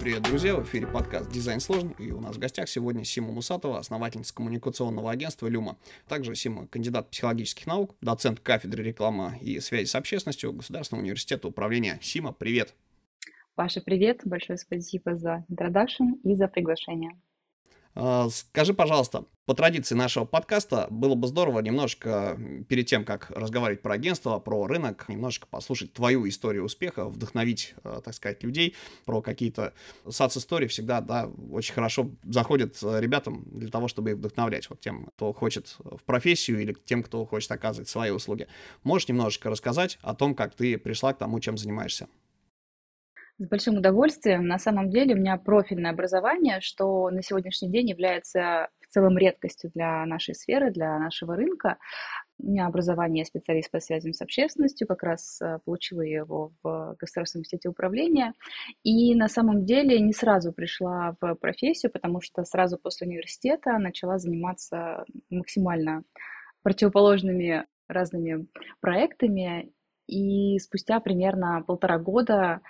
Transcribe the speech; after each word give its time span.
Привет, 0.00 0.22
друзья! 0.22 0.56
В 0.56 0.64
эфире 0.64 0.86
подкаст 0.86 1.30
«Дизайн 1.30 1.60
сложный» 1.60 1.94
и 1.98 2.10
у 2.10 2.22
нас 2.22 2.34
в 2.34 2.38
гостях 2.38 2.70
сегодня 2.70 3.04
Сима 3.04 3.32
Мусатова, 3.32 3.78
основательница 3.78 4.34
коммуникационного 4.34 5.10
агентства 5.10 5.46
«Люма». 5.46 5.76
Также 6.08 6.34
Сима– 6.34 6.66
кандидат 6.68 7.10
психологических 7.10 7.66
наук, 7.66 7.94
доцент 8.00 8.40
кафедры 8.40 8.82
рекламы 8.82 9.36
и 9.42 9.60
связи 9.60 9.84
с 9.84 9.94
общественностью 9.94 10.54
Государственного 10.54 11.02
университета 11.02 11.48
управления. 11.48 11.98
Сима, 12.00 12.32
привет! 12.32 12.74
Паша, 13.54 13.82
привет! 13.82 14.22
Большое 14.24 14.56
спасибо 14.56 15.16
за 15.16 15.44
introduction 15.50 16.18
и 16.24 16.34
за 16.34 16.48
приглашение. 16.48 17.20
А, 17.94 18.28
скажи, 18.30 18.72
пожалуйста, 18.72 19.24
по 19.46 19.54
традиции 19.54 19.96
нашего 19.96 20.24
подкаста 20.24 20.86
было 20.90 21.16
бы 21.16 21.26
здорово 21.26 21.60
немножко 21.60 22.38
перед 22.68 22.86
тем, 22.86 23.04
как 23.04 23.30
разговаривать 23.30 23.82
про 23.82 23.94
агентство, 23.94 24.38
про 24.38 24.66
рынок, 24.66 25.08
немножко 25.08 25.48
послушать 25.48 25.92
твою 25.92 26.28
историю 26.28 26.64
успеха, 26.64 27.06
вдохновить, 27.06 27.74
а, 27.82 28.00
так 28.00 28.14
сказать, 28.14 28.42
людей 28.44 28.76
про 29.06 29.22
какие-то 29.22 29.74
сац-истории 30.08 30.68
всегда, 30.68 31.00
да, 31.00 31.28
очень 31.50 31.74
хорошо 31.74 32.10
заходят 32.22 32.76
ребятам 32.82 33.44
для 33.50 33.70
того, 33.70 33.88
чтобы 33.88 34.10
их 34.10 34.16
вдохновлять, 34.18 34.70
вот 34.70 34.80
тем, 34.80 35.06
кто 35.16 35.32
хочет 35.32 35.76
в 35.80 36.02
профессию 36.04 36.60
или 36.60 36.76
тем, 36.84 37.02
кто 37.02 37.24
хочет 37.26 37.50
оказывать 37.50 37.88
свои 37.88 38.10
услуги. 38.10 38.46
Можешь 38.84 39.08
немножечко 39.08 39.50
рассказать 39.50 39.98
о 40.02 40.14
том, 40.14 40.36
как 40.36 40.54
ты 40.54 40.78
пришла 40.78 41.12
к 41.12 41.18
тому, 41.18 41.40
чем 41.40 41.58
занимаешься? 41.58 42.06
С 43.40 43.48
большим 43.48 43.78
удовольствием. 43.78 44.46
На 44.46 44.58
самом 44.58 44.90
деле 44.90 45.14
у 45.14 45.16
меня 45.16 45.38
профильное 45.38 45.92
образование, 45.92 46.60
что 46.60 47.08
на 47.08 47.22
сегодняшний 47.22 47.70
день 47.70 47.88
является 47.88 48.68
в 48.82 48.92
целом 48.92 49.16
редкостью 49.16 49.70
для 49.74 50.04
нашей 50.04 50.34
сферы, 50.34 50.70
для 50.70 50.98
нашего 50.98 51.36
рынка. 51.36 51.78
У 52.38 52.50
меня 52.50 52.66
образование 52.66 53.24
специалист 53.24 53.70
по 53.70 53.80
связям 53.80 54.12
с 54.12 54.20
общественностью, 54.20 54.86
как 54.86 55.02
раз 55.02 55.40
э, 55.40 55.58
получила 55.64 56.02
его 56.02 56.52
в 56.62 56.96
Государственном 56.98 57.40
университете 57.40 57.70
управления. 57.70 58.34
И 58.82 59.14
на 59.14 59.28
самом 59.28 59.64
деле 59.64 59.98
не 60.00 60.12
сразу 60.12 60.52
пришла 60.52 61.16
в 61.18 61.34
профессию, 61.36 61.90
потому 61.90 62.20
что 62.20 62.44
сразу 62.44 62.76
после 62.76 63.06
университета 63.06 63.78
начала 63.78 64.18
заниматься 64.18 65.06
максимально 65.30 66.04
противоположными 66.62 67.64
разными 67.88 68.48
проектами. 68.82 69.72
И 70.06 70.58
спустя 70.58 71.00
примерно 71.00 71.64
полтора 71.66 71.98
года 71.98 72.60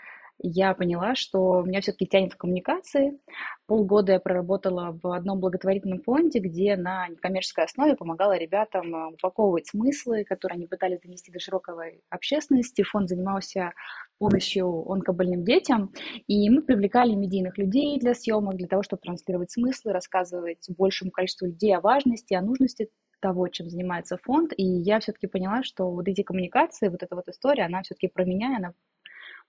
я 0.42 0.74
поняла, 0.74 1.14
что 1.14 1.62
меня 1.62 1.80
все-таки 1.80 2.06
тянет 2.06 2.32
в 2.32 2.36
коммуникации. 2.36 3.18
Полгода 3.66 4.12
я 4.12 4.20
проработала 4.20 4.98
в 5.02 5.12
одном 5.12 5.38
благотворительном 5.40 6.02
фонде, 6.02 6.38
где 6.38 6.76
на 6.76 7.08
некоммерческой 7.08 7.64
основе 7.64 7.94
помогала 7.94 8.36
ребятам 8.36 8.94
э, 8.94 9.12
упаковывать 9.14 9.68
смыслы, 9.68 10.24
которые 10.24 10.56
они 10.56 10.66
пытались 10.66 11.00
донести 11.00 11.30
до 11.30 11.38
широкой 11.38 12.02
общественности. 12.08 12.82
Фонд 12.82 13.08
занимался 13.08 13.72
помощью 14.18 14.90
онкобольным 14.90 15.44
детям, 15.44 15.92
и 16.26 16.48
мы 16.50 16.62
привлекали 16.62 17.14
медийных 17.14 17.58
людей 17.58 17.98
для 17.98 18.14
съемок, 18.14 18.56
для 18.56 18.68
того, 18.68 18.82
чтобы 18.82 19.00
транслировать 19.00 19.50
смыслы, 19.50 19.92
рассказывать 19.92 20.68
большему 20.76 21.10
количеству 21.10 21.46
людей 21.46 21.74
о 21.76 21.80
важности, 21.80 22.34
о 22.34 22.42
нужности 22.42 22.88
того, 23.20 23.48
чем 23.48 23.68
занимается 23.68 24.16
фонд, 24.16 24.52
и 24.56 24.64
я 24.64 24.98
все-таки 25.00 25.26
поняла, 25.26 25.62
что 25.62 25.90
вот 25.90 26.08
эти 26.08 26.22
коммуникации, 26.22 26.88
вот 26.88 27.02
эта 27.02 27.14
вот 27.14 27.28
история, 27.28 27.64
она 27.64 27.82
все-таки 27.82 28.08
про 28.08 28.24
меня, 28.24 28.56
она 28.56 28.72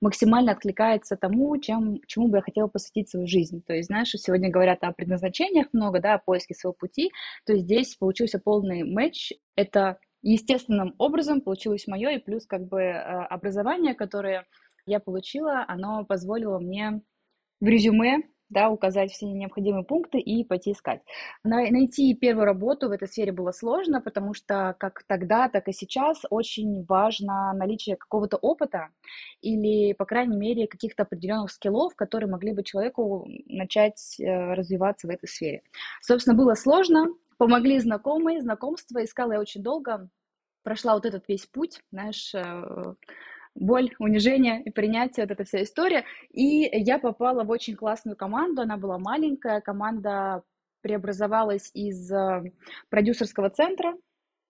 максимально 0.02 0.52
откликается 0.52 1.16
тому, 1.16 1.58
чем, 1.60 2.02
чему 2.08 2.28
бы 2.28 2.38
я 2.38 2.42
хотела 2.42 2.68
посвятить 2.68 3.10
свою 3.10 3.28
жизнь. 3.28 3.64
То 3.66 3.74
есть, 3.74 3.88
знаешь, 3.88 4.10
сегодня 4.10 4.50
говорят 4.52 4.84
о 4.84 4.92
предназначениях 4.92 5.68
много, 5.72 6.00
да, 6.00 6.16
о 6.16 6.20
поиске 6.20 6.56
своего 6.56 6.74
пути, 6.74 7.12
то 7.46 7.54
есть 7.54 7.66
здесь 7.66 7.96
получился 7.96 8.40
полный 8.40 8.84
матч. 8.84 9.32
Это 9.56 10.00
естественным 10.24 10.96
образом 10.98 11.42
получилось 11.42 11.88
мое, 11.88 12.12
и 12.12 12.20
плюс 12.20 12.46
как 12.46 12.68
бы 12.68 12.82
э, 12.82 12.94
образование, 13.30 13.94
которое 13.94 14.46
я 14.86 15.00
получила, 15.00 15.64
оно 15.68 16.04
позволило 16.06 16.60
мне 16.60 17.02
в 17.60 17.66
резюме 17.68 18.24
да, 18.52 18.70
указать 18.70 19.12
все 19.12 19.26
необходимые 19.26 19.84
пункты 19.84 20.20
и 20.20 20.44
пойти 20.44 20.74
искать. 20.74 21.02
Найти 21.44 22.14
первую 22.14 22.46
работу 22.46 22.90
в 22.90 22.92
этой 22.92 23.08
сфере 23.08 23.32
было 23.32 23.52
сложно, 23.52 24.02
потому 24.02 24.34
что 24.34 24.76
как 24.78 25.04
тогда, 25.08 25.48
так 25.50 25.68
и 25.70 25.74
сейчас 25.74 26.20
очень 26.30 26.84
важно 26.84 27.54
наличие 27.54 27.96
какого-то 27.96 28.38
опыта 28.38 28.90
или, 29.42 29.94
по 29.94 30.06
крайней 30.06 30.38
мере, 30.38 30.68
каких-то 30.68 31.04
определенных 31.04 31.52
скиллов, 31.52 31.96
которые 31.96 32.30
могли 32.30 32.54
бы 32.54 32.64
человеку 32.64 33.26
начать 33.48 34.20
э, 34.20 34.54
развиваться 34.54 35.08
в 35.08 35.12
этой 35.12 35.28
сфере. 35.28 35.64
Собственно, 36.02 36.36
было 36.36 36.54
сложно, 36.54 37.08
помогли 37.38 37.80
знакомые, 37.80 38.42
знакомства, 38.42 39.04
искала 39.04 39.34
я 39.34 39.40
очень 39.40 39.64
долго, 39.64 40.10
прошла 40.64 40.94
вот 40.96 41.06
этот 41.06 41.24
весь 41.30 41.46
путь, 41.46 41.80
знаешь, 41.90 42.36
э, 42.36 42.94
боль, 43.56 43.94
унижение 44.00 44.62
и 44.64 44.72
принятие, 44.72 45.26
вот 45.26 45.32
эта 45.32 45.44
вся 45.44 45.64
история. 45.64 46.06
И 46.32 46.70
я 46.74 47.00
попала 47.00 47.44
в 47.44 47.50
очень 47.50 47.76
классную 47.76 48.18
команду, 48.18 48.62
она 48.62 48.78
была 48.78 48.98
маленькая, 48.98 49.62
команда 49.62 50.44
преобразовалась 50.82 51.70
из 51.74 52.12
э, 52.12 52.52
продюсерского 52.90 53.50
центра, 53.50 53.96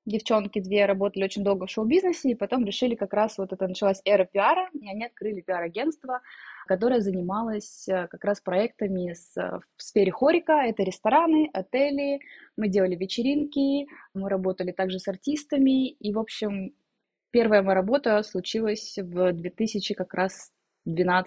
девчонки 0.05 0.59
две 0.59 0.85
работали 0.85 1.25
очень 1.25 1.43
долго 1.43 1.67
в 1.67 1.69
шоу-бизнесе, 1.69 2.31
и 2.31 2.35
потом 2.35 2.65
решили 2.65 2.95
как 2.95 3.13
раз, 3.13 3.37
вот 3.37 3.53
это 3.53 3.67
началась 3.67 4.01
эра 4.05 4.25
пиара, 4.25 4.69
и 4.73 4.87
они 4.89 5.05
открыли 5.05 5.41
пиар-агентство, 5.41 6.21
которое 6.67 7.01
занималось 7.01 7.87
э, 7.87 8.07
как 8.07 8.23
раз 8.23 8.41
проектами 8.41 9.13
с, 9.13 9.37
э, 9.37 9.59
в 9.75 9.83
сфере 9.83 10.11
хорика, 10.11 10.53
это 10.53 10.83
рестораны, 10.83 11.49
отели, 11.53 12.19
мы 12.57 12.67
делали 12.67 12.95
вечеринки, 12.95 13.87
мы 14.13 14.29
работали 14.29 14.71
также 14.71 14.99
с 14.99 15.07
артистами, 15.07 15.89
и, 15.89 16.13
в 16.13 16.19
общем, 16.19 16.73
Первая 17.31 17.61
моя 17.61 17.75
работа 17.75 18.21
случилась 18.23 18.97
в 18.97 19.33
2000 19.33 19.93
как 19.93 20.13
раз 20.13 20.51
2012-2013 20.87 21.25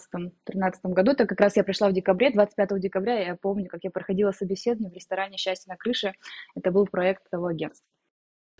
году. 0.84 1.12
Это 1.12 1.26
как 1.26 1.40
раз 1.40 1.56
я 1.56 1.64
пришла 1.64 1.88
в 1.88 1.92
декабре, 1.92 2.30
25 2.30 2.80
декабря. 2.80 3.20
Я 3.20 3.36
помню, 3.36 3.68
как 3.68 3.80
я 3.84 3.90
проходила 3.90 4.32
собеседование 4.32 4.90
в 4.90 4.94
ресторане 4.94 5.36
«Счастье 5.36 5.70
на 5.70 5.76
крыше». 5.76 6.12
Это 6.54 6.70
был 6.70 6.86
проект 6.86 7.22
того 7.30 7.46
агентства. 7.46 7.86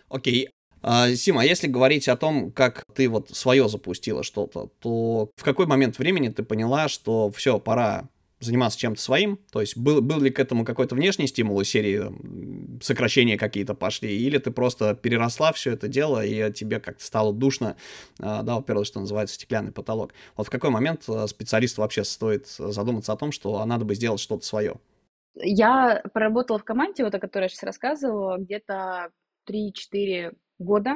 Окей. 0.09 0.49
А, 0.81 1.09
Сима, 1.15 1.41
а 1.41 1.45
если 1.45 1.67
говорить 1.67 2.07
о 2.07 2.15
том, 2.15 2.51
как 2.51 2.85
ты 2.93 3.09
вот 3.09 3.29
свое 3.29 3.67
запустила 3.67 4.23
что-то, 4.23 4.69
то 4.79 5.31
в 5.35 5.43
какой 5.43 5.65
момент 5.65 5.97
времени 5.97 6.29
ты 6.29 6.43
поняла, 6.43 6.87
что 6.87 7.31
все, 7.31 7.59
пора 7.59 8.07
заниматься 8.45 8.79
чем-то 8.79 9.01
своим? 9.01 9.37
То 9.51 9.61
есть 9.61 9.77
был, 9.77 10.01
был 10.01 10.19
ли 10.19 10.29
к 10.29 10.39
этому 10.39 10.65
какой-то 10.65 10.95
внешний 10.95 11.27
стимул 11.27 11.59
из 11.61 11.69
серии 11.69 12.03
сокращения 12.81 13.37
какие-то 13.37 13.73
пошли, 13.73 14.17
или 14.17 14.37
ты 14.37 14.51
просто 14.51 14.95
переросла 14.95 15.51
все 15.53 15.71
это 15.71 15.87
дело, 15.87 16.23
и 16.23 16.51
тебе 16.53 16.79
как-то 16.79 17.03
стало 17.03 17.33
душно, 17.33 17.75
а, 18.19 18.43
да, 18.43 18.55
во-первых, 18.55 18.85
что 18.85 18.99
называется 18.99 19.35
стеклянный 19.35 19.71
потолок. 19.71 20.13
Вот 20.35 20.47
в 20.47 20.49
какой 20.49 20.69
момент 20.69 21.03
а, 21.07 21.27
специалисту 21.27 21.81
вообще 21.81 22.03
стоит 22.03 22.47
задуматься 22.47 23.13
о 23.13 23.17
том, 23.17 23.31
что 23.31 23.63
надо 23.65 23.85
бы 23.85 23.95
сделать 23.95 24.19
что-то 24.19 24.45
свое? 24.45 24.75
Я 25.35 26.01
проработала 26.13 26.59
в 26.59 26.63
команде, 26.63 27.03
вот 27.03 27.13
о 27.13 27.19
которой 27.19 27.43
я 27.43 27.49
сейчас 27.49 27.63
рассказывала, 27.63 28.37
где-то 28.37 29.09
3-4 29.49 30.33
года. 30.59 30.93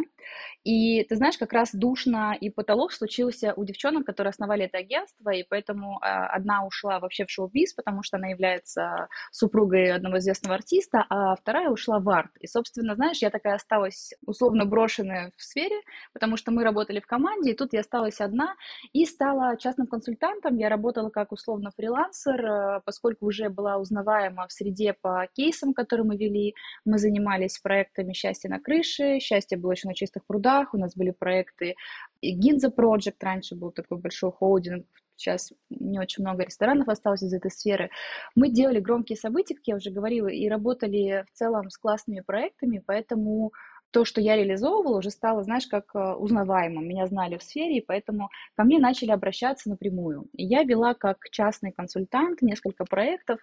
И 0.63 1.03
ты 1.03 1.15
знаешь, 1.15 1.37
как 1.37 1.53
раз 1.53 1.69
душно 1.73 2.35
и 2.39 2.49
потолок 2.49 2.91
случился 2.91 3.53
у 3.55 3.63
девчонок, 3.63 4.05
которые 4.05 4.31
основали 4.31 4.65
это 4.65 4.77
агентство, 4.77 5.29
и 5.29 5.43
поэтому 5.43 5.99
э, 6.01 6.05
одна 6.05 6.65
ушла 6.65 6.99
вообще 6.99 7.25
в 7.25 7.31
шоу-биз, 7.31 7.73
потому 7.73 8.03
что 8.03 8.17
она 8.17 8.27
является 8.27 9.07
супругой 9.31 9.91
одного 9.91 10.17
известного 10.17 10.55
артиста, 10.55 11.05
а 11.09 11.35
вторая 11.35 11.69
ушла 11.69 11.99
в 11.99 12.09
арт. 12.09 12.31
И, 12.39 12.47
собственно, 12.47 12.95
знаешь, 12.95 13.21
я 13.21 13.29
такая 13.29 13.55
осталась 13.55 14.13
условно 14.25 14.65
брошенная 14.65 15.31
в 15.37 15.41
сфере, 15.43 15.77
потому 16.13 16.37
что 16.37 16.51
мы 16.51 16.63
работали 16.63 16.99
в 16.99 17.07
команде, 17.07 17.51
и 17.51 17.55
тут 17.55 17.73
я 17.73 17.81
осталась 17.81 18.19
одна 18.21 18.55
и 18.93 19.05
стала 19.05 19.57
частным 19.57 19.87
консультантом. 19.87 20.57
Я 20.57 20.69
работала 20.69 21.09
как 21.09 21.31
условно 21.31 21.71
фрилансер, 21.75 22.45
э, 22.45 22.81
поскольку 22.85 23.27
уже 23.27 23.49
была 23.49 23.77
узнаваема 23.77 24.47
в 24.47 24.51
среде 24.51 24.93
по 24.93 25.27
кейсам, 25.33 25.73
которые 25.73 26.05
мы 26.05 26.17
вели. 26.17 26.53
Мы 26.85 26.97
занимались 26.97 27.59
проектами 27.59 28.13
«Счастье 28.13 28.49
на 28.49 28.59
крыше», 28.59 29.19
«Счастье 29.19 29.48
было 29.57 29.71
еще 29.71 29.87
на 29.87 29.95
чистых 29.95 30.25
прудах», 30.25 30.73
у 30.73 30.77
нас 30.77 30.95
были 30.95 31.11
проекты 31.11 31.75
Гинза 32.21 32.69
Project, 32.69 33.17
раньше 33.21 33.55
был 33.55 33.71
такой 33.71 33.97
большой 33.97 34.31
холдинг, 34.31 34.85
сейчас 35.15 35.51
не 35.69 35.99
очень 35.99 36.23
много 36.23 36.43
ресторанов 36.43 36.87
осталось 36.87 37.23
из 37.23 37.33
этой 37.33 37.51
сферы. 37.51 37.89
Мы 38.35 38.49
делали 38.49 38.79
громкие 38.79 39.17
события, 39.17 39.55
как 39.55 39.67
я 39.67 39.75
уже 39.75 39.91
говорила, 39.91 40.27
и 40.27 40.47
работали 40.47 41.25
в 41.31 41.37
целом 41.37 41.69
с 41.69 41.77
классными 41.77 42.21
проектами, 42.21 42.81
поэтому 42.85 43.51
то, 43.91 44.05
что 44.05 44.21
я 44.21 44.35
реализовывала, 44.35 44.99
уже 44.99 45.09
стало, 45.09 45.43
знаешь, 45.43 45.67
как 45.67 45.95
э, 45.95 46.13
узнаваемым. 46.13 46.87
Меня 46.87 47.07
знали 47.07 47.37
в 47.37 47.43
сфере, 47.43 47.77
и 47.77 47.85
поэтому 47.85 48.29
ко 48.55 48.63
мне 48.63 48.77
начали 48.77 49.11
обращаться 49.11 49.69
напрямую. 49.69 50.27
И 50.33 50.45
я 50.45 50.63
вела 50.63 50.93
как 50.93 51.17
частный 51.31 51.71
консультант 51.71 52.41
несколько 52.43 52.85
проектов, 52.85 53.39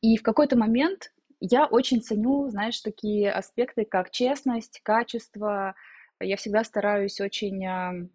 и 0.00 0.16
в 0.16 0.22
какой-то 0.22 0.58
момент 0.58 1.12
я 1.40 1.66
очень 1.66 2.02
ценю, 2.02 2.48
знаешь, 2.48 2.80
такие 2.80 3.30
аспекты, 3.30 3.84
как 3.84 4.10
честность, 4.10 4.80
качество. 4.82 5.74
Я 6.20 6.36
всегда 6.36 6.64
стараюсь 6.64 7.20
очень 7.20 8.10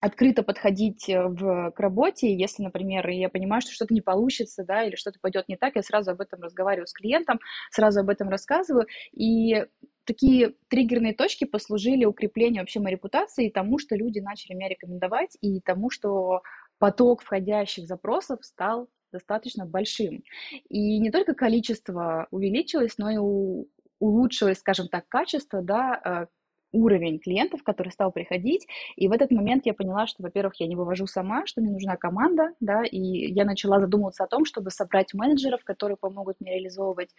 открыто 0.00 0.42
подходить 0.42 1.08
э, 1.08 1.22
в, 1.26 1.70
к 1.72 1.80
работе. 1.80 2.34
Если, 2.34 2.62
например, 2.62 3.06
я 3.08 3.28
понимаю, 3.28 3.60
что 3.60 3.72
что-то 3.72 3.94
не 3.94 4.00
получится, 4.00 4.64
да, 4.64 4.82
или 4.82 4.96
что-то 4.96 5.18
пойдет 5.20 5.48
не 5.48 5.56
так, 5.56 5.76
я 5.76 5.82
сразу 5.82 6.10
об 6.10 6.20
этом 6.20 6.42
разговариваю 6.42 6.86
с 6.86 6.92
клиентом, 6.92 7.38
сразу 7.70 8.00
об 8.00 8.08
этом 8.08 8.28
рассказываю. 8.30 8.86
И 9.12 9.66
такие 10.04 10.54
триггерные 10.68 11.14
точки 11.14 11.44
послужили 11.44 12.06
укреплению 12.06 12.62
вообще 12.62 12.80
моей 12.80 12.96
репутации 12.96 13.46
и 13.46 13.52
тому, 13.52 13.78
что 13.78 13.94
люди 13.94 14.20
начали 14.20 14.54
меня 14.54 14.68
рекомендовать, 14.68 15.36
и 15.40 15.60
тому, 15.60 15.90
что 15.90 16.42
поток 16.78 17.22
входящих 17.22 17.86
запросов 17.86 18.38
стал 18.42 18.88
достаточно 19.12 19.66
большим. 19.66 20.22
И 20.68 20.98
не 20.98 21.10
только 21.10 21.34
количество 21.34 22.26
увеличилось, 22.30 22.98
но 22.98 23.10
и 23.10 23.66
улучшилось, 23.98 24.58
скажем 24.58 24.88
так, 24.88 25.08
качество, 25.08 25.62
да, 25.62 26.00
э, 26.04 26.26
уровень 26.72 27.18
клиентов, 27.18 27.62
который 27.62 27.90
стал 27.90 28.12
приходить. 28.12 28.66
И 28.96 29.08
в 29.08 29.12
этот 29.12 29.30
момент 29.30 29.66
я 29.66 29.74
поняла, 29.74 30.06
что, 30.06 30.22
во-первых, 30.22 30.54
я 30.60 30.66
не 30.66 30.76
вывожу 30.76 31.06
сама, 31.06 31.46
что 31.46 31.60
мне 31.60 31.70
нужна 31.70 31.96
команда, 31.96 32.54
да, 32.60 32.82
и 32.84 32.98
я 32.98 33.44
начала 33.44 33.80
задумываться 33.80 34.24
о 34.24 34.28
том, 34.28 34.44
чтобы 34.44 34.70
собрать 34.70 35.14
менеджеров, 35.14 35.64
которые 35.64 35.96
помогут 35.96 36.36
мне 36.40 36.54
реализовывать. 36.54 37.10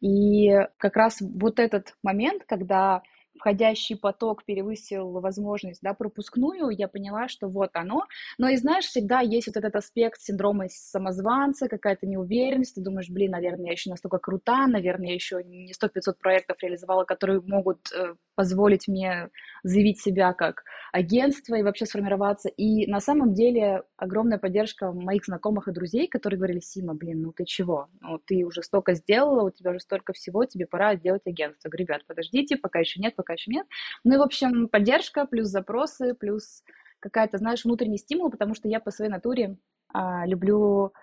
И 0.00 0.50
как 0.76 0.96
раз 0.96 1.20
вот 1.20 1.58
этот 1.58 1.94
момент, 2.02 2.44
когда 2.46 3.02
входящий 3.40 3.96
поток 3.96 4.44
перевысил 4.44 5.10
возможность, 5.20 5.80
да, 5.82 5.94
пропускную, 5.94 6.68
я 6.68 6.88
поняла, 6.88 7.28
что 7.28 7.48
вот 7.48 7.70
оно. 7.72 8.04
Но 8.38 8.48
и 8.48 8.56
знаешь, 8.56 8.84
всегда 8.84 9.20
есть 9.20 9.46
вот 9.46 9.56
этот 9.56 9.74
аспект 9.76 10.20
синдрома 10.20 10.68
самозванца, 10.68 11.68
какая-то 11.68 12.06
неуверенность, 12.06 12.74
ты 12.74 12.82
думаешь, 12.82 13.08
блин, 13.08 13.30
наверное, 13.32 13.66
я 13.66 13.72
еще 13.72 13.90
настолько 13.90 14.18
крута, 14.18 14.66
наверное, 14.66 15.08
я 15.08 15.14
еще 15.14 15.42
не 15.42 15.72
100-500 15.72 16.14
проектов 16.20 16.58
реализовала, 16.60 17.04
которые 17.04 17.40
могут 17.40 17.90
э, 17.92 18.14
позволить 18.40 18.88
мне 18.88 19.28
заявить 19.64 20.00
себя 20.00 20.32
как 20.32 20.64
агентство 20.92 21.56
и 21.56 21.62
вообще 21.62 21.84
сформироваться. 21.84 22.48
И 22.48 22.86
на 22.86 22.98
самом 22.98 23.34
деле 23.34 23.82
огромная 23.98 24.38
поддержка 24.38 24.92
моих 24.92 25.26
знакомых 25.26 25.68
и 25.68 25.72
друзей, 25.72 26.08
которые 26.08 26.38
говорили, 26.38 26.60
Сима, 26.60 26.94
блин, 26.94 27.20
ну 27.20 27.32
ты 27.32 27.44
чего? 27.44 27.88
Ну 28.00 28.18
ты 28.18 28.46
уже 28.46 28.62
столько 28.62 28.94
сделала, 28.94 29.42
у 29.42 29.50
тебя 29.50 29.72
уже 29.72 29.80
столько 29.80 30.14
всего, 30.14 30.46
тебе 30.46 30.66
пора 30.66 30.94
делать 30.94 31.26
агентство. 31.26 31.68
Я 31.68 31.70
говорю, 31.70 31.84
ребят, 31.84 32.06
подождите, 32.06 32.56
пока 32.56 32.78
еще 32.78 32.98
нет, 32.98 33.14
пока 33.14 33.34
еще 33.34 33.50
нет. 33.50 33.66
Ну 34.04 34.14
и, 34.14 34.16
в 34.16 34.22
общем, 34.22 34.68
поддержка, 34.68 35.26
плюс 35.26 35.48
запросы, 35.48 36.14
плюс 36.14 36.64
какая-то, 37.00 37.36
знаешь, 37.36 37.66
внутренний 37.66 37.98
стимул, 37.98 38.30
потому 38.30 38.54
что 38.54 38.68
я 38.68 38.80
по 38.80 38.90
своей 38.90 39.10
натуре 39.10 39.58
а, 39.92 40.26
люблю 40.26 40.94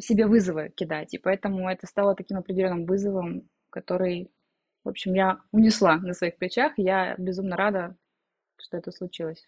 себе 0.00 0.26
вызовы 0.26 0.70
кидать, 0.74 1.12
и 1.12 1.18
поэтому 1.18 1.68
это 1.68 1.86
стало 1.86 2.14
таким 2.14 2.38
определенным 2.38 2.86
вызовом, 2.86 3.42
который, 3.68 4.30
в 4.86 4.88
общем, 4.88 5.14
я 5.14 5.40
унесла 5.50 5.96
на 5.96 6.14
своих 6.14 6.36
плечах, 6.36 6.72
я 6.76 7.16
безумно 7.18 7.56
рада, 7.56 7.96
что 8.56 8.76
это 8.76 8.92
случилось. 8.92 9.44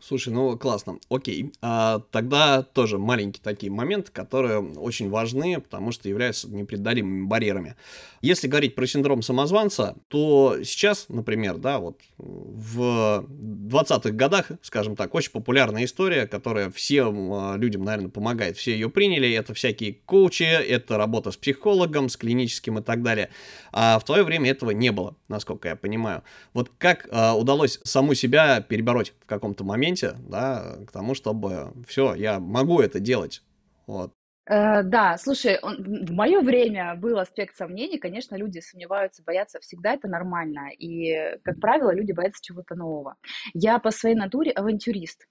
Слушай, 0.00 0.32
ну 0.32 0.56
классно, 0.56 0.98
окей. 1.10 1.52
А, 1.60 2.00
тогда 2.10 2.62
тоже 2.62 2.98
маленькие 2.98 3.42
такие 3.42 3.70
моменты, 3.70 4.12
которые 4.12 4.60
очень 4.60 5.10
важны, 5.10 5.60
потому 5.60 5.92
что 5.92 6.08
являются 6.08 6.48
непреодолимыми 6.48 7.26
барьерами. 7.26 7.76
Если 8.20 8.48
говорить 8.48 8.74
про 8.74 8.86
синдром 8.86 9.22
самозванца, 9.22 9.96
то 10.08 10.56
сейчас, 10.64 11.06
например, 11.08 11.56
да, 11.58 11.78
вот 11.78 12.00
в 12.16 13.24
20-х 13.28 14.10
годах, 14.10 14.52
скажем 14.62 14.96
так, 14.96 15.14
очень 15.14 15.32
популярная 15.32 15.84
история, 15.84 16.26
которая 16.26 16.70
всем 16.70 17.32
а, 17.32 17.56
людям, 17.56 17.84
наверное, 17.84 18.10
помогает. 18.10 18.56
Все 18.56 18.72
ее 18.72 18.90
приняли, 18.90 19.30
это 19.32 19.54
всякие 19.54 19.94
коучи, 20.04 20.42
это 20.42 20.96
работа 20.96 21.32
с 21.32 21.36
психологом, 21.36 22.08
с 22.08 22.16
клиническим 22.16 22.78
и 22.78 22.82
так 22.82 23.02
далее. 23.02 23.30
А 23.72 23.98
в 23.98 24.04
твое 24.04 24.22
время 24.22 24.50
этого 24.50 24.70
не 24.70 24.90
было, 24.90 25.16
насколько 25.28 25.68
я 25.68 25.76
понимаю. 25.76 26.22
Вот 26.54 26.70
как 26.78 27.08
а, 27.10 27.34
удалось 27.34 27.80
саму 27.84 28.14
себя 28.14 28.60
перебороть 28.60 29.12
каком-то 29.28 29.64
моменте, 29.64 30.14
да, 30.28 30.78
к 30.86 30.92
тому, 30.92 31.14
чтобы 31.14 31.72
все, 31.86 32.14
я 32.14 32.40
могу 32.40 32.80
это 32.80 33.00
делать. 33.00 33.42
Вот. 33.86 34.12
Э, 34.48 34.82
да, 34.82 35.18
слушай, 35.18 35.58
он, 35.60 36.06
в 36.06 36.10
мое 36.12 36.40
время 36.40 36.94
был 36.96 37.18
аспект 37.18 37.56
сомнений, 37.56 37.98
конечно, 37.98 38.34
люди 38.34 38.60
сомневаются, 38.60 39.22
боятся, 39.22 39.60
всегда 39.60 39.92
это 39.92 40.08
нормально, 40.08 40.70
и, 40.78 41.36
как 41.44 41.60
правило, 41.60 41.94
люди 41.94 42.12
боятся 42.12 42.42
чего-то 42.42 42.74
нового. 42.74 43.16
Я 43.52 43.78
по 43.78 43.90
своей 43.90 44.14
натуре 44.14 44.50
авантюрист, 44.50 45.26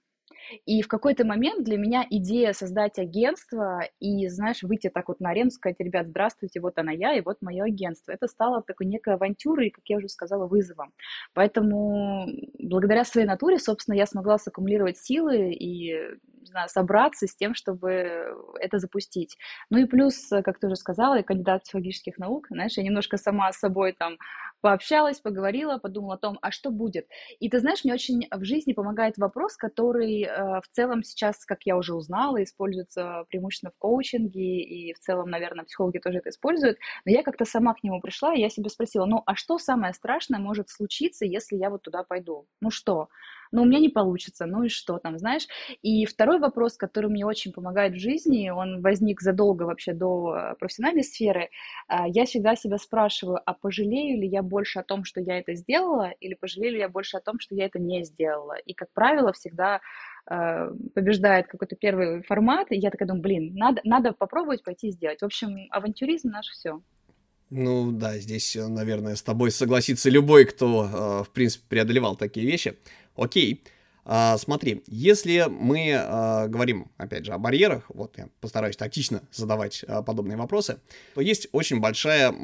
и 0.66 0.82
в 0.82 0.88
какой-то 0.88 1.26
момент 1.26 1.64
для 1.64 1.76
меня 1.76 2.06
идея 2.10 2.52
создать 2.52 2.98
агентство 2.98 3.80
и, 4.00 4.28
знаешь, 4.28 4.62
выйти 4.62 4.88
так 4.88 5.08
вот 5.08 5.20
на 5.20 5.30
арену, 5.30 5.50
сказать, 5.50 5.76
ребят, 5.80 6.08
здравствуйте, 6.08 6.60
вот 6.60 6.78
она 6.78 6.92
я, 6.92 7.14
и 7.14 7.20
вот 7.20 7.38
мое 7.40 7.64
агентство. 7.64 8.12
Это 8.12 8.26
стало 8.26 8.62
такой 8.62 8.86
некой 8.86 9.14
авантюрой, 9.14 9.70
как 9.70 9.84
я 9.86 9.98
уже 9.98 10.08
сказала, 10.08 10.46
вызовом. 10.46 10.92
Поэтому 11.34 12.26
благодаря 12.58 13.04
своей 13.04 13.26
натуре, 13.26 13.58
собственно, 13.58 13.94
я 13.94 14.06
смогла 14.06 14.38
саккумулировать 14.38 14.98
силы 14.98 15.52
и 15.52 15.94
не 16.40 16.46
знаю, 16.50 16.68
собраться 16.68 17.26
с 17.26 17.34
тем, 17.34 17.54
чтобы 17.54 18.34
это 18.58 18.78
запустить. 18.78 19.36
Ну 19.70 19.78
и 19.78 19.84
плюс, 19.84 20.28
как 20.30 20.58
ты 20.58 20.66
уже 20.66 20.76
сказала, 20.76 21.16
я 21.16 21.22
кандидат 21.22 21.62
психологических 21.62 22.18
наук, 22.18 22.46
знаешь, 22.50 22.76
я 22.76 22.82
немножко 22.82 23.16
сама 23.16 23.52
с 23.52 23.58
собой 23.58 23.92
там 23.92 24.16
пообщалась, 24.60 25.20
поговорила, 25.20 25.78
подумала 25.78 26.14
о 26.14 26.18
том, 26.18 26.38
а 26.42 26.50
что 26.50 26.70
будет. 26.70 27.06
И 27.40 27.48
ты 27.48 27.60
знаешь, 27.60 27.84
мне 27.84 27.94
очень 27.94 28.26
в 28.30 28.44
жизни 28.44 28.72
помогает 28.72 29.16
вопрос, 29.18 29.56
который 29.56 30.22
э, 30.22 30.60
в 30.60 30.68
целом 30.72 31.02
сейчас, 31.02 31.44
как 31.44 31.62
я 31.64 31.76
уже 31.76 31.94
узнала, 31.94 32.42
используется 32.42 33.24
преимущественно 33.28 33.72
в 33.72 33.78
коучинге, 33.78 34.62
и 34.62 34.92
в 34.94 34.98
целом, 34.98 35.30
наверное, 35.30 35.64
психологи 35.64 35.98
тоже 35.98 36.18
это 36.18 36.30
используют. 36.30 36.78
Но 37.04 37.12
я 37.12 37.22
как-то 37.22 37.44
сама 37.44 37.74
к 37.74 37.82
нему 37.82 38.00
пришла, 38.00 38.34
и 38.34 38.40
я 38.40 38.48
себе 38.50 38.68
спросила, 38.70 39.06
ну 39.06 39.22
а 39.26 39.34
что 39.36 39.58
самое 39.58 39.92
страшное 39.94 40.40
может 40.40 40.68
случиться, 40.70 41.24
если 41.24 41.56
я 41.56 41.70
вот 41.70 41.82
туда 41.82 42.02
пойду? 42.02 42.46
Ну 42.60 42.70
что? 42.70 43.08
Ну, 43.52 43.62
у 43.62 43.64
меня 43.64 43.78
не 43.78 43.88
получится, 43.88 44.46
ну 44.46 44.64
и 44.64 44.68
что 44.68 44.98
там, 44.98 45.18
знаешь? 45.18 45.46
И 45.82 46.04
второй 46.06 46.38
вопрос, 46.38 46.76
который 46.76 47.10
мне 47.10 47.26
очень 47.26 47.52
помогает 47.52 47.94
в 47.94 47.98
жизни, 47.98 48.50
он 48.50 48.80
возник 48.82 49.20
задолго 49.20 49.64
вообще 49.64 49.92
до 49.92 50.34
э, 50.34 50.54
профессиональной 50.58 51.04
сферы, 51.04 51.50
а, 51.88 52.06
я 52.08 52.24
всегда 52.24 52.56
себя 52.56 52.78
спрашиваю, 52.78 53.40
а 53.44 53.54
пожалею 53.54 54.20
ли 54.20 54.28
я 54.28 54.42
больше 54.42 54.80
о 54.80 54.82
том, 54.82 55.04
что 55.04 55.20
я 55.20 55.38
это 55.38 55.54
сделала, 55.54 56.10
или 56.20 56.34
пожалею 56.34 56.74
ли 56.74 56.78
я 56.80 56.88
больше 56.88 57.16
о 57.16 57.20
том, 57.20 57.38
что 57.38 57.54
я 57.54 57.66
это 57.66 57.78
не 57.78 58.04
сделала? 58.04 58.56
И, 58.66 58.74
как 58.74 58.88
правило, 58.92 59.32
всегда 59.32 59.80
э, 60.30 60.70
побеждает 60.94 61.46
какой-то 61.46 61.76
первый 61.76 62.22
формат, 62.22 62.70
и 62.70 62.76
я 62.76 62.90
такая 62.90 63.08
думаю, 63.08 63.22
блин, 63.22 63.54
надо, 63.54 63.80
надо 63.84 64.12
попробовать 64.12 64.62
пойти 64.62 64.90
сделать. 64.90 65.20
В 65.20 65.24
общем, 65.24 65.68
авантюризм 65.70 66.30
наш 66.30 66.46
все. 66.46 66.80
Ну 67.50 67.92
да, 67.92 68.18
здесь, 68.18 68.56
наверное, 68.56 69.16
с 69.16 69.22
тобой 69.22 69.50
согласится 69.50 70.10
любой, 70.10 70.44
кто, 70.44 70.84
э, 70.84 71.24
в 71.24 71.30
принципе, 71.30 71.64
преодолевал 71.68 72.16
такие 72.16 72.46
вещи. 72.46 72.76
Окей. 73.16 73.62
А, 74.10 74.38
смотри, 74.38 74.82
если 74.86 75.46
мы 75.50 75.92
а, 75.94 76.46
говорим, 76.46 76.90
опять 76.96 77.26
же, 77.26 77.32
о 77.32 77.38
барьерах, 77.38 77.84
вот 77.90 78.16
я 78.16 78.30
постараюсь 78.40 78.74
тактично 78.74 79.22
задавать 79.32 79.84
а, 79.86 80.02
подобные 80.02 80.38
вопросы, 80.38 80.80
то 81.14 81.20
есть 81.20 81.48
очень 81.52 81.78
большая 81.78 82.34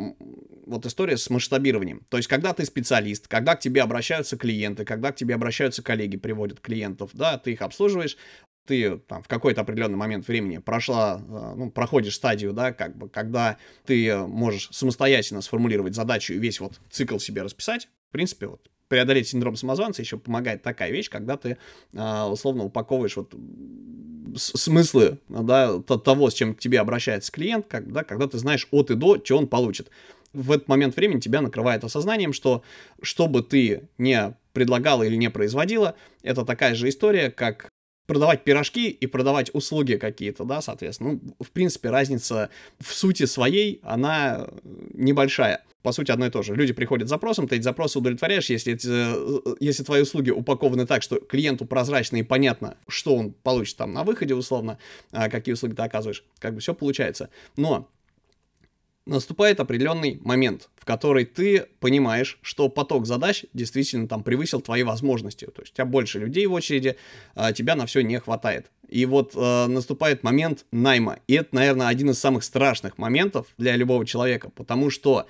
вот 0.66 0.84
история 0.84 1.16
с 1.16 1.30
масштабированием. 1.30 2.04
То 2.10 2.18
есть, 2.18 2.28
когда 2.28 2.52
ты 2.52 2.66
специалист, 2.66 3.28
когда 3.28 3.56
к 3.56 3.60
тебе 3.60 3.80
обращаются 3.80 4.36
клиенты, 4.36 4.84
когда 4.84 5.10
к 5.10 5.16
тебе 5.16 5.34
обращаются 5.34 5.82
коллеги, 5.82 6.18
приводят 6.18 6.60
клиентов, 6.60 7.12
да, 7.14 7.38
ты 7.38 7.52
их 7.52 7.62
обслуживаешь, 7.62 8.18
ты 8.66 8.98
там, 8.98 9.22
в 9.22 9.28
какой-то 9.28 9.60
определенный 9.60 9.96
момент 9.96 10.26
времени 10.26 10.58
прошла, 10.58 11.20
а, 11.28 11.54
ну, 11.54 11.70
проходишь 11.70 12.14
стадию, 12.14 12.52
да, 12.52 12.72
как 12.72 12.96
бы, 12.96 13.08
когда 13.08 13.58
ты 13.84 14.16
можешь 14.16 14.68
самостоятельно 14.72 15.40
сформулировать 15.42 15.94
задачу 15.94 16.34
и 16.34 16.38
весь 16.38 16.60
вот 16.60 16.80
цикл 16.90 17.18
себе 17.18 17.42
расписать, 17.42 17.88
в 18.08 18.12
принципе, 18.12 18.46
вот 18.46 18.70
преодолеть 18.88 19.28
синдром 19.28 19.56
самозванца 19.56 20.02
еще 20.02 20.18
помогает 20.18 20.62
такая 20.62 20.90
вещь, 20.90 21.10
когда 21.10 21.36
ты 21.36 21.58
а, 21.94 22.28
условно 22.28 22.64
упаковываешь 22.64 23.16
вот 23.16 23.34
смыслы 24.36 25.18
да, 25.28 25.80
того, 25.80 26.30
с 26.30 26.34
чем 26.34 26.54
к 26.54 26.60
тебе 26.60 26.80
обращается 26.80 27.30
клиент, 27.30 27.66
как, 27.66 27.92
да, 27.92 28.04
когда 28.04 28.26
ты 28.26 28.38
знаешь 28.38 28.68
от 28.70 28.90
и 28.90 28.94
до, 28.94 29.22
что 29.22 29.38
он 29.38 29.46
получит. 29.46 29.90
В 30.32 30.50
этот 30.50 30.66
момент 30.68 30.96
времени 30.96 31.20
тебя 31.20 31.40
накрывает 31.40 31.84
осознанием, 31.84 32.32
что 32.32 32.62
что 33.00 33.28
бы 33.28 33.42
ты 33.42 33.88
не 33.98 34.36
предлагала 34.52 35.02
или 35.02 35.16
не 35.16 35.30
производила, 35.30 35.94
это 36.22 36.44
такая 36.44 36.74
же 36.74 36.88
история, 36.88 37.30
как 37.30 37.68
продавать 38.06 38.44
пирожки 38.44 38.88
и 38.88 39.06
продавать 39.06 39.50
услуги 39.54 39.94
какие-то, 39.94 40.44
да, 40.44 40.60
соответственно. 40.60 41.12
Ну, 41.12 41.44
в 41.44 41.50
принципе, 41.50 41.90
разница 41.90 42.50
в 42.78 42.92
сути 42.92 43.24
своей, 43.24 43.80
она 43.82 44.46
небольшая 44.92 45.64
по 45.84 45.92
сути, 45.92 46.10
одно 46.10 46.24
и 46.24 46.30
то 46.30 46.40
же. 46.42 46.54
Люди 46.54 46.72
приходят 46.72 47.08
с 47.08 47.10
запросом, 47.10 47.46
ты 47.46 47.56
эти 47.56 47.62
запросы 47.62 47.98
удовлетворяешь, 47.98 48.48
если, 48.48 48.72
эти, 48.72 48.88
э, 48.90 49.54
если 49.60 49.82
твои 49.84 50.00
услуги 50.00 50.30
упакованы 50.30 50.86
так, 50.86 51.02
что 51.02 51.20
клиенту 51.20 51.66
прозрачно 51.66 52.16
и 52.16 52.22
понятно, 52.22 52.78
что 52.88 53.14
он 53.14 53.32
получит 53.32 53.76
там 53.76 53.92
на 53.92 54.02
выходе, 54.02 54.34
условно, 54.34 54.78
а, 55.12 55.28
какие 55.28 55.52
услуги 55.52 55.74
ты 55.74 55.82
оказываешь, 55.82 56.24
как 56.38 56.54
бы 56.54 56.60
все 56.60 56.72
получается. 56.72 57.28
Но 57.58 57.90
наступает 59.06 59.60
определенный 59.60 60.18
момент, 60.22 60.70
в 60.76 60.84
который 60.84 61.24
ты 61.24 61.66
понимаешь, 61.80 62.38
что 62.42 62.68
поток 62.68 63.06
задач 63.06 63.44
действительно 63.52 64.08
там 64.08 64.22
превысил 64.22 64.60
твои 64.60 64.82
возможности. 64.82 65.46
То 65.46 65.62
есть 65.62 65.72
у 65.72 65.76
тебя 65.76 65.84
больше 65.84 66.18
людей 66.18 66.46
в 66.46 66.52
очереди, 66.52 66.96
а 67.34 67.52
тебя 67.52 67.76
на 67.76 67.86
все 67.86 68.00
не 68.00 68.18
хватает. 68.18 68.70
И 68.88 69.06
вот 69.06 69.32
э, 69.34 69.66
наступает 69.66 70.22
момент 70.22 70.64
найма. 70.70 71.18
И 71.26 71.34
это, 71.34 71.54
наверное, 71.54 71.88
один 71.88 72.10
из 72.10 72.18
самых 72.18 72.44
страшных 72.44 72.96
моментов 72.98 73.46
для 73.58 73.76
любого 73.76 74.06
человека, 74.06 74.50
потому 74.50 74.90
что 74.90 75.26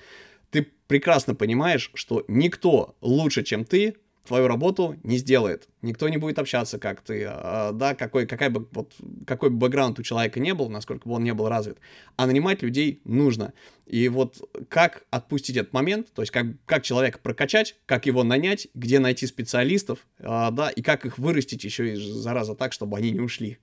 ты 0.51 0.67
прекрасно 0.87 1.35
понимаешь, 1.35 1.91
что 1.95 2.23
никто 2.27 2.95
лучше, 3.01 3.43
чем 3.43 3.65
ты, 3.65 3.95
твою 4.25 4.47
работу 4.47 4.95
не 5.03 5.17
сделает. 5.17 5.69
Никто 5.81 6.09
не 6.09 6.17
будет 6.17 6.39
общаться, 6.39 6.79
как 6.79 7.01
ты, 7.01 7.25
а, 7.27 7.71
да, 7.71 7.95
какой, 7.95 8.25
какая 8.25 8.49
бы, 8.49 8.67
вот, 8.71 8.93
какой 9.25 9.49
бы 9.49 9.57
бэкграунд 9.57 9.99
у 9.99 10.03
человека 10.03 10.39
не 10.39 10.53
был, 10.53 10.69
насколько 10.69 11.07
бы 11.07 11.15
он 11.15 11.23
не 11.23 11.33
был 11.33 11.47
развит. 11.47 11.77
А 12.17 12.25
нанимать 12.25 12.61
людей 12.61 13.01
нужно. 13.05 13.53
И 13.85 14.09
вот 14.09 14.49
как 14.69 15.05
отпустить 15.11 15.57
этот 15.57 15.73
момент, 15.73 16.11
то 16.13 16.21
есть 16.21 16.31
как, 16.31 16.47
как 16.65 16.83
человека 16.83 17.19
прокачать, 17.19 17.75
как 17.85 18.05
его 18.05 18.23
нанять, 18.23 18.67
где 18.73 18.99
найти 18.99 19.27
специалистов, 19.27 20.05
а, 20.19 20.51
да, 20.51 20.69
и 20.69 20.81
как 20.81 21.05
их 21.05 21.17
вырастить 21.17 21.63
еще 21.63 21.93
и, 21.93 21.95
зараза, 21.95 22.55
так, 22.55 22.73
чтобы 22.73 22.97
они 22.97 23.11
не 23.11 23.19
ушли. 23.19 23.59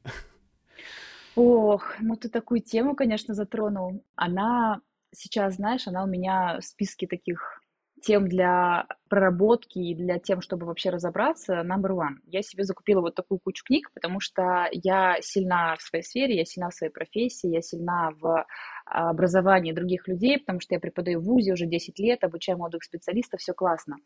Ох, 1.34 1.94
ну 2.00 2.16
ты 2.16 2.28
такую 2.28 2.60
тему, 2.60 2.94
конечно, 2.94 3.34
затронул. 3.34 4.04
Она 4.16 4.80
сейчас, 5.14 5.56
знаешь, 5.56 5.86
она 5.86 6.04
у 6.04 6.06
меня 6.06 6.58
в 6.60 6.64
списке 6.64 7.06
таких 7.06 7.62
тем 8.02 8.28
для 8.28 8.86
проработки 9.08 9.78
и 9.78 9.94
для 9.94 10.18
тем, 10.18 10.40
чтобы 10.40 10.66
вообще 10.66 10.90
разобраться, 10.90 11.62
number 11.62 11.90
one. 11.90 12.16
Я 12.26 12.42
себе 12.42 12.64
закупила 12.64 13.00
вот 13.00 13.14
такую 13.14 13.40
кучу 13.42 13.64
книг, 13.64 13.90
потому 13.94 14.20
что 14.20 14.68
я 14.72 15.16
сильна 15.20 15.76
в 15.76 15.82
своей 15.82 16.04
сфере, 16.04 16.36
я 16.36 16.44
сильна 16.44 16.68
в 16.70 16.74
своей 16.74 16.92
профессии, 16.92 17.48
я 17.48 17.62
сильна 17.62 18.10
в 18.20 18.44
образовании 18.84 19.72
других 19.72 20.08
людей, 20.08 20.38
потому 20.38 20.60
что 20.60 20.74
я 20.74 20.80
преподаю 20.80 21.20
в 21.20 21.24
ВУЗе 21.24 21.52
уже 21.52 21.66
10 21.66 21.98
лет, 21.98 22.24
обучаю 22.24 22.58
молодых 22.58 22.82
специалистов, 22.82 23.40
все 23.40 23.52
классно. 23.54 23.96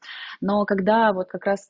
Но 0.40 0.64
когда 0.64 1.12
вот 1.12 1.28
как 1.28 1.46
раз 1.46 1.68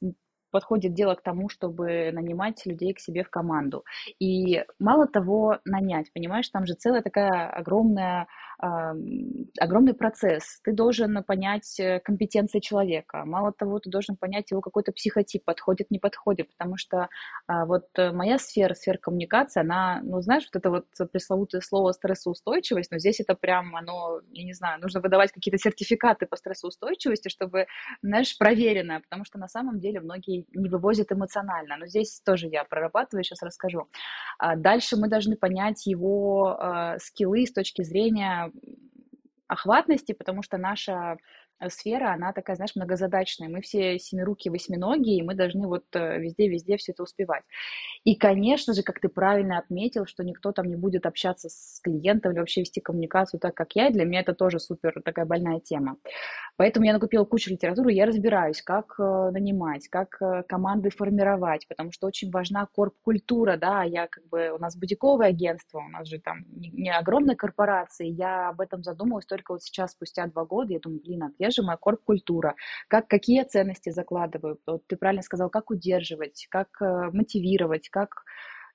подходит 0.50 0.94
дело 0.94 1.14
к 1.14 1.22
тому, 1.22 1.48
чтобы 1.48 2.10
нанимать 2.12 2.64
людей 2.64 2.94
к 2.94 3.00
себе 3.00 3.24
в 3.24 3.28
команду. 3.28 3.84
И 4.18 4.64
мало 4.78 5.06
того, 5.06 5.58
нанять, 5.66 6.10
понимаешь, 6.14 6.48
там 6.48 6.64
же 6.64 6.74
целая 6.74 7.02
такая 7.02 7.50
огромная 7.50 8.26
огромный 8.58 9.94
процесс. 9.94 10.60
Ты 10.64 10.72
должен 10.72 11.22
понять 11.24 11.78
э, 11.78 12.00
компетенции 12.00 12.60
человека. 12.60 13.24
Мало 13.24 13.52
того, 13.52 13.78
ты 13.78 13.90
должен 13.90 14.16
понять 14.16 14.50
его 14.50 14.60
какой-то 14.60 14.92
психотип, 14.92 15.44
подходит, 15.44 15.90
не 15.90 15.98
подходит. 15.98 16.48
Потому 16.50 16.76
что 16.76 17.08
а, 17.46 17.66
вот 17.66 17.86
э, 17.96 18.12
моя 18.12 18.38
сфера, 18.38 18.74
сфера 18.74 18.98
коммуникации, 18.98 19.60
она, 19.60 20.00
ну, 20.02 20.20
знаешь, 20.22 20.44
вот 20.44 20.56
это 20.56 20.70
вот 20.70 20.86
пресловутое 21.12 21.60
слово 21.60 21.92
стрессоустойчивость, 21.92 22.90
но 22.90 22.98
здесь 22.98 23.20
это 23.20 23.34
прям, 23.34 23.76
оно, 23.76 24.20
я 24.30 24.44
не 24.44 24.54
знаю, 24.54 24.80
нужно 24.80 25.00
выдавать 25.00 25.32
какие-то 25.32 25.58
сертификаты 25.58 26.26
по 26.26 26.36
стрессоустойчивости, 26.36 27.28
чтобы, 27.28 27.66
знаешь, 28.02 28.36
проверенное, 28.38 29.00
потому 29.00 29.24
что 29.24 29.38
на 29.38 29.48
самом 29.48 29.80
деле 29.80 30.00
многие 30.00 30.46
не 30.54 30.68
вывозят 30.68 31.12
эмоционально. 31.12 31.76
Но 31.76 31.86
здесь 31.86 32.20
тоже 32.24 32.46
я 32.46 32.64
прорабатываю, 32.64 33.22
сейчас 33.22 33.42
расскажу. 33.42 33.88
А 34.38 34.56
дальше 34.56 34.96
мы 34.96 35.08
должны 35.08 35.36
понять 35.36 35.86
его 35.86 36.58
э, 36.58 36.98
скиллы 37.00 37.46
с 37.46 37.52
точки 37.52 37.82
зрения 37.82 38.45
охватности, 39.48 40.12
потому 40.12 40.42
что 40.42 40.58
наша 40.58 41.18
сфера, 41.68 42.12
она 42.12 42.32
такая, 42.32 42.56
знаешь, 42.56 42.76
многозадачная. 42.76 43.48
Мы 43.48 43.60
все 43.60 43.98
семируки, 43.98 44.48
восьминогие, 44.48 45.18
и 45.18 45.22
мы 45.22 45.34
должны 45.34 45.66
вот 45.66 45.84
э, 45.94 46.18
везде-везде 46.18 46.76
все 46.76 46.92
это 46.92 47.02
успевать. 47.02 47.42
И, 48.04 48.14
конечно 48.14 48.74
же, 48.74 48.82
как 48.82 49.00
ты 49.00 49.08
правильно 49.08 49.58
отметил, 49.58 50.06
что 50.06 50.22
никто 50.24 50.52
там 50.52 50.66
не 50.66 50.76
будет 50.76 51.06
общаться 51.06 51.48
с 51.48 51.80
клиентом 51.82 52.32
или 52.32 52.38
вообще 52.38 52.60
вести 52.60 52.80
коммуникацию 52.80 53.40
так, 53.40 53.54
как 53.54 53.74
я, 53.74 53.90
для 53.90 54.04
меня 54.04 54.20
это 54.20 54.34
тоже 54.34 54.58
супер 54.60 55.00
такая 55.04 55.24
больная 55.24 55.60
тема. 55.60 55.96
Поэтому 56.56 56.86
я 56.86 56.92
накупила 56.92 57.24
кучу 57.24 57.50
литературы, 57.50 57.92
я 57.92 58.06
разбираюсь, 58.06 58.62
как 58.62 58.94
э, 58.98 59.30
нанимать, 59.32 59.88
как 59.88 60.18
команды 60.48 60.90
формировать, 60.90 61.66
потому 61.68 61.92
что 61.92 62.06
очень 62.06 62.30
важна 62.30 62.66
корп-культура, 62.66 63.56
да, 63.56 63.82
я 63.82 64.06
как 64.08 64.24
бы, 64.28 64.50
у 64.50 64.58
нас 64.58 64.76
бутиковое 64.76 65.28
агентство, 65.28 65.78
у 65.78 65.88
нас 65.88 66.08
же 66.08 66.18
там 66.18 66.44
не, 66.48 66.90
огромные 66.90 67.36
корпорации, 67.36 68.06
я 68.08 68.48
об 68.48 68.60
этом 68.60 68.82
задумалась 68.82 69.26
только 69.26 69.52
вот 69.52 69.62
сейчас, 69.62 69.92
спустя 69.92 70.26
два 70.26 70.44
года, 70.44 70.72
я 70.72 70.80
думаю, 70.80 71.00
блин, 71.02 71.22
же 71.50 71.62
моя 71.62 71.76
корп-культура, 71.76 72.54
как, 72.88 73.08
какие 73.08 73.42
ценности 73.44 73.90
закладываю, 73.90 74.58
вот 74.66 74.86
ты 74.86 74.96
правильно 74.96 75.22
сказал, 75.22 75.50
как 75.50 75.70
удерживать, 75.70 76.46
как 76.50 76.68
э, 76.80 77.10
мотивировать, 77.12 77.88
как 77.88 78.24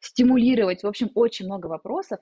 стимулировать. 0.02 0.84
В 0.84 0.88
общем, 0.88 1.10
очень 1.16 1.46
много 1.46 1.68
вопросов, 1.68 2.20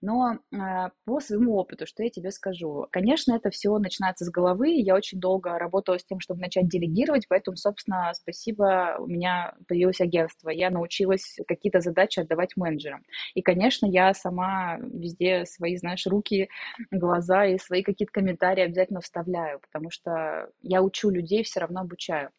но 0.00 0.38
э, 0.52 0.58
по 1.04 1.20
своему 1.20 1.56
опыту, 1.56 1.86
что 1.86 2.02
я 2.02 2.10
тебе 2.10 2.30
скажу. 2.30 2.86
Конечно, 2.90 3.34
это 3.34 3.50
все 3.50 3.76
начинается 3.78 4.24
с 4.24 4.30
головы. 4.30 4.70
Я 4.70 4.94
очень 4.94 5.18
долго 5.18 5.58
работала 5.58 5.98
с 5.98 6.04
тем, 6.04 6.20
чтобы 6.20 6.40
начать 6.40 6.68
делегировать, 6.68 7.26
поэтому, 7.28 7.56
собственно, 7.56 8.12
спасибо, 8.14 8.96
у 8.98 9.06
меня 9.06 9.54
появилось 9.66 10.00
агентство. 10.00 10.50
Я 10.50 10.70
научилась 10.70 11.38
какие-то 11.48 11.80
задачи 11.80 12.20
отдавать 12.20 12.56
менеджерам. 12.56 13.02
И, 13.34 13.42
конечно, 13.42 13.86
я 13.86 14.12
сама 14.12 14.78
везде 14.80 15.46
свои, 15.46 15.76
знаешь, 15.76 16.06
руки, 16.06 16.48
глаза 16.90 17.46
и 17.46 17.58
свои 17.58 17.82
какие-то 17.82 18.12
комментарии 18.12 18.62
обязательно 18.62 19.00
вставляю, 19.00 19.60
потому 19.60 19.90
что 19.90 20.50
я 20.60 20.82
учу 20.82 21.08
людей, 21.10 21.42
все 21.44 21.60
равно 21.60 21.80
обучаю. 21.80 22.30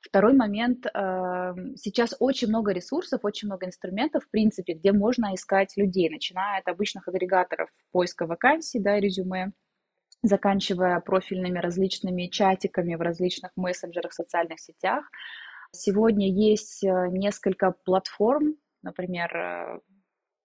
Второй 0.00 0.32
момент, 0.32 0.86
эм, 0.86 1.76
сейчас 1.76 2.14
очень 2.20 2.48
много 2.48 2.72
ресурсов, 2.72 3.24
очень 3.24 3.48
много 3.48 3.66
инструментов, 3.66 4.24
в 4.24 4.30
принципе, 4.30 4.74
где 4.74 4.92
можно 4.92 5.34
искать 5.34 5.76
людей, 5.76 6.08
начиная 6.08 6.60
от 6.60 6.68
обычных 6.68 7.08
агрегаторов 7.08 7.68
поиска 7.90 8.26
вакансий, 8.26 8.78
да, 8.78 9.00
резюме, 9.00 9.52
заканчивая 10.22 11.00
профильными 11.00 11.58
различными 11.58 12.26
чатиками 12.26 12.94
в 12.94 13.00
различных 13.00 13.50
мессенджерах, 13.56 14.12
социальных 14.12 14.60
сетях. 14.60 15.04
Сегодня 15.72 16.30
есть 16.30 16.84
э, 16.84 17.08
несколько 17.10 17.74
платформ, 17.84 18.56
например, 18.82 19.82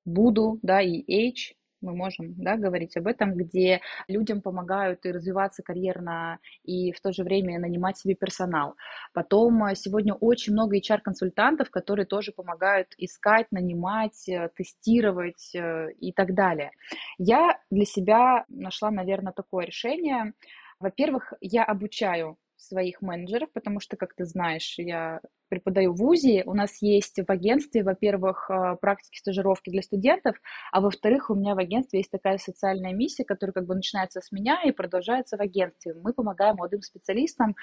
Буду, 0.06 0.56
э, 0.56 0.60
да, 0.64 0.82
и 0.82 1.30
H, 1.30 1.54
мы 1.84 1.96
можем 1.96 2.34
да, 2.38 2.58
говорить 2.58 2.98
об 2.98 3.08
этом, 3.08 3.36
где 3.36 3.82
людям 4.08 4.42
помогают 4.42 5.06
и 5.06 5.12
развиваться 5.12 5.62
карьерно, 5.62 6.40
и 6.64 6.92
в 6.92 7.02
то 7.02 7.12
же 7.12 7.24
время 7.24 7.60
нанимать 7.60 7.98
себе 7.98 8.16
персонал. 8.16 8.76
Потом 9.14 9.66
э, 9.66 9.76
сегодня 9.76 10.14
очень 10.14 10.54
много 10.54 10.78
HR-консультантов, 10.78 11.70
которые 11.70 12.06
тоже 12.06 12.32
помогают 12.32 12.88
искать, 12.98 13.48
нанимать, 13.52 14.28
э, 14.28 14.50
тестировать 14.56 15.54
э, 15.54 15.92
и 16.00 16.12
так 16.14 16.34
далее. 16.34 16.72
Я 17.18 17.60
для 17.70 17.86
себя 17.86 18.46
нашла, 18.48 18.90
наверное, 18.90 19.34
такое 19.34 19.66
решение. 19.66 20.34
Во-первых, 20.80 21.34
я 21.42 21.64
обучаю 21.64 22.38
своих 22.64 23.02
менеджеров, 23.02 23.50
потому 23.54 23.80
что, 23.80 23.98
как 23.98 24.14
ты 24.16 24.26
знаешь, 24.26 24.76
я 24.78 25.22
преподаю 25.50 25.94
в 25.94 25.98
ВУЗе, 25.98 26.44
у 26.46 26.54
нас 26.56 26.82
есть 26.82 27.20
в 27.20 27.30
агентстве, 27.30 27.84
во-первых, 27.84 28.50
э, 28.50 28.76
практики 28.82 29.20
стажировки 29.20 29.70
для 29.70 29.84
студентов, 29.84 30.36
а 30.72 30.82
во-вторых, 30.82 31.30
у 31.30 31.36
меня 31.36 31.54
в 31.54 31.60
агентстве 31.60 32.00
есть 32.00 32.10
такая 32.10 32.40
социальная 32.40 32.94
миссия, 32.94 33.24
которая 33.24 33.54
как 33.54 33.66
бы 33.66 33.76
начинается 33.76 34.20
с 34.22 34.32
меня 34.32 34.62
и 34.64 34.72
продолжается 34.72 35.38
в 35.38 35.42
агентстве. 35.42 35.94
Мы 35.94 36.14
помогаем 36.14 36.56
молодым 36.56 36.82
специалистам, 36.82 37.56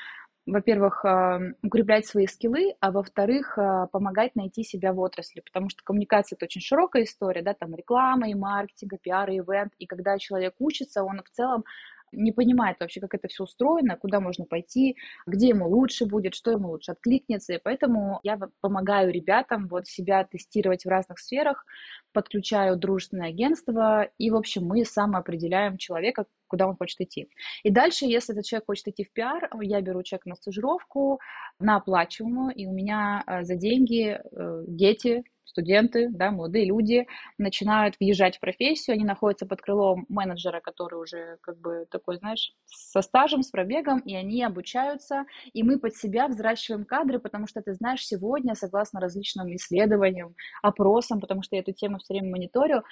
во-первых, 0.46 1.04
э, 1.04 1.54
укреплять 1.62 2.06
свои 2.06 2.26
скиллы, 2.26 2.74
а 2.80 2.92
во-вторых, 2.92 3.58
э, 3.58 3.88
помогать 3.90 4.36
найти 4.36 4.62
себя 4.62 4.92
в 4.92 5.00
отрасли, 5.00 5.40
потому 5.40 5.68
что 5.68 5.82
коммуникация— 5.82 6.36
это 6.38 6.44
очень 6.44 6.60
широкая 6.60 7.02
история, 7.02 7.42
да, 7.42 7.54
там 7.54 7.74
реклама 7.74 8.28
и 8.28 8.34
маркетинг, 8.34 8.92
и 8.92 8.98
пиар, 8.98 9.30
и 9.30 9.38
ивент, 9.38 9.72
и 9.78 9.86
когда 9.86 10.16
человек 10.18 10.54
учится, 10.58 11.02
он 11.02 11.22
в 11.24 11.30
целом 11.30 11.64
не 12.12 12.32
понимает 12.32 12.78
вообще, 12.80 13.00
как 13.00 13.14
это 13.14 13.28
все 13.28 13.44
устроено, 13.44 13.96
куда 13.96 14.20
можно 14.20 14.44
пойти, 14.44 14.96
где 15.26 15.48
ему 15.48 15.68
лучше 15.68 16.06
будет, 16.06 16.34
что 16.34 16.50
ему 16.50 16.70
лучше 16.70 16.92
откликнется. 16.92 17.54
И 17.54 17.60
поэтому 17.62 18.20
я 18.22 18.38
помогаю 18.60 19.12
ребятам 19.12 19.68
вот 19.68 19.86
себя 19.86 20.24
тестировать 20.24 20.84
в 20.84 20.88
разных 20.88 21.18
сферах, 21.18 21.64
подключаю 22.12 22.76
дружественное 22.76 23.28
агентство, 23.28 24.08
и, 24.18 24.30
в 24.30 24.36
общем, 24.36 24.64
мы 24.64 24.84
самоопределяем 24.84 25.76
человека, 25.76 26.26
куда 26.46 26.66
он 26.66 26.76
хочет 26.76 27.00
идти. 27.00 27.28
И 27.62 27.70
дальше, 27.70 28.06
если 28.06 28.34
этот 28.34 28.44
человек 28.44 28.66
хочет 28.66 28.88
идти 28.88 29.04
в 29.04 29.12
пиар, 29.12 29.48
я 29.60 29.80
беру 29.80 30.02
человека 30.02 30.28
на 30.28 30.34
стажировку, 30.34 31.20
на 31.60 31.76
оплачиваемую, 31.76 32.54
и 32.54 32.66
у 32.66 32.72
меня 32.72 33.22
э, 33.26 33.44
за 33.44 33.54
деньги 33.54 34.18
э, 34.20 34.64
дети, 34.66 35.22
студенты, 35.50 36.08
да, 36.10 36.30
молодые 36.30 36.64
люди 36.64 37.06
начинают 37.38 37.96
въезжать 38.00 38.36
в 38.36 38.40
профессию, 38.40 38.94
они 38.94 39.04
находятся 39.04 39.46
под 39.46 39.60
крылом 39.60 40.06
менеджера, 40.08 40.60
который 40.60 41.00
уже 41.00 41.36
как 41.42 41.58
бы 41.58 41.86
такой, 41.90 42.16
знаешь, 42.16 42.54
со 42.66 43.02
стажем, 43.02 43.42
с 43.42 43.50
пробегом, 43.50 43.98
и 44.00 44.14
они 44.14 44.42
обучаются, 44.42 45.24
и 45.52 45.62
мы 45.62 45.78
под 45.78 45.94
себя 45.94 46.28
взращиваем 46.28 46.84
кадры, 46.84 47.18
потому 47.18 47.46
что 47.46 47.60
ты 47.60 47.74
знаешь, 47.74 48.06
сегодня, 48.06 48.54
согласно 48.54 49.00
различным 49.00 49.54
исследованиям, 49.54 50.34
опросам, 50.62 51.20
потому 51.20 51.42
что 51.42 51.56
я 51.56 51.62
эту 51.62 51.72
тему 51.72 51.98
все 51.98 52.14
время 52.14 52.30
мониторю, 52.30 52.82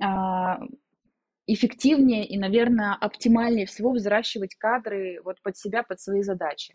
а, 0.00 0.60
эффективнее 1.46 2.24
и, 2.24 2.38
наверное, 2.38 2.94
оптимальнее 2.94 3.66
всего 3.66 3.90
взращивать 3.90 4.54
кадры 4.54 5.20
вот 5.24 5.42
под 5.42 5.56
себя, 5.56 5.82
под 5.82 6.00
свои 6.00 6.22
задачи. 6.22 6.74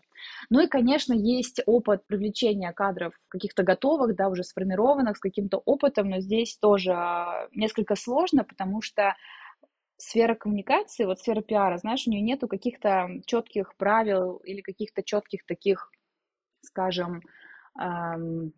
Ну 0.50 0.60
и, 0.60 0.66
конечно, 0.66 1.14
есть 1.14 1.60
опыт 1.66 2.06
привлечения 2.06 2.72
кадров 2.72 3.14
каких-то 3.28 3.62
готовых, 3.62 4.14
да, 4.14 4.28
уже 4.28 4.44
сформированных, 4.44 5.16
с 5.16 5.20
каким-то 5.20 5.58
опытом, 5.58 6.10
но 6.10 6.20
здесь 6.20 6.56
тоже 6.58 6.92
а, 6.92 7.48
несколько 7.52 7.96
сложно, 7.96 8.44
потому 8.44 8.82
что 8.82 9.16
сфера 9.96 10.34
коммуникации, 10.34 11.04
вот 11.04 11.18
сфера 11.18 11.40
пиара, 11.42 11.78
знаешь, 11.78 12.06
у 12.06 12.10
нее 12.10 12.20
нету 12.22 12.46
каких-то 12.46 13.08
четких 13.26 13.74
правил 13.76 14.36
или 14.36 14.60
каких-то 14.60 15.02
четких 15.02 15.44
таких, 15.46 15.90
скажем, 16.62 17.22
эм, 17.80 18.52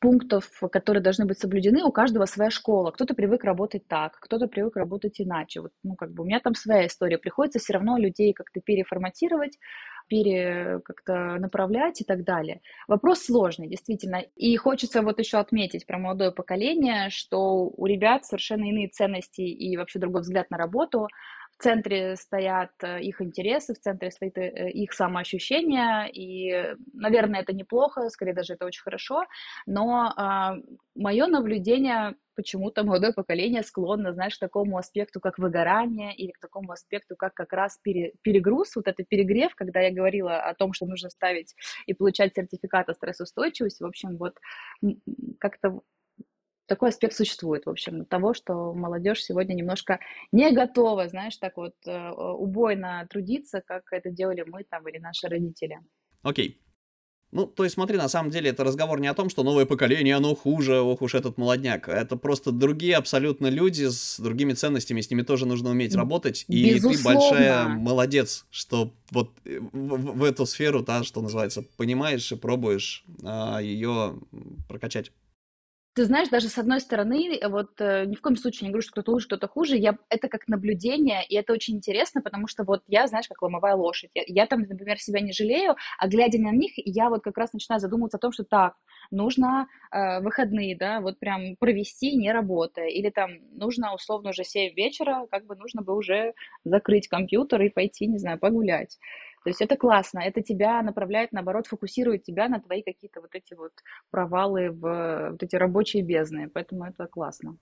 пунктов, 0.00 0.50
которые 0.70 1.02
должны 1.02 1.26
быть 1.26 1.38
соблюдены, 1.38 1.82
у 1.82 1.92
каждого 1.92 2.26
своя 2.26 2.50
школа. 2.50 2.90
Кто-то 2.90 3.14
привык 3.14 3.44
работать 3.44 3.86
так, 3.86 4.18
кто-то 4.20 4.46
привык 4.46 4.76
работать 4.76 5.20
иначе. 5.20 5.60
Вот, 5.60 5.72
ну, 5.82 5.94
как 5.94 6.12
бы 6.12 6.22
у 6.22 6.26
меня 6.26 6.40
там 6.40 6.54
своя 6.54 6.86
история. 6.86 7.18
Приходится 7.18 7.58
все 7.58 7.74
равно 7.74 7.98
людей 7.98 8.32
как-то 8.32 8.60
переформатировать, 8.60 9.58
пере 10.08 10.80
как-то 10.84 11.36
направлять 11.38 12.00
и 12.00 12.04
так 12.04 12.24
далее. 12.24 12.60
Вопрос 12.86 13.24
сложный, 13.24 13.68
действительно. 13.68 14.22
И 14.36 14.56
хочется 14.56 15.02
вот 15.02 15.18
еще 15.18 15.38
отметить 15.38 15.86
про 15.86 15.98
молодое 15.98 16.32
поколение, 16.32 17.10
что 17.10 17.68
у 17.68 17.86
ребят 17.86 18.24
совершенно 18.24 18.64
иные 18.64 18.88
ценности 18.88 19.42
и 19.42 19.76
вообще 19.76 19.98
другой 19.98 20.22
взгляд 20.22 20.50
на 20.50 20.56
работу 20.56 21.08
в 21.58 21.62
центре 21.62 22.14
стоят 22.16 22.70
э, 22.82 23.00
их 23.02 23.20
интересы, 23.20 23.74
в 23.74 23.80
центре 23.80 24.12
стоит 24.12 24.38
э, 24.38 24.70
их 24.70 24.92
самоощущение, 24.92 26.08
и, 26.12 26.76
наверное, 26.92 27.40
это 27.40 27.52
неплохо, 27.52 28.08
скорее 28.10 28.32
даже 28.32 28.54
это 28.54 28.64
очень 28.64 28.82
хорошо, 28.82 29.24
но 29.66 30.12
а, 30.16 30.54
мое 30.94 31.26
наблюдение 31.26 32.14
почему-то 32.36 32.84
молодое 32.84 33.12
поколение 33.12 33.64
склонно, 33.64 34.12
знаешь, 34.12 34.36
к 34.36 34.40
такому 34.40 34.78
аспекту, 34.78 35.18
как 35.18 35.38
выгорание, 35.38 36.14
или 36.14 36.30
к 36.30 36.38
такому 36.38 36.70
аспекту, 36.70 37.16
как 37.16 37.34
как 37.34 37.52
раз 37.52 37.76
пере, 37.82 38.12
перегруз, 38.22 38.76
вот 38.76 38.86
это 38.86 39.02
перегрев, 39.02 39.56
когда 39.56 39.80
я 39.80 39.92
говорила 39.92 40.38
о 40.38 40.54
том, 40.54 40.72
что 40.72 40.86
нужно 40.86 41.10
ставить 41.10 41.56
и 41.86 41.94
получать 41.94 42.34
сертификат 42.36 42.88
о 42.88 42.94
стрессоустойчивости, 42.94 43.82
в 43.82 43.86
общем, 43.86 44.16
вот 44.16 44.34
как-то 45.40 45.80
такой 46.68 46.90
аспект 46.90 47.16
существует, 47.16 47.66
в 47.66 47.70
общем, 47.70 48.04
того, 48.04 48.34
что 48.34 48.72
молодежь 48.74 49.24
сегодня 49.24 49.54
немножко 49.54 49.98
не 50.32 50.52
готова, 50.52 51.08
знаешь, 51.08 51.36
так 51.38 51.56
вот 51.56 51.74
э, 51.86 52.10
убойно 52.10 53.06
трудиться, 53.10 53.62
как 53.66 53.84
это 53.90 54.10
делали 54.10 54.44
мы 54.46 54.64
там 54.64 54.86
или 54.88 54.98
наши 54.98 55.26
родители. 55.28 55.80
Окей. 56.22 56.60
Ну, 57.30 57.46
то 57.46 57.64
есть, 57.64 57.74
смотри, 57.74 57.98
на 57.98 58.08
самом 58.08 58.30
деле 58.30 58.50
это 58.50 58.64
разговор 58.64 59.00
не 59.00 59.06
о 59.06 59.14
том, 59.14 59.28
что 59.28 59.42
новое 59.42 59.66
поколение, 59.66 60.16
оно 60.16 60.34
хуже, 60.34 60.80
ох 60.80 61.02
уж 61.02 61.14
этот 61.14 61.36
молодняк. 61.36 61.88
Это 61.88 62.16
просто 62.16 62.52
другие 62.52 62.96
абсолютно 62.96 63.48
люди 63.48 63.84
с 63.84 64.18
другими 64.18 64.54
ценностями, 64.54 65.02
с 65.02 65.10
ними 65.10 65.22
тоже 65.22 65.44
нужно 65.44 65.70
уметь 65.70 65.94
работать. 65.94 66.46
И 66.48 66.74
Безусловно. 66.74 66.96
ты 66.96 67.04
большая 67.04 67.68
молодец, 67.68 68.46
что 68.50 68.94
вот 69.10 69.32
э, 69.44 69.58
в, 69.60 70.18
в 70.18 70.24
эту 70.24 70.46
сферу, 70.46 70.82
да, 70.82 71.04
что 71.04 71.20
называется, 71.20 71.62
понимаешь 71.76 72.32
и 72.32 72.36
пробуешь 72.36 73.04
а, 73.22 73.58
ее 73.58 74.18
прокачать. 74.66 75.12
Ты 75.98 76.04
знаешь, 76.04 76.28
даже 76.28 76.48
с 76.48 76.56
одной 76.58 76.78
стороны, 76.78 77.40
вот 77.48 77.80
э, 77.80 78.04
ни 78.06 78.14
в 78.14 78.20
коем 78.20 78.36
случае 78.36 78.66
не 78.66 78.70
говорю, 78.70 78.82
что 78.82 78.92
кто-то 78.92 79.10
лучше, 79.10 79.26
кто-то 79.26 79.48
хуже, 79.48 79.76
я, 79.76 79.98
это 80.10 80.28
как 80.28 80.46
наблюдение, 80.46 81.26
и 81.26 81.34
это 81.34 81.52
очень 81.52 81.74
интересно, 81.74 82.22
потому 82.22 82.46
что 82.46 82.62
вот 82.62 82.84
я, 82.86 83.08
знаешь, 83.08 83.26
как 83.26 83.42
ломовая 83.42 83.74
лошадь. 83.74 84.10
Я, 84.14 84.22
я 84.28 84.46
там, 84.46 84.60
например, 84.60 85.00
себя 85.00 85.18
не 85.18 85.32
жалею, 85.32 85.74
а 85.98 86.06
глядя 86.06 86.38
на 86.38 86.52
них, 86.52 86.70
я 86.76 87.10
вот 87.10 87.24
как 87.24 87.36
раз 87.36 87.52
начинаю 87.52 87.80
задумываться 87.80 88.16
о 88.18 88.20
том, 88.20 88.30
что 88.30 88.44
так, 88.44 88.74
нужно 89.10 89.66
э, 89.90 90.20
выходные, 90.20 90.76
да, 90.76 91.00
вот 91.00 91.18
прям 91.18 91.56
провести 91.56 92.14
не 92.14 92.30
работая, 92.30 92.86
или 92.86 93.10
там 93.10 93.30
нужно 93.50 93.92
условно 93.92 94.30
уже 94.30 94.44
7 94.44 94.74
вечера, 94.76 95.26
как 95.32 95.46
бы 95.46 95.56
нужно 95.56 95.82
бы 95.82 95.96
уже 95.96 96.34
закрыть 96.62 97.08
компьютер 97.08 97.60
и 97.62 97.70
пойти, 97.70 98.06
не 98.06 98.18
знаю, 98.18 98.38
погулять. 98.38 98.98
То 99.44 99.50
есть 99.50 99.60
это 99.60 99.76
классно, 99.76 100.20
это 100.20 100.42
тебя 100.42 100.82
направляет, 100.82 101.32
наоборот, 101.32 101.66
фокусирует 101.66 102.24
тебя 102.24 102.48
на 102.48 102.60
твои 102.60 102.82
какие-то 102.82 103.20
вот 103.20 103.34
эти 103.34 103.54
вот 103.54 103.72
провалы 104.10 104.70
в 104.70 105.30
вот 105.32 105.42
эти 105.42 105.56
рабочие 105.56 106.02
бездны, 106.02 106.48
поэтому 106.48 106.84
это 106.84 107.06
классно. 107.06 107.56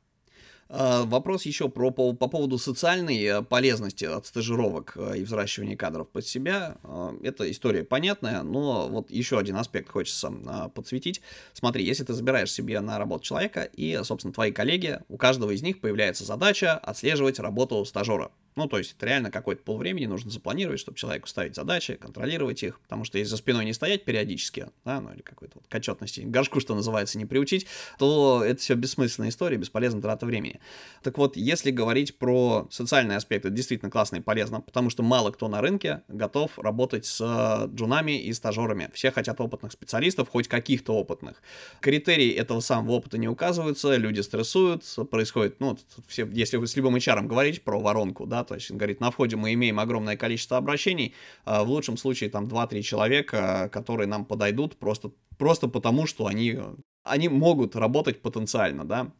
А, 0.68 1.04
вопрос 1.04 1.46
еще 1.46 1.68
про, 1.68 1.90
по, 1.90 2.12
по 2.12 2.26
поводу 2.26 2.58
социальной 2.58 3.22
э, 3.22 3.42
полезности 3.42 4.04
от 4.04 4.26
стажировок 4.26 4.94
э, 4.96 5.18
и 5.18 5.22
взращивания 5.22 5.76
кадров 5.76 6.08
под 6.08 6.26
себя. 6.26 6.76
А, 6.82 7.14
эта 7.22 7.48
история 7.50 7.84
понятная, 7.84 8.42
но 8.42 8.88
вот 8.88 9.10
еще 9.10 9.38
один 9.38 9.56
аспект 9.56 9.88
хочется 9.88 10.32
а, 10.46 10.68
подсветить. 10.68 11.20
Смотри, 11.52 11.84
если 11.84 12.02
ты 12.02 12.14
забираешь 12.14 12.50
себе 12.50 12.80
на 12.80 12.98
работу 12.98 13.24
человека, 13.24 13.62
и, 13.62 14.00
собственно, 14.02 14.34
твои 14.34 14.50
коллеги, 14.50 15.00
у 15.08 15.16
каждого 15.16 15.52
из 15.52 15.62
них 15.62 15.80
появляется 15.80 16.24
задача 16.24 16.74
отслеживать 16.74 17.38
работу 17.38 17.84
стажера. 17.84 18.32
Ну, 18.56 18.66
то 18.68 18.78
есть 18.78 18.94
это 18.96 19.04
реально 19.04 19.30
какой-то 19.30 19.62
полвремени 19.62 20.06
нужно 20.06 20.30
запланировать, 20.30 20.80
чтобы 20.80 20.96
человеку 20.96 21.28
ставить 21.28 21.54
задачи, 21.54 21.94
контролировать 21.94 22.62
их, 22.62 22.80
потому 22.80 23.04
что 23.04 23.18
если 23.18 23.30
за 23.30 23.36
спиной 23.36 23.66
не 23.66 23.74
стоять 23.74 24.06
периодически, 24.06 24.68
да, 24.82 25.02
ну 25.02 25.12
или 25.12 25.20
какой-то 25.20 25.58
вот 25.58 25.66
к 25.68 26.30
горшку, 26.30 26.60
что 26.60 26.74
называется, 26.74 27.18
не 27.18 27.26
приучить, 27.26 27.66
то 27.98 28.42
это 28.42 28.58
все 28.58 28.74
бессмысленная 28.74 29.28
история, 29.28 29.58
бесполезная 29.58 30.00
трата 30.00 30.24
времени. 30.24 30.58
Так 31.02 31.18
вот, 31.18 31.36
если 31.36 31.70
говорить 31.70 32.18
про 32.18 32.66
социальный 32.70 33.16
аспект, 33.16 33.44
это 33.44 33.54
действительно 33.54 33.90
классно 33.90 34.16
и 34.16 34.20
полезно, 34.20 34.62
потому 34.62 34.88
что 34.88 35.02
мало 35.02 35.32
кто 35.32 35.48
на 35.48 35.60
рынке 35.60 36.02
готов 36.08 36.58
работать 36.58 37.04
с 37.04 37.20
э, 37.20 37.74
джунами 37.74 38.18
и 38.18 38.32
стажерами. 38.32 38.90
Все 38.94 39.10
хотят 39.10 39.38
опытных 39.38 39.72
специалистов, 39.72 40.30
хоть 40.30 40.48
каких-то 40.48 40.94
опытных. 40.94 41.42
Критерии 41.80 42.30
этого 42.32 42.60
самого 42.60 42.92
опыта 42.92 43.18
не 43.18 43.28
указываются, 43.28 43.96
люди 43.96 44.20
стрессуют, 44.20 44.82
происходит, 45.10 45.60
ну, 45.60 45.78
все, 46.08 46.26
если 46.32 46.56
вы 46.56 46.66
с 46.66 46.76
любым 46.76 46.96
HR 46.96 47.26
говорить 47.26 47.62
про 47.62 47.78
воронку, 47.78 48.24
да, 48.24 48.45
то 48.46 48.54
есть 48.54 48.70
он 48.70 48.78
говорит, 48.78 49.00
на 49.00 49.10
входе 49.10 49.36
мы 49.36 49.52
имеем 49.52 49.78
огромное 49.78 50.16
количество 50.16 50.56
обращений, 50.56 51.14
а 51.44 51.64
в 51.64 51.68
лучшем 51.68 51.96
случае 51.96 52.30
там 52.30 52.46
2-3 52.46 52.82
человека, 52.82 53.68
которые 53.72 54.06
нам 54.06 54.24
подойдут 54.24 54.76
просто, 54.76 55.10
просто 55.38 55.68
потому, 55.68 56.06
что 56.06 56.26
они, 56.26 56.58
они 57.04 57.28
могут 57.28 57.76
работать 57.76 58.22
потенциально, 58.22 58.84
да. 58.84 59.12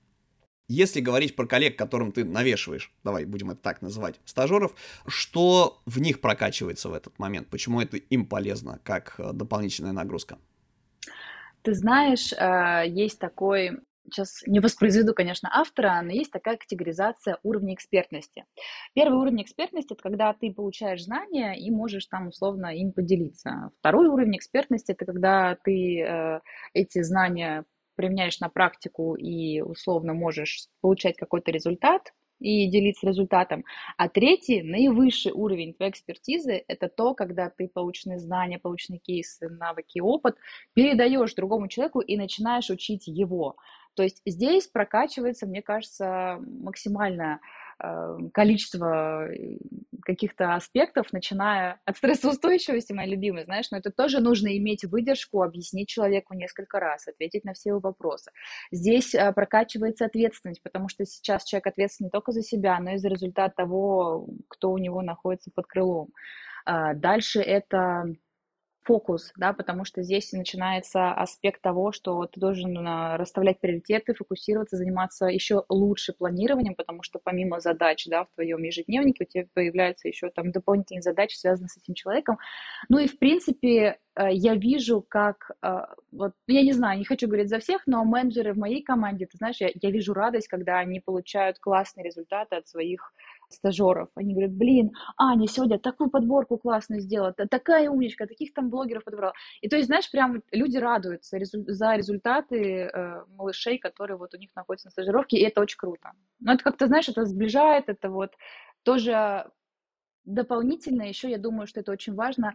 Если 0.69 1.01
говорить 1.01 1.37
про 1.37 1.47
коллег, 1.47 1.79
которым 1.79 2.11
ты 2.11 2.25
навешиваешь, 2.25 2.93
давай 3.05 3.25
будем 3.25 3.51
это 3.51 3.61
так 3.61 3.83
называть, 3.83 4.21
стажеров, 4.25 4.75
что 5.07 5.81
в 5.87 6.01
них 6.01 6.21
прокачивается 6.21 6.89
в 6.89 6.95
этот 6.95 7.19
момент? 7.21 7.49
Почему 7.49 7.81
это 7.81 7.97
им 7.99 8.27
полезно, 8.27 8.81
как 8.83 9.15
э, 9.19 9.33
дополнительная 9.33 9.93
нагрузка? 9.93 10.39
Ты 11.63 11.73
знаешь, 11.75 12.33
э, 12.33 12.89
есть 12.89 13.21
такой 13.21 13.79
сейчас 14.11 14.43
не 14.47 14.61
воспроизведу, 14.61 15.15
конечно, 15.15 15.49
автора, 15.53 16.01
но 16.03 16.13
есть 16.13 16.31
такая 16.31 16.57
категоризация 16.57 17.39
уровня 17.43 17.75
экспертности. 17.75 18.45
Первый 18.95 19.19
уровень 19.19 19.43
экспертности– 19.43 19.93
это 19.95 20.03
когда 20.03 20.33
ты 20.33 20.53
получаешь 20.53 21.05
знания 21.05 21.55
и 21.55 21.71
можешь 21.71 22.07
там 22.07 22.29
условно 22.29 22.67
им 22.67 22.93
поделиться. 22.93 23.71
Второй 23.81 24.09
уровень 24.09 24.37
экспертности– 24.37 24.93
это 24.93 25.05
когда 25.05 25.57
ты 25.65 26.01
э, 26.01 26.41
эти 26.75 27.03
знания 27.03 27.65
применяешь 27.97 28.41
на 28.41 28.49
практику 28.49 29.15
и 29.15 29.61
условно 29.61 30.15
можешь 30.15 30.69
получать 30.81 31.17
какой-то 31.17 31.51
результат, 31.51 32.13
и 32.39 32.69
делиться 32.69 33.07
результатом. 33.07 33.65
А 33.97 34.09
третий, 34.09 34.63
наивысший 34.63 35.33
уровень 35.33 35.75
твоей 35.75 35.91
экспертизы, 35.91 36.65
это 36.69 36.89
то, 36.89 37.15
когда 37.15 37.51
ты 37.51 37.69
полученные 37.69 38.19
знания, 38.19 38.59
полученные 38.59 39.01
кейсы, 39.01 39.49
навыки, 39.49 40.01
опыт 40.01 40.37
передаешь 40.75 41.35
другому 41.35 41.69
человеку 41.69 42.01
и 42.01 42.17
начинаешь 42.17 42.71
учить 42.71 43.07
его. 43.07 43.57
То 43.97 44.03
есть 44.03 44.21
здесь 44.27 44.69
прокачивается, 44.69 45.47
мне 45.47 45.63
кажется, 45.63 46.39
максимальное 46.47 47.41
э, 47.83 48.19
количество 48.35 49.27
э, 49.27 49.57
каких-то 50.03 50.55
аспектов, 50.55 51.13
начиная 51.13 51.81
от 51.87 51.97
стрессоустойчивости, 51.97 52.93
моя 52.93 53.09
любимая, 53.09 53.45
знаешь, 53.45 53.71
но 53.71 53.79
это 53.79 53.91
тоже 53.91 54.21
нужно 54.21 54.57
иметь 54.59 54.85
выдержку, 54.85 55.43
объяснить 55.43 55.89
человеку 55.89 56.35
несколько 56.35 56.79
раз, 56.79 57.09
ответить 57.09 57.45
на 57.45 57.55
все 57.55 57.71
его 57.71 57.81
вопросы. 57.81 58.31
Здесь 58.71 59.15
э, 59.15 59.33
прокачивается 59.33 60.05
ответственность, 60.05 60.63
потому 60.63 60.91
что 60.91 61.07
сейчас 61.07 61.45
человек 61.45 61.69
ответственен 61.69 62.09
не 62.09 62.11
только 62.11 62.33
за 62.33 62.43
себя, 62.43 62.79
но 62.79 62.93
и 62.93 62.99
за 62.99 63.09
результат 63.09 63.57
того, 63.57 64.29
кто 64.49 64.73
у 64.73 64.79
него 64.79 65.01
находится 65.01 65.51
под 65.55 65.67
крылом. 65.67 66.09
А 66.67 66.93
дальше 66.93 67.41
это 67.41 68.05
фокус, 68.87 69.33
да, 69.37 69.53
потому 69.53 69.85
что 69.85 70.03
здесь 70.03 70.33
начинается 70.33 71.13
аспект 71.13 71.61
того, 71.61 71.91
что 71.91 72.27
ты 72.27 72.41
должен 72.41 72.87
а, 72.87 73.17
расставлять 73.17 73.61
приоритеты, 73.61 74.15
фокусироваться, 74.15 74.77
заниматься 74.77 75.27
еще 75.27 75.65
лучше 75.69 76.13
планированием, 76.13 76.77
потому 76.77 77.03
что 77.03 77.19
помимо 77.23 77.59
задач, 77.59 78.07
да, 78.07 78.25
в 78.25 78.29
твоем 78.35 78.63
ежедневнике 78.63 79.25
у 79.25 79.27
тебя 79.27 79.47
появляются 79.53 80.07
еще 80.09 80.31
там 80.31 80.53
дополнительные 80.53 81.03
задачи, 81.03 81.37
связанные 81.37 81.69
с 81.69 81.77
этим 81.77 81.95
человеком. 81.95 82.39
Ну 82.89 82.99
и, 82.99 83.09
в 83.09 83.19
принципе, 83.19 83.99
э, 84.15 84.33
я 84.33 84.55
вижу, 84.55 85.05
как, 85.07 85.51
э, 85.63 85.79
вот, 86.13 86.33
я 86.47 86.63
не 86.63 86.73
знаю, 86.73 86.99
не 86.99 87.05
хочу 87.05 87.27
говорить 87.27 87.49
за 87.49 87.59
всех, 87.59 87.83
но 87.87 88.05
менеджеры 88.05 88.53
в 88.53 88.59
моей 88.59 88.83
команде, 88.83 89.27
ты 89.27 89.37
знаешь, 89.37 89.57
я, 89.61 89.71
я 89.75 89.91
вижу 89.91 90.15
радость, 90.15 90.47
когда 90.47 90.79
они 90.79 91.01
получают 91.01 91.59
классные 91.59 92.05
результаты 92.05 92.55
от 92.55 92.69
своих 92.69 93.13
стажеров. 93.49 94.09
Они 94.15 94.33
говорят, 94.33 94.53
блин, 94.53 94.93
Аня 95.17 95.47
сегодня 95.47 95.79
такую 95.79 96.11
подборку 96.11 96.59
классную 96.59 97.01
сделала, 97.01 97.33
такая 97.33 97.91
умничка, 97.91 98.27
таких 98.27 98.53
там 98.53 98.71
блогеров 98.71 99.05
подобрала. 99.05 99.33
И 99.61 99.69
то 99.69 99.77
есть, 99.77 99.87
знаешь, 99.87 100.11
прям 100.11 100.43
люди 100.53 100.77
радуются 100.77 101.39
за 101.43 101.95
результаты 101.95 102.91
э, 102.93 103.25
малышей, 103.37 103.79
которые 103.79 104.17
вот 104.17 104.35
у 104.35 104.39
них 104.39 104.51
находятся 104.55 104.89
на 104.89 104.93
стажировке, 104.93 105.39
и 105.39 105.45
это 105.45 105.61
очень 105.61 105.79
круто. 105.79 106.13
Но 106.41 106.53
это 106.53 106.65
как-то, 106.65 106.87
знаешь, 106.87 107.09
это 107.09 107.25
сближает, 107.25 107.89
это 107.89 108.11
вот 108.11 108.33
тоже 108.83 109.51
дополнительно 110.25 111.03
еще, 111.03 111.31
я 111.31 111.39
думаю, 111.39 111.67
что 111.67 111.81
это 111.81 111.93
очень 111.93 112.15
важно, 112.15 112.55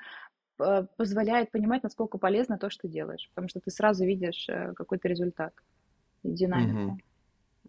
э, 0.59 0.85
позволяет 0.97 1.51
понимать, 1.51 1.83
насколько 1.83 2.17
полезно 2.17 2.57
то, 2.57 2.69
что 2.69 2.87
делаешь, 2.87 3.29
потому 3.29 3.47
что 3.49 3.59
ты 3.59 3.71
сразу 3.71 4.05
видишь 4.05 4.47
э, 4.49 4.73
какой-то 4.75 5.07
результат 5.07 5.53
и 6.23 6.31
динамику. 6.31 6.93
Угу. 6.93 6.99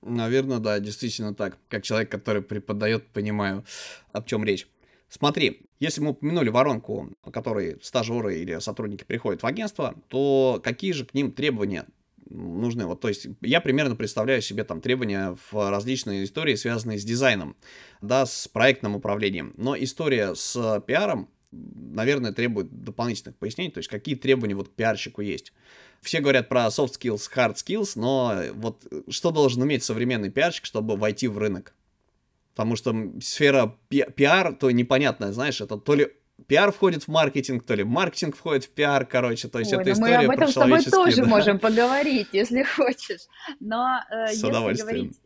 Наверное, 0.03 0.59
да, 0.59 0.81
действительно 0.81 1.35
так. 1.35 1.59
Как 1.69 1.83
человек, 1.83 2.11
который 2.11 2.43
преподает, 2.43 3.07
понимаю, 3.09 3.65
об 4.13 4.27
чем 4.27 4.45
речь. 4.45 4.67
Смотри, 5.09 5.67
если 5.79 6.01
мы 6.01 6.11
упомянули 6.11 6.49
воронку, 6.49 7.13
по 7.23 7.31
которой 7.31 7.79
стажеры 7.83 8.39
или 8.39 8.59
сотрудники 8.61 9.05
приходят 9.05 9.43
в 9.43 9.47
агентство, 9.47 9.95
то 10.09 10.61
какие 10.65 10.93
же 10.93 11.05
к 11.05 11.15
ним 11.15 11.33
требования 11.33 11.87
нужны? 12.31 12.87
Вот, 12.87 13.01
то 13.01 13.09
есть 13.09 13.27
я 13.43 13.61
примерно 13.61 13.95
представляю 13.95 14.43
себе 14.43 14.65
там 14.65 14.81
требования 14.81 15.37
в 15.51 15.71
различные 15.71 16.25
истории, 16.25 16.55
связанные 16.55 16.99
с 16.99 17.05
дизайном, 17.05 17.57
да, 18.01 18.27
с 18.27 18.49
проектным 18.49 18.97
управлением. 18.97 19.53
Но 19.57 19.77
история 19.77 20.35
с 20.35 20.83
пиаром, 20.87 21.29
наверное, 21.53 22.33
требует 22.33 22.85
дополнительных 22.85 23.37
пояснений, 23.37 23.71
то 23.71 23.79
есть 23.79 23.91
какие 23.91 24.15
требования 24.15 24.55
вот 24.55 24.71
к 24.71 24.73
пиарщику 24.73 25.21
есть 25.21 25.53
все 26.03 26.21
говорят 26.21 26.49
про 26.49 26.67
soft 26.67 26.93
skills, 27.01 27.29
hard 27.35 27.55
skills, 27.55 27.93
но 27.95 28.43
вот 28.55 28.83
что 29.09 29.31
должен 29.31 29.63
уметь 29.63 29.85
современный 29.85 30.31
пиарщик, 30.31 30.67
чтобы 30.67 30.97
войти 30.97 31.29
в 31.29 31.39
рынок? 31.39 31.75
Потому 32.55 32.77
что 32.77 32.95
сфера 33.23 33.77
пи- 33.89 34.07
пиар, 34.15 34.55
то 34.55 34.71
непонятная, 34.71 35.33
знаешь, 35.33 35.61
это 35.61 35.79
то 35.79 35.95
ли 35.95 36.13
пиар 36.47 36.73
входит 36.73 37.05
в 37.05 37.09
маркетинг, 37.09 37.65
то 37.65 37.75
ли 37.75 37.85
маркетинг 37.85 38.37
входит 38.37 38.65
в 38.65 38.71
пиар, 38.71 39.07
короче, 39.07 39.49
то 39.49 39.59
есть 39.59 39.73
Ой, 39.73 39.81
это 39.81 39.89
ну 39.91 39.95
история 39.95 40.19
мы 40.19 40.25
об 40.25 40.31
этом 40.33 40.45
про 40.45 40.49
с 40.49 40.55
тобой 40.55 40.85
тоже 40.85 41.23
да. 41.23 41.29
можем 41.29 41.59
поговорить, 41.59 42.29
если 42.33 42.63
хочешь. 42.77 43.23
Но 43.61 44.01
э, 44.11 44.27
С 44.29 44.33
если 44.33 44.47
удовольствием. 44.49 44.89
говорить 44.97 45.17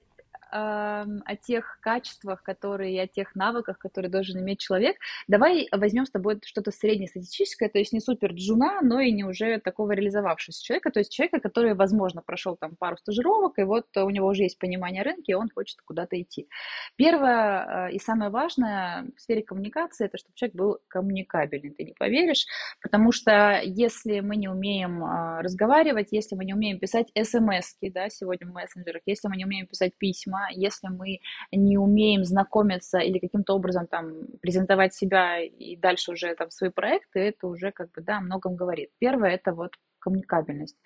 о 0.57 1.37
тех 1.37 1.79
качествах, 1.81 2.43
которые, 2.43 3.03
о 3.03 3.07
тех 3.07 3.35
навыках, 3.35 3.79
которые 3.79 4.11
должен 4.11 4.41
иметь 4.41 4.61
человек, 4.61 4.97
давай 5.29 5.69
возьмем 5.73 6.07
с 6.07 6.11
тобой 6.11 6.41
что-то 6.45 6.71
среднестатистическое, 6.71 7.69
то 7.69 7.79
есть 7.79 7.93
не 7.93 8.01
супер 8.01 8.33
джуна, 8.33 8.81
но 8.83 9.01
и 9.01 9.13
не 9.13 9.25
уже 9.25 9.61
такого 9.61 9.93
реализовавшегося 9.93 10.65
человека, 10.65 10.91
то 10.91 11.01
есть 11.01 11.13
человека, 11.13 11.41
который, 11.41 11.75
возможно, 11.75 12.23
прошел 12.23 12.57
там 12.57 12.77
пару 12.77 12.97
стажировок, 12.97 13.59
и 13.59 13.65
вот 13.65 13.87
у 13.97 14.11
него 14.11 14.29
уже 14.29 14.45
есть 14.45 14.59
понимание 14.59 15.03
рынка, 15.03 15.25
и 15.27 15.35
он 15.35 15.49
хочет 15.55 15.79
куда-то 15.85 16.21
идти. 16.21 16.49
Первое 16.97 17.89
э, 17.89 17.93
и 17.93 17.99
самое 17.99 18.31
важное 18.31 19.07
в 19.17 19.21
сфере 19.21 19.43
коммуникации, 19.43 20.07
это 20.07 20.19
чтобы 20.19 20.35
человек 20.35 20.57
был 20.57 20.79
коммуникабельный, 20.89 21.71
ты 21.71 21.85
не 21.85 21.93
поверишь, 21.93 22.47
потому 22.83 23.13
что 23.13 23.61
если 23.63 24.21
мы 24.21 24.37
не 24.37 24.49
умеем 24.49 25.05
а, 25.05 25.43
разговаривать, 25.43 26.09
если 26.11 26.37
мы 26.37 26.45
не 26.45 26.55
умеем 26.55 26.79
писать 26.79 27.09
смс 27.15 27.77
да, 27.83 28.09
сегодня 28.09 28.47
в 28.49 28.53
мессенджерах, 28.53 29.03
если 29.07 29.29
мы 29.29 29.37
не 29.37 29.45
умеем 29.45 29.67
писать 29.67 29.93
письма, 29.99 30.46
если 30.51 30.89
мы 30.89 31.21
не 31.53 31.79
умеем 31.79 32.25
знакомиться 32.25 32.99
или 32.99 33.19
каким-то 33.19 33.55
образом 33.55 33.87
там 33.87 34.27
презентовать 34.41 34.95
себя 34.95 35.41
и 35.41 35.77
дальше 35.77 36.13
уже 36.13 36.35
там 36.35 36.51
свои 36.51 36.71
проекты, 36.71 37.21
это 37.21 37.47
уже 37.47 37.73
как 37.73 37.91
бы, 37.93 38.03
да, 38.03 38.19
о 38.19 38.21
многом 38.21 38.57
говорит. 38.57 38.91
Первое, 38.99 39.31
это 39.31 39.53
вот 39.53 39.73
коммуникабельность. 39.99 40.77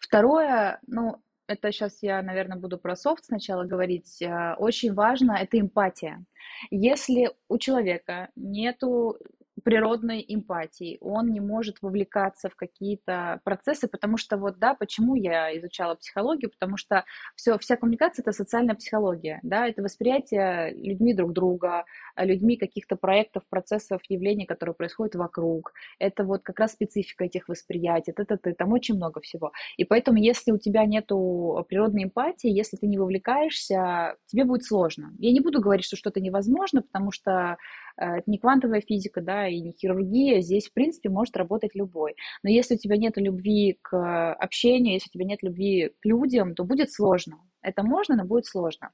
Второе, 0.00 0.78
ну, 0.86 1.16
это 1.48 1.72
сейчас 1.72 2.02
я, 2.02 2.22
наверное, 2.22 2.58
буду 2.58 2.78
про 2.78 2.94
софт 2.94 3.24
сначала 3.24 3.64
говорить. 3.64 4.20
Э, 4.22 4.54
очень 4.58 4.92
важно 4.92 5.32
это 5.32 5.58
эмпатия. 5.58 6.24
Если 6.70 7.30
у 7.48 7.58
человека 7.58 8.28
нету 8.36 9.16
природной 9.64 10.24
эмпатии, 10.26 10.98
он 11.00 11.28
не 11.28 11.40
может 11.40 11.82
вовлекаться 11.82 12.48
в 12.48 12.56
какие-то 12.56 13.40
процессы, 13.44 13.88
потому 13.88 14.16
что 14.16 14.36
вот, 14.36 14.58
да, 14.58 14.74
почему 14.74 15.14
я 15.14 15.56
изучала 15.58 15.94
психологию, 15.94 16.50
потому 16.50 16.76
что 16.76 17.04
все, 17.36 17.58
вся 17.58 17.76
коммуникация– 17.76 18.22
это 18.24 18.32
социальная 18.32 18.74
психология, 18.74 19.40
да, 19.42 19.66
это 19.66 19.82
восприятие 19.82 20.74
людьми 20.74 21.14
друг 21.14 21.32
друга, 21.32 21.84
людьми 22.24 22.56
каких-то 22.56 22.96
проектов, 22.96 23.42
процессов, 23.48 24.00
явлений, 24.08 24.46
которые 24.46 24.74
происходят 24.74 25.14
вокруг, 25.14 25.72
это 25.98 26.24
вот 26.24 26.42
как 26.42 26.58
раз 26.60 26.72
специфика 26.72 27.24
этих 27.24 27.48
восприятий, 27.48 28.12
это, 28.16 28.34
это, 28.34 28.54
там 28.54 28.72
очень 28.72 28.96
много 28.96 29.20
всего. 29.20 29.52
И 29.76 29.84
поэтому, 29.84 30.18
если 30.18 30.52
у 30.52 30.58
тебя 30.58 30.84
нету 30.84 31.64
природной 31.68 32.04
эмпатии, 32.04 32.50
если 32.50 32.76
ты 32.76 32.86
не 32.86 32.98
вовлекаешься, 32.98 34.16
тебе 34.26 34.44
будет 34.44 34.64
сложно. 34.64 35.12
Я 35.18 35.32
не 35.32 35.40
буду 35.40 35.60
говорить, 35.60 35.84
что 35.84 35.96
что-то 35.96 36.20
невозможно, 36.20 36.82
потому 36.82 37.12
что 37.12 37.56
Э, 37.98 38.18
это 38.18 38.30
не 38.30 38.38
квантовая 38.38 38.80
физика, 38.80 39.20
да, 39.20 39.48
и 39.48 39.60
не 39.60 39.72
хирургия, 39.72 40.40
здесь, 40.40 40.68
в 40.68 40.72
принципе, 40.72 41.08
может 41.08 41.36
работать 41.36 41.74
любой. 41.74 42.14
Но 42.42 42.50
если 42.50 42.76
у 42.76 42.78
тебя 42.78 42.96
нет 42.96 43.16
любви 43.16 43.78
к 43.82 44.32
общению, 44.34 44.94
если 44.94 45.10
у 45.10 45.12
тебя 45.12 45.24
нет 45.24 45.42
любви 45.42 45.92
к 46.00 46.04
людям, 46.04 46.54
то 46.54 46.64
будет 46.64 46.92
сложно. 46.92 47.38
Это 47.60 47.82
можно, 47.82 48.14
но 48.14 48.24
будет 48.24 48.46
сложно. 48.46 48.90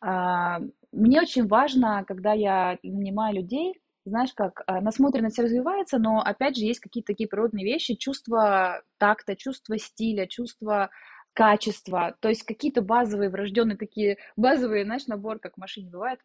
А, 0.00 0.60
мне 0.92 1.20
очень 1.20 1.46
важно, 1.46 2.04
когда 2.06 2.32
я 2.32 2.78
нанимаю 2.82 3.36
людей, 3.36 3.80
знаешь, 4.04 4.32
как 4.34 4.62
э, 4.66 4.80
насмотренность 4.80 5.38
развивается, 5.38 5.98
но, 5.98 6.20
опять 6.20 6.56
же, 6.56 6.64
есть 6.64 6.80
какие-то 6.80 7.08
такие 7.12 7.28
природные 7.28 7.64
вещи, 7.64 7.96
чувство 7.96 8.82
такта, 8.98 9.34
чувство 9.36 9.78
стиля, 9.78 10.26
чувство 10.26 10.90
качества, 11.32 12.16
то 12.20 12.28
есть 12.28 12.44
какие-то 12.44 12.82
базовые 12.82 13.28
врожденные 13.28 13.76
такие, 13.76 14.16
базовые, 14.36 14.84
знаешь, 14.84 15.06
набор, 15.06 15.38
как 15.38 15.54
в 15.54 15.58
машине 15.58 15.90
бывает, 15.90 16.20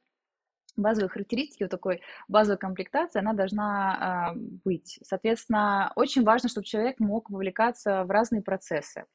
базовые 0.77 1.09
характеристики, 1.09 1.63
вот 1.63 1.71
такой 1.71 2.01
базовой 2.27 2.57
комплектации, 2.57 3.19
она 3.19 3.33
должна 3.33 4.33
э, 4.35 4.39
быть. 4.63 4.99
Соответственно, 5.03 5.91
очень 5.95 6.23
важно, 6.23 6.49
чтобы 6.49 6.65
человек 6.65 6.99
мог 6.99 7.29
вовлекаться 7.29 8.03
в 8.05 8.11
разные 8.11 8.41
процессы. 8.41 9.05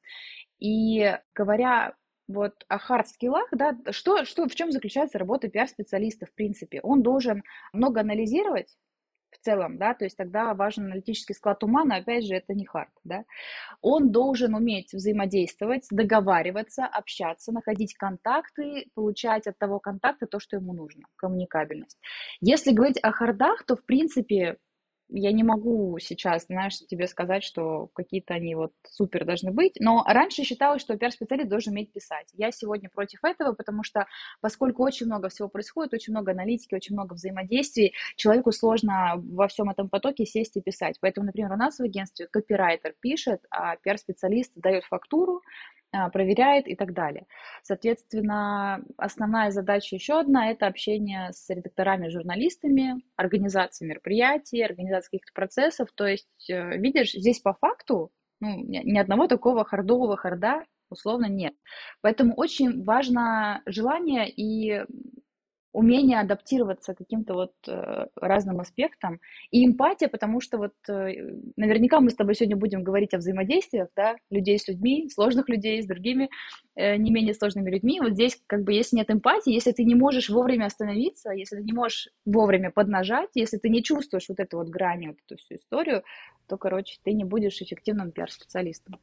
И 0.59 1.17
говоря 1.35 1.95
вот 2.29 2.65
о 2.69 2.79
хард-скиллах, 2.79 3.49
да, 3.53 3.77
что, 3.91 4.25
что, 4.25 4.49
в 4.49 4.55
чем 4.55 4.73
заключается 4.73 5.19
работа 5.19 5.49
пиар-специалиста, 5.49 6.27
в 6.27 6.35
принципе? 6.35 6.81
Он 6.83 7.03
должен 7.03 7.43
много 7.73 8.01
анализировать, 8.01 8.77
в 9.31 9.45
целом, 9.45 9.79
да, 9.79 9.95
то 9.95 10.05
есть 10.05 10.17
тогда 10.17 10.55
важен 10.55 10.87
аналитический 10.87 11.35
склад 11.35 11.63
ума, 11.63 11.85
но 11.85 11.97
опять 11.97 12.27
же 12.27 12.35
это 12.35 12.55
не 12.55 12.65
хард, 12.65 12.91
да. 13.05 13.25
Он 13.81 14.11
должен 14.11 14.55
уметь 14.55 14.93
взаимодействовать, 14.93 15.87
договариваться, 15.91 16.87
общаться, 16.87 17.53
находить 17.53 17.95
контакты, 17.95 18.87
получать 18.95 19.47
от 19.47 19.59
того 19.59 19.79
контакта 19.79 20.27
то, 20.27 20.41
что 20.41 20.57
ему 20.57 20.73
нужно, 20.73 21.05
коммуникабельность. 21.17 21.99
Если 22.41 22.73
говорить 22.73 22.99
о 23.03 23.13
хардах, 23.13 23.65
то 23.65 23.77
в 23.77 23.85
принципе 23.85 24.57
я 25.09 25.33
не 25.33 25.45
могу 25.45 25.99
сейчас, 25.99 26.47
знаешь, 26.47 26.79
тебе 26.87 27.07
сказать, 27.07 27.45
что 27.45 27.89
какие-то 27.95 28.35
они 28.35 28.55
вот 28.55 28.73
супер 28.89 29.25
должны 29.25 29.53
быть, 29.53 29.75
но 29.79 30.05
раньше 30.07 30.43
считалось, 30.43 30.83
что 30.83 30.97
пиар-специалист 30.97 31.49
должен 31.49 31.73
уметь 31.73 31.93
писать. 31.93 32.29
Я 32.33 32.51
сегодня 32.51 32.91
против 32.91 33.25
этого, 33.25 33.53
потому 33.53 33.83
что 33.85 34.07
поскольку 34.41 34.83
очень 34.83 35.07
много 35.07 35.29
всего 35.29 35.49
происходит, 35.49 35.95
очень 35.95 36.13
много 36.13 36.33
аналитики, 36.33 36.75
очень 36.75 36.95
много 36.95 37.15
взаимодействий, 37.15 37.95
человеку 38.17 38.53
сложно 38.53 39.15
во 39.17 39.49
всем 39.49 39.71
этом 39.71 39.89
потоке 39.89 40.27
сесть 40.27 40.57
и 40.57 40.61
писать. 40.61 40.97
Поэтому, 41.01 41.27
например, 41.27 41.53
у 41.53 41.57
нас 41.57 41.79
в 41.79 41.83
агентстве 41.83 42.27
копирайтер 42.27 42.95
пишет, 43.01 43.41
а 43.51 43.77
пиар-специалист 43.77 44.53
дает 44.57 44.85
фактуру, 44.85 45.43
проверяет 46.13 46.69
и 46.69 46.77
так 46.77 46.93
далее. 46.93 47.27
Соответственно, 47.63 48.85
основная 48.97 49.51
задача 49.51 49.97
еще 49.97 50.21
одна– 50.21 50.51
это 50.51 50.67
общение 50.67 51.33
с 51.33 51.49
редакторами, 51.51 52.09
журналистами, 52.09 53.03
организация 53.17 53.89
мероприятий, 53.89 54.63
организация 54.63 55.11
каких-то 55.11 55.33
процессов. 55.35 55.89
То 55.95 56.07
есть, 56.07 56.51
э, 56.51 56.77
видишь, 56.79 57.13
здесь 57.13 57.41
по 57.41 57.55
факту 57.55 58.11
ну, 58.41 58.57
ни 58.59 58.99
одного 58.99 59.27
такого 59.27 59.65
хардового 59.65 60.17
харда 60.17 60.65
условно 60.91 61.27
нет. 61.27 61.55
Поэтому 62.01 62.35
очень 62.35 62.85
важно 62.85 63.63
желание 63.67 64.31
и 64.31 64.85
умение 65.77 66.21
адаптироваться 66.21 66.95
к 66.95 66.99
каким-то 66.99 67.35
вот 67.35 67.53
э, 67.69 68.07
разным 68.17 68.61
аспектам 68.61 69.21
и 69.51 69.67
эмпатия, 69.67 70.09
потому 70.09 70.41
что 70.41 70.57
вот 70.57 70.73
э, 70.89 71.13
наверняка 71.57 72.01
мы 72.01 72.09
с 72.09 72.15
тобой 72.15 72.35
сегодня 72.35 72.57
будем 72.57 72.83
говорить 72.83 73.13
о 73.13 73.19
взаимодействиях, 73.19 73.89
да, 73.95 74.17
людей 74.31 74.59
с 74.59 74.67
людьми, 74.69 75.11
сложных 75.11 75.51
людей 75.51 75.83
с 75.83 75.87
другими 75.87 76.31
э, 76.77 76.97
не 76.97 77.11
менее 77.11 77.35
сложными 77.35 77.71
людьми. 77.71 78.01
Вот 78.01 78.13
здесь 78.13 78.41
как 78.47 78.65
бы 78.65 78.73
если 78.73 78.97
нет 78.97 79.11
эмпатии, 79.11 79.53
если 79.53 79.73
ты 79.73 79.85
не 79.85 79.95
можешь 79.95 80.31
вовремя 80.31 80.65
остановиться, 80.65 81.31
если 81.33 81.57
ты 81.57 81.63
не 81.63 81.75
можешь 81.75 82.09
вовремя 82.25 82.71
поднажать, 82.71 83.29
если 83.35 83.59
ты 83.59 83.69
не 83.69 83.83
чувствуешь 83.83 84.31
вот 84.31 84.41
эту 84.41 84.57
вот 84.57 84.69
грань, 84.69 85.09
вот 85.09 85.19
эту 85.27 85.37
всю 85.37 85.57
историю, 85.57 86.05
то, 86.49 86.57
короче, 86.57 86.99
ты 87.05 87.13
не 87.13 87.25
будешь 87.25 87.61
эффективным 87.61 88.13
пиар-специалистом. 88.13 88.99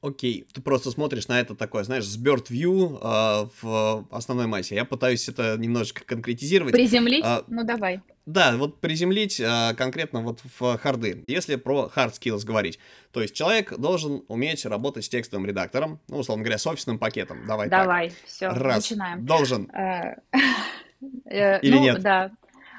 Окей, 0.00 0.46
ты 0.52 0.60
просто 0.60 0.92
смотришь 0.92 1.26
на 1.26 1.40
это 1.40 1.56
такое, 1.56 1.82
знаешь, 1.82 2.04
с 2.04 2.16
bird 2.16 2.46
view 2.50 2.98
э, 3.02 3.48
в 3.60 4.06
основной 4.12 4.46
массе. 4.46 4.76
Я 4.76 4.84
пытаюсь 4.84 5.28
это 5.28 5.56
немножечко 5.58 6.04
конкретизировать. 6.04 6.72
Приземлить? 6.72 7.24
А, 7.24 7.42
ну, 7.48 7.64
давай. 7.64 8.00
Да, 8.24 8.56
вот 8.56 8.80
приземлить 8.80 9.40
а, 9.40 9.74
конкретно 9.74 10.20
вот 10.20 10.40
в 10.58 10.76
харды. 10.76 11.24
Если 11.26 11.56
про 11.56 11.90
hard 11.96 12.12
skills 12.12 12.44
говорить, 12.44 12.78
то 13.10 13.22
есть 13.22 13.34
человек 13.34 13.76
должен 13.76 14.22
уметь 14.28 14.64
работать 14.66 15.04
с 15.04 15.08
текстовым 15.08 15.46
редактором, 15.46 15.98
ну, 16.08 16.18
условно 16.18 16.44
говоря, 16.44 16.58
с 16.58 16.66
офисным 16.66 16.98
пакетом. 16.98 17.46
Давай 17.48 17.68
Давай, 17.68 18.12
все, 18.24 18.50
Раз. 18.50 18.76
начинаем. 18.76 19.26
Должен. 19.26 19.68
Э, 19.70 20.16
э, 21.24 21.60
Или 21.60 21.74
ну, 21.74 21.82
нет? 21.82 22.02
Да, 22.02 22.30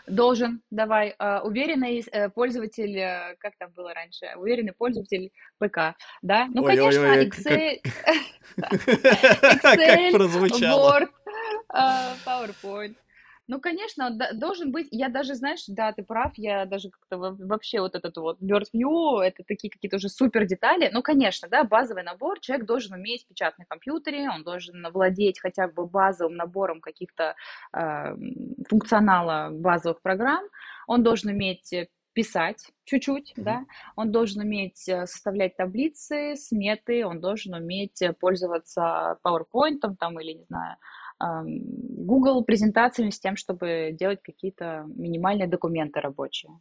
Должен, 0.10 0.62
давай. 0.72 1.16
Uh, 1.20 1.42
уверенный 1.42 2.00
uh, 2.00 2.30
пользователь, 2.30 2.98
uh, 2.98 3.36
как 3.40 3.54
там 3.58 3.72
было 3.76 3.94
раньше, 3.94 4.26
уверенный 4.36 4.74
пользователь 4.74 5.32
ПК, 5.60 5.96
да? 6.22 6.48
Ну, 6.54 6.64
ой, 6.64 6.76
конечно, 6.76 7.02
ой, 7.02 7.10
ой, 7.10 7.26
Excel, 7.28 7.80
Excel 10.18 10.50
Word, 10.76 11.10
PowerPoint. 12.26 12.96
Ну, 13.50 13.60
конечно, 13.60 14.16
должен 14.34 14.72
быть, 14.72 14.90
я 14.92 15.10
даже, 15.10 15.34
знаешь, 15.34 15.64
да, 15.68 15.92
ты 15.92 16.04
прав, 16.04 16.34
я 16.36 16.66
даже 16.66 16.92
как-то 16.92 17.18
вообще 17.18 17.82
вот 17.82 17.96
этот 17.96 18.16
вот 18.18 18.40
bird 18.40 18.66
view, 18.76 19.20
это 19.22 19.44
такие 19.44 19.72
какие-то 19.72 19.98
уже 19.98 20.08
супер 20.08 20.46
детали. 20.46 20.92
Ну, 20.94 21.02
конечно, 21.02 21.50
да, 21.50 21.64
базовый 21.64 22.04
набор, 22.04 22.40
человек 22.42 22.68
должен 22.68 22.94
уметь 22.94 23.26
печатать 23.28 23.58
на 23.58 23.66
компьютере, 23.66 24.30
он 24.30 24.44
должен 24.44 24.86
владеть 24.94 25.40
хотя 25.40 25.68
бы 25.68 25.88
базовым 25.88 26.36
набором 26.36 26.80
каких-то 26.80 27.34
э, 27.74 28.16
функционала 28.70 29.50
базовых 29.52 30.00
программ, 30.04 30.46
он 30.86 31.02
должен 31.02 31.32
уметь 31.32 31.74
писать 32.14 32.68
чуть-чуть, 32.86 33.34
mm-hmm. 33.36 33.44
да, 33.44 33.66
он 33.96 34.12
должен 34.12 34.42
уметь 34.42 34.88
э, 34.88 35.08
составлять 35.08 35.58
таблицы, 35.58 36.36
сметы, 36.36 37.04
он 37.04 37.20
должен 37.20 37.56
уметь 37.56 38.00
пользоваться 38.20 39.18
PowerPoint 39.26 39.80
там 40.00 40.20
или, 40.20 40.34
не 40.34 40.44
знаю, 40.44 40.78
Google 41.20 42.44
презентациями 42.44 43.12
с 43.12 43.20
тем, 43.20 43.36
чтобы 43.36 43.96
делать 43.98 44.22
какие-то 44.24 44.86
минимальные 44.88 45.48
документы 45.48 46.00
рабочие. 46.00 46.52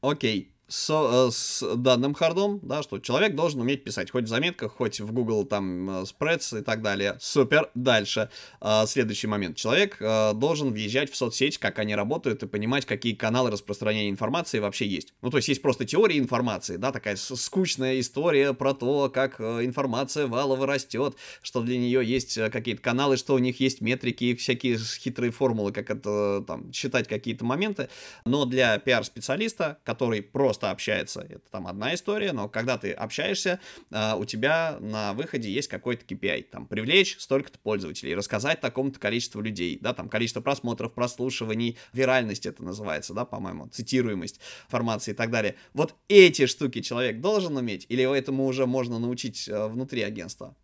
Окей. 0.00 0.53
С, 0.68 0.90
э, 0.90 1.30
с 1.30 1.76
данным 1.76 2.14
хардом, 2.14 2.60
да, 2.62 2.82
что 2.82 2.98
человек 2.98 3.34
должен 3.34 3.60
уметь 3.60 3.84
писать, 3.84 4.10
хоть 4.10 4.24
в 4.24 4.28
заметках, 4.28 4.72
хоть 4.72 5.00
в 5.00 5.12
Google 5.12 5.44
там 5.44 5.90
э, 5.90 6.02
Spreads 6.04 6.60
и 6.60 6.62
так 6.62 6.82
далее. 6.82 7.16
Супер. 7.20 7.70
Дальше. 7.74 8.30
А, 8.60 8.86
следующий 8.86 9.26
момент. 9.26 9.56
Человек 9.56 9.98
должен 9.98 10.72
въезжать 10.72 11.10
в 11.10 11.16
соцсеть, 11.16 11.58
как 11.58 11.78
они 11.78 11.94
работают, 11.94 12.42
и 12.42 12.46
понимать, 12.46 12.86
какие 12.86 13.14
каналы 13.14 13.50
распространения 13.50 14.10
информации 14.10 14.58
вообще 14.58 14.86
есть. 14.86 15.14
Ну, 15.22 15.30
то 15.30 15.38
есть 15.38 15.48
есть 15.48 15.62
просто 15.62 15.84
теория 15.84 16.18
информации, 16.18 16.76
да, 16.76 16.92
такая 16.92 17.16
скучная 17.16 18.00
история 18.00 18.54
про 18.54 18.74
то, 18.74 19.10
как 19.10 19.40
информация 19.40 20.26
валово 20.26 20.66
растет, 20.66 21.16
что 21.42 21.62
для 21.62 21.76
нее 21.78 22.04
есть 22.04 22.38
какие-то 22.50 22.82
каналы, 22.82 23.16
что 23.16 23.34
у 23.34 23.38
них 23.38 23.60
есть 23.60 23.80
метрики, 23.80 24.34
всякие 24.34 24.78
хитрые 24.78 25.30
формулы, 25.30 25.72
как 25.72 25.90
это 25.90 26.44
там 26.46 26.72
считать 26.72 27.08
какие-то 27.08 27.44
моменты. 27.44 27.88
Но 28.24 28.44
для 28.44 28.78
пиар-специалиста, 28.78 29.78
который 29.84 30.22
просто 30.22 30.53
просто 30.54 30.70
общается, 30.70 31.20
это 31.22 31.42
там 31.50 31.66
одна 31.66 31.94
история, 31.94 32.32
но 32.32 32.48
когда 32.48 32.78
ты 32.78 32.92
общаешься, 32.92 33.58
а, 33.90 34.14
у 34.14 34.24
тебя 34.24 34.76
на 34.78 35.12
выходе 35.12 35.50
есть 35.50 35.66
какой-то 35.66 36.04
KPI, 36.06 36.44
там, 36.44 36.66
привлечь 36.66 37.16
столько-то 37.18 37.58
пользователей, 37.58 38.14
рассказать 38.14 38.60
такому-то 38.60 39.00
количеству 39.00 39.40
людей, 39.40 39.78
да, 39.80 39.92
там, 39.94 40.08
количество 40.08 40.40
просмотров, 40.40 40.92
прослушиваний, 40.92 41.76
виральность 41.92 42.46
это 42.46 42.62
называется, 42.62 43.14
да, 43.14 43.24
по-моему, 43.24 43.66
цитируемость 43.66 44.38
информации 44.66 45.10
и 45.10 45.14
так 45.14 45.32
далее. 45.32 45.56
Вот 45.72 45.96
эти 46.06 46.46
штуки 46.46 46.82
человек 46.82 47.20
должен 47.20 47.56
уметь, 47.56 47.86
или 47.88 48.04
этому 48.16 48.46
уже 48.46 48.66
можно 48.66 49.00
научить 49.00 49.48
а, 49.48 49.66
внутри 49.66 50.02
агентства? 50.02 50.54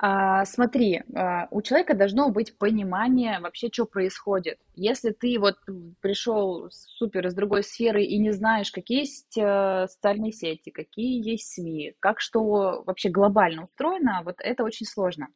А, 0.00 0.44
смотри, 0.44 1.02
а, 1.14 1.48
у 1.50 1.60
человека 1.60 1.94
должно 1.94 2.30
быть 2.30 2.56
понимание 2.56 3.40
вообще, 3.40 3.68
что 3.70 3.84
происходит. 3.84 4.58
Если 4.78 5.10
ты 5.10 5.38
вот 5.40 5.56
пришел 6.00 6.68
супер 6.70 7.26
из 7.26 7.34
другой 7.34 7.64
сферы 7.64 8.04
и 8.04 8.16
не 8.18 8.30
знаешь, 8.30 8.70
какие 8.70 9.00
есть 9.00 9.36
э, 9.36 9.86
социальные 9.88 10.32
сети, 10.32 10.70
какие 10.70 11.20
есть 11.28 11.52
СМИ, 11.54 11.94
как 11.98 12.20
что 12.20 12.84
вообще 12.86 13.08
глобально 13.08 13.64
устроено, 13.64 14.22
вот 14.24 14.36
это 14.38 14.62
очень 14.62 14.86
сложно. 14.86 15.28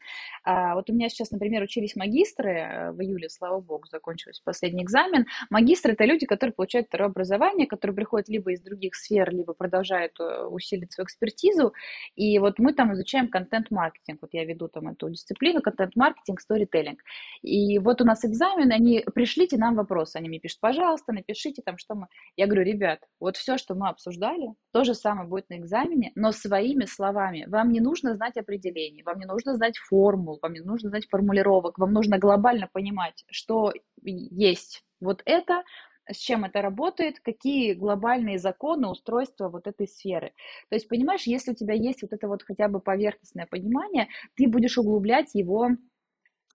А, 0.45 0.75
вот 0.75 0.89
у 0.91 0.93
меня 0.93 1.09
сейчас, 1.09 1.33
например, 1.33 1.63
учились 1.63 1.97
магистры 1.97 2.51
э, 2.51 2.93
в 2.93 3.01
июле, 3.03 3.29
слава 3.29 3.61
богу, 3.61 3.87
закончился 3.91 4.43
последний 4.45 4.85
экзамен. 4.85 5.27
Магистры— 5.51 5.93
это 5.95 6.05
люди, 6.05 6.25
которые 6.27 6.55
получают 6.55 6.87
второе 6.87 7.09
образование, 7.09 7.67
которые 7.67 7.97
приходят 7.97 8.29
либо 8.29 8.53
из 8.53 8.61
других 8.61 8.95
сфер, 8.95 9.35
либо 9.35 9.55
продолжают 9.55 10.19
э, 10.21 10.45
усилить 10.45 10.93
свою 10.93 11.07
экспертизу. 11.07 11.73
И 12.15 12.39
вот 12.39 12.61
мы 12.61 12.75
там 12.75 12.93
изучаем 12.95 13.29
контент-маркетинг. 13.29 14.21
Вот 14.23 14.31
я 14.35 14.45
веду 14.45 14.69
там 14.69 14.89
эту 14.89 15.11
дисциплину, 15.11 15.63
контент-маркетинг, 15.63 16.41
сторителлинг. 16.41 17.01
И 17.43 17.79
вот 17.81 18.01
у 18.01 18.05
нас 18.05 18.25
экзамен, 18.25 18.71
они 18.71 19.05
пришлите 19.33 19.57
нам 19.57 19.75
вопросы. 19.75 20.17
Они 20.17 20.29
мне 20.29 20.39
пишут, 20.39 20.61
пожалуйста, 20.61 21.13
напишите 21.13 21.63
там, 21.65 21.79
что 21.79 21.95
мы... 21.95 22.07
Я 22.37 22.47
говорю, 22.47 22.65
ребят, 22.65 23.01
вот 23.19 23.37
все, 23.37 23.57
что 23.57 23.75
мы 23.75 23.89
обсуждали, 23.89 24.55
то 24.73 24.85
же 24.85 24.95
самое 24.95 25.27
будет 25.27 25.49
на 25.49 25.57
экзамене, 25.57 26.13
но 26.15 26.33
своими 26.33 26.85
словами. 26.85 27.47
Вам 27.49 27.73
не 27.73 27.81
нужно 27.81 28.15
знать 28.15 28.37
определений, 28.37 29.03
вам 29.03 29.19
не 29.19 29.27
нужно 29.27 29.55
знать 29.55 29.79
формул, 29.79 30.39
вам 30.43 30.53
не 30.53 30.61
нужно 30.61 30.91
знать 30.91 31.09
формулировок, 31.09 31.79
вам 31.79 31.93
нужно 31.93 32.19
глобально 32.19 32.69
понимать, 32.71 33.25
что 33.31 33.73
есть 34.03 34.85
вот 35.01 35.23
это, 35.25 35.63
с 36.11 36.17
чем 36.17 36.45
это 36.45 36.61
работает, 36.61 37.21
какие 37.21 37.73
глобальные 37.73 38.39
законы 38.39 38.89
устройства 38.89 39.49
вот 39.49 39.67
этой 39.67 39.89
сферы. 39.89 40.33
То 40.69 40.77
есть, 40.77 40.89
понимаешь, 40.89 41.23
если 41.23 41.53
у 41.53 41.55
тебя 41.55 41.75
есть 41.75 42.03
вот 42.03 42.13
это 42.13 42.29
вот 42.29 42.43
хотя 42.43 42.69
бы 42.69 42.81
поверхностное 42.81 43.47
понимание, 43.47 44.09
ты 44.35 44.47
будешь 44.47 44.77
углублять 44.77 45.35
его 45.35 45.71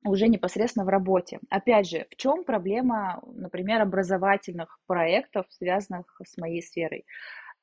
уже 0.09 0.27
непосредственно 0.27 0.85
в 0.85 0.89
работе. 0.89 1.39
Опять 1.49 1.89
же, 1.89 2.07
в 2.09 2.15
чем 2.15 2.43
проблема, 2.43 3.21
например, 3.33 3.81
образовательных 3.81 4.79
проектов, 4.87 5.45
связанных 5.49 6.19
с 6.23 6.37
моей 6.37 6.61
сферой? 6.61 7.05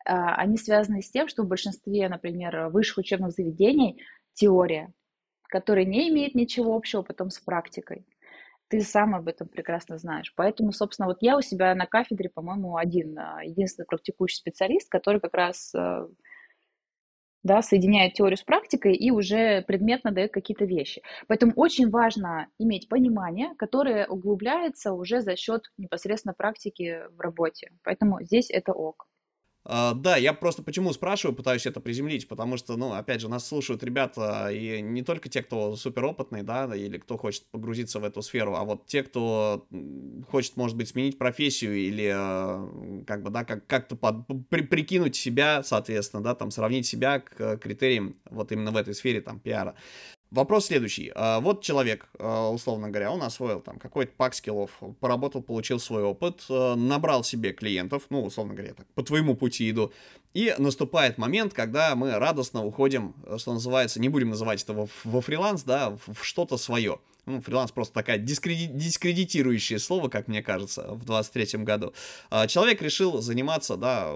А, 0.06 0.36
они 0.36 0.56
связаны 0.56 1.02
с 1.02 1.10
тем, 1.10 1.28
что 1.28 1.42
в 1.42 1.48
большинстве, 1.48 2.08
например, 2.08 2.68
высших 2.68 2.98
учебных 2.98 3.32
заведений 3.32 4.02
теория, 4.34 4.92
которая 5.48 5.84
не 5.84 6.08
имеет 6.10 6.34
ничего 6.34 6.74
общего 6.74 7.02
потом 7.02 7.30
с 7.30 7.38
практикой. 7.38 8.06
Ты 8.68 8.80
сам 8.80 9.14
об 9.14 9.28
этом 9.28 9.48
прекрасно 9.48 9.98
знаешь. 9.98 10.32
Поэтому, 10.36 10.72
собственно, 10.72 11.06
вот 11.06 11.18
я 11.20 11.36
у 11.36 11.42
себя 11.42 11.74
на 11.74 11.86
кафедре, 11.86 12.28
по-моему, 12.28 12.76
один, 12.76 13.18
а, 13.18 13.42
единственный 13.42 13.86
практикующий 13.86 14.38
специалист, 14.38 14.90
который 14.90 15.20
как 15.20 15.34
раз 15.34 15.74
а, 15.74 16.08
да, 17.44 17.62
соединяет 17.62 18.14
теорию 18.14 18.36
с 18.38 18.42
практикой 18.42 18.94
и 18.94 19.10
уже 19.10 19.62
предметно 19.62 20.10
дает 20.10 20.32
какие-то 20.32 20.64
вещи. 20.64 21.02
Поэтому 21.28 21.52
очень 21.56 21.90
важно 21.90 22.48
иметь 22.58 22.88
понимание, 22.88 23.54
которое 23.56 24.06
углубляется 24.06 24.92
уже 24.94 25.20
за 25.20 25.36
счет 25.36 25.62
непосредственно 25.78 26.34
практики 26.34 27.02
в 27.16 27.20
работе. 27.20 27.70
Поэтому 27.84 28.22
здесь 28.22 28.50
это 28.50 28.72
ок. 28.72 29.06
Uh, 29.66 29.94
да, 29.94 30.16
я 30.16 30.34
просто 30.34 30.62
почему 30.62 30.92
спрашиваю, 30.92 31.34
пытаюсь 31.34 31.64
это 31.64 31.80
приземлить, 31.80 32.28
потому 32.28 32.58
что, 32.58 32.76
ну, 32.76 32.92
опять 32.92 33.22
же, 33.22 33.30
нас 33.30 33.46
слушают 33.46 33.82
ребята, 33.82 34.50
и 34.52 34.82
не 34.82 35.02
только 35.02 35.30
те, 35.30 35.42
кто 35.42 35.74
суперопытный, 35.74 36.42
да, 36.42 36.70
или 36.76 36.98
кто 36.98 37.16
хочет 37.16 37.44
погрузиться 37.50 37.98
в 37.98 38.04
эту 38.04 38.20
сферу, 38.20 38.56
а 38.56 38.64
вот 38.64 38.84
те, 38.84 39.02
кто 39.02 39.66
хочет, 40.30 40.58
может 40.58 40.76
быть, 40.76 40.88
сменить 40.88 41.16
профессию 41.16 41.76
или, 41.76 42.04
uh, 42.04 43.04
как 43.06 43.22
бы, 43.22 43.30
да, 43.30 43.44
как- 43.44 43.66
как-то 43.66 43.96
под, 43.96 44.26
при, 44.50 44.60
прикинуть 44.62 45.16
себя, 45.16 45.62
соответственно, 45.62 46.22
да, 46.22 46.34
там, 46.34 46.50
сравнить 46.50 46.86
себя 46.86 47.20
к 47.20 47.56
критериям 47.56 48.16
вот 48.28 48.52
именно 48.52 48.70
в 48.70 48.76
этой 48.76 48.94
сфере, 48.94 49.22
там, 49.22 49.40
пиара. 49.40 49.74
Вопрос 50.34 50.66
следующий. 50.66 51.12
А, 51.14 51.38
вот 51.38 51.62
человек, 51.62 52.08
а, 52.18 52.50
условно 52.50 52.88
говоря, 52.88 53.12
он 53.12 53.22
освоил 53.22 53.60
там 53.60 53.78
какой-то 53.78 54.12
пак 54.16 54.34
скиллов, 54.34 54.72
поработал, 54.98 55.42
получил 55.42 55.78
свой 55.78 56.02
опыт, 56.02 56.44
а, 56.50 56.74
набрал 56.74 57.22
себе 57.22 57.52
клиентов, 57.52 58.06
ну, 58.10 58.24
условно 58.24 58.52
говоря, 58.52 58.74
так, 58.74 58.84
по 58.94 59.04
твоему 59.04 59.36
пути 59.36 59.70
иду, 59.70 59.92
и 60.32 60.52
наступает 60.58 61.18
момент, 61.18 61.54
когда 61.54 61.94
мы 61.94 62.18
радостно 62.18 62.66
уходим, 62.66 63.14
что 63.36 63.52
называется, 63.52 64.00
не 64.00 64.08
будем 64.08 64.30
называть 64.30 64.60
это 64.64 64.72
во, 64.72 64.88
во 65.04 65.20
фриланс, 65.20 65.62
да, 65.62 65.96
в 66.04 66.24
что-то 66.24 66.56
свое. 66.56 66.98
Ну, 67.26 67.40
фриланс 67.40 67.72
просто 67.72 67.94
такая 67.94 68.18
дискреди- 68.18 68.66
дискредитирующее 68.66 69.78
слово, 69.78 70.08
как 70.08 70.28
мне 70.28 70.42
кажется, 70.42 70.88
в 70.94 71.04
23-м 71.04 71.64
году. 71.64 71.94
А, 72.30 72.46
человек 72.46 72.82
решил 72.82 73.22
заниматься, 73.22 73.76
да, 73.76 74.14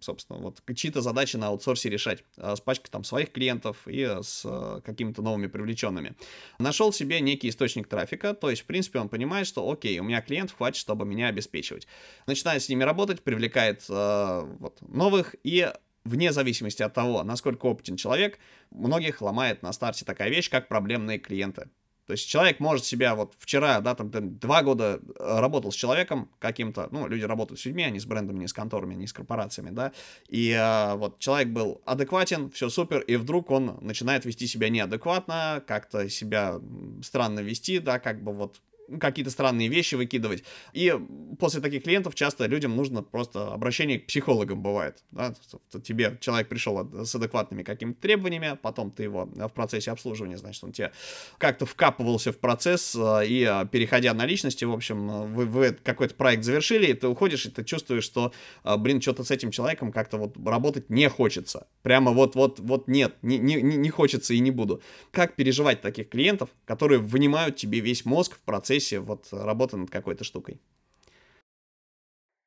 собственно, 0.00 0.40
вот 0.40 0.60
чьи-то 0.74 1.00
задачи 1.00 1.36
на 1.36 1.48
аутсорсе 1.48 1.88
решать 1.88 2.24
а, 2.36 2.56
с 2.56 2.60
пачкой 2.60 2.90
там 2.90 3.04
своих 3.04 3.30
клиентов 3.30 3.86
и 3.86 4.02
с 4.02 4.42
а, 4.44 4.80
какими-то 4.80 5.22
новыми 5.22 5.46
привлеченными. 5.46 6.14
Нашел 6.58 6.92
себе 6.92 7.20
некий 7.20 7.48
источник 7.48 7.86
трафика, 7.86 8.34
то 8.34 8.50
есть, 8.50 8.62
в 8.62 8.66
принципе, 8.66 8.98
он 8.98 9.08
понимает, 9.08 9.46
что, 9.46 9.70
окей, 9.70 9.98
у 10.00 10.04
меня 10.04 10.20
клиентов 10.20 10.56
хватит, 10.56 10.80
чтобы 10.80 11.06
меня 11.06 11.28
обеспечивать. 11.28 11.86
Начинает 12.26 12.62
с 12.62 12.68
ними 12.68 12.82
работать, 12.82 13.22
привлекает 13.22 13.88
вот, 13.88 14.78
новых 14.80 15.36
и 15.44 15.70
вне 16.04 16.32
зависимости 16.32 16.82
от 16.82 16.94
того, 16.94 17.22
насколько 17.22 17.66
опытен 17.66 17.96
человек, 17.96 18.38
многих 18.70 19.20
ломает 19.22 19.62
на 19.62 19.72
старте 19.72 20.04
такая 20.04 20.30
вещь, 20.30 20.50
как 20.50 20.68
проблемные 20.68 21.18
клиенты. 21.18 21.68
То 22.10 22.14
есть 22.14 22.28
человек 22.28 22.58
может 22.58 22.84
себя 22.84 23.14
вот 23.14 23.34
вчера, 23.38 23.80
да, 23.80 23.94
там, 23.94 24.10
два 24.10 24.64
года 24.64 24.98
э, 25.00 25.38
работал 25.38 25.70
с 25.70 25.76
человеком 25.76 26.28
каким-то, 26.40 26.88
ну, 26.90 27.06
люди 27.06 27.22
работают 27.22 27.60
с 27.60 27.64
людьми, 27.66 27.84
а 27.84 27.90
не 27.90 28.00
с 28.00 28.04
брендами, 28.04 28.40
не 28.40 28.48
с 28.48 28.52
конторами, 28.52 28.96
не 28.96 29.06
с 29.06 29.12
корпорациями, 29.12 29.70
да, 29.70 29.92
и 30.26 30.52
а, 30.58 30.96
вот 30.96 31.20
человек 31.20 31.50
был 31.50 31.80
адекватен, 31.84 32.50
все 32.50 32.68
супер, 32.68 32.98
и 33.02 33.14
вдруг 33.14 33.52
он 33.52 33.78
начинает 33.80 34.24
вести 34.24 34.48
себя 34.48 34.70
неадекватно, 34.70 35.62
как-то 35.64 36.08
себя 36.08 36.58
странно 37.00 37.38
вести, 37.38 37.78
да, 37.78 38.00
как 38.00 38.24
бы 38.24 38.32
вот 38.32 38.60
какие-то 38.98 39.30
странные 39.30 39.68
вещи 39.68 39.94
выкидывать. 39.94 40.44
И 40.72 40.94
после 41.38 41.60
таких 41.60 41.84
клиентов 41.84 42.14
часто 42.14 42.46
людям 42.46 42.76
нужно 42.76 43.02
просто 43.02 43.52
обращение 43.52 43.98
к 43.98 44.06
психологам 44.06 44.62
бывает. 44.62 45.02
Да? 45.10 45.34
Тебе 45.82 46.18
человек 46.20 46.48
пришел 46.48 47.04
с 47.04 47.14
адекватными 47.14 47.62
какими-то 47.62 48.00
требованиями, 48.00 48.58
потом 48.60 48.90
ты 48.90 49.04
его 49.04 49.26
в 49.26 49.48
процессе 49.50 49.90
обслуживания, 49.90 50.38
значит, 50.38 50.62
он 50.64 50.72
тебе 50.72 50.92
как-то 51.38 51.66
вкапывался 51.66 52.32
в 52.32 52.38
процесс, 52.38 52.94
э, 52.94 53.26
и 53.26 53.48
э, 53.48 53.66
переходя 53.70 54.14
на 54.14 54.26
личности, 54.26 54.64
в 54.64 54.72
общем, 54.72 55.10
э, 55.10 55.26
вы, 55.26 55.46
вы 55.46 55.72
какой-то 55.72 56.14
проект 56.14 56.44
завершили, 56.44 56.86
и 56.86 56.94
ты 56.94 57.08
уходишь, 57.08 57.46
и 57.46 57.50
ты 57.50 57.64
чувствуешь, 57.64 58.04
что, 58.04 58.32
блин, 58.64 59.00
что-то 59.00 59.24
с 59.24 59.30
этим 59.30 59.50
человеком 59.50 59.92
как-то 59.92 60.16
вот 60.16 60.36
работать 60.44 60.90
не 60.90 61.08
хочется. 61.08 61.66
Прямо 61.82 62.12
вот-вот 62.12 62.58
вот 62.60 62.88
нет, 62.88 63.14
не, 63.22 63.38
не, 63.38 63.56
не 63.62 63.90
хочется 63.90 64.34
и 64.34 64.40
не 64.40 64.50
буду. 64.50 64.82
Как 65.10 65.36
переживать 65.36 65.80
таких 65.80 66.08
клиентов, 66.08 66.50
которые 66.64 66.98
вынимают 66.98 67.56
тебе 67.56 67.80
весь 67.80 68.04
мозг 68.04 68.36
в 68.36 68.40
процессе 68.40 68.79
процессе 68.80 69.00
вот 69.00 69.28
работы 69.32 69.76
над 69.76 69.90
какой-то 69.90 70.24
штукой? 70.24 70.60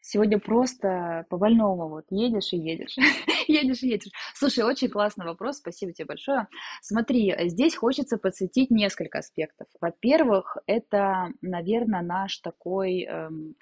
Сегодня 0.05 0.37
просто 0.37 1.25
по-больному 1.29 1.87
вот 1.87 2.05
едешь 2.09 2.51
и 2.51 2.57
едешь, 2.57 2.97
едешь 3.47 3.83
и 3.83 3.87
едешь. 3.87 4.11
Слушай, 4.35 4.65
очень 4.65 4.89
классный 4.89 5.25
вопрос, 5.25 5.57
спасибо 5.59 5.93
тебе 5.93 6.07
большое. 6.07 6.47
Смотри, 6.81 7.33
здесь 7.47 7.75
хочется 7.75 8.17
подсветить 8.17 8.69
несколько 8.69 9.19
аспектов. 9.19 9.67
Во-первых, 9.79 10.57
это, 10.67 11.29
наверное, 11.41 12.01
наш 12.01 12.39
такой, 12.39 13.03
эм, 13.03 13.55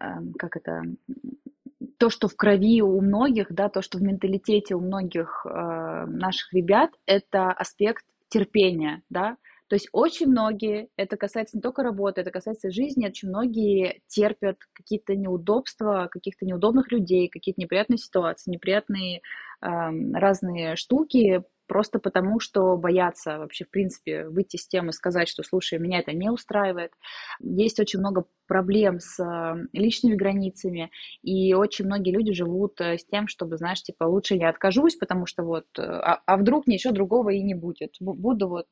эм, 0.00 0.32
как 0.32 0.56
это, 0.56 0.82
то, 1.98 2.10
что 2.10 2.26
в 2.26 2.34
крови 2.34 2.82
у 2.82 3.00
многих, 3.00 3.52
да, 3.52 3.68
то, 3.68 3.80
что 3.80 3.98
в 3.98 4.02
менталитете 4.02 4.74
у 4.74 4.80
многих 4.80 5.46
э, 5.46 6.06
наших 6.08 6.52
ребят, 6.52 6.90
это 7.06 7.52
аспект 7.52 8.04
терпения, 8.28 9.02
да, 9.08 9.36
То 9.70 9.76
есть 9.76 9.88
очень 9.92 10.26
многие, 10.26 10.88
это 10.96 11.16
касается 11.16 11.56
не 11.56 11.62
только 11.62 11.84
работы, 11.84 12.22
это 12.22 12.32
касается 12.32 12.72
жизни, 12.72 13.06
очень 13.06 13.28
многие 13.28 14.02
терпят 14.08 14.56
какие-то 14.72 15.14
неудобства, 15.14 16.08
каких-то 16.10 16.44
неудобных 16.44 16.90
людей, 16.90 17.28
какие-то 17.28 17.60
неприятные 17.60 17.98
ситуации, 17.98 18.50
неприятные 18.50 19.18
э, 19.18 19.68
разные 20.12 20.74
штуки, 20.74 21.44
просто 21.68 22.00
потому, 22.00 22.40
что 22.40 22.76
боятся 22.76 23.38
вообще, 23.38 23.64
в 23.64 23.70
принципе, 23.70 24.26
выйти 24.26 24.56
с 24.56 24.66
темы, 24.66 24.92
сказать, 24.92 25.28
что, 25.28 25.44
слушай, 25.44 25.78
меня 25.78 26.00
это 26.00 26.12
не 26.12 26.28
устраивает. 26.28 26.90
Есть 27.38 27.78
очень 27.78 28.00
много 28.00 28.24
проблем 28.48 28.98
с 28.98 29.22
э, 29.22 29.68
личными 29.72 30.16
границами, 30.16 30.90
и 31.22 31.54
очень 31.54 31.84
многие 31.84 32.10
люди 32.10 32.32
живут 32.32 32.80
э, 32.80 32.98
с 32.98 33.04
тем, 33.04 33.28
чтобы, 33.28 33.56
знаешь, 33.56 33.84
типа, 33.84 34.02
лучше 34.02 34.34
я 34.34 34.48
откажусь, 34.48 34.96
потому 34.96 35.26
что 35.26 35.44
вот, 35.44 35.66
э, 35.78 35.82
а, 35.82 36.20
а 36.26 36.36
вдруг 36.38 36.66
ничего 36.66 36.92
другого 36.92 37.30
и 37.30 37.40
не 37.40 37.54
будет. 37.54 37.94
Буду 38.00 38.48
вот 38.48 38.66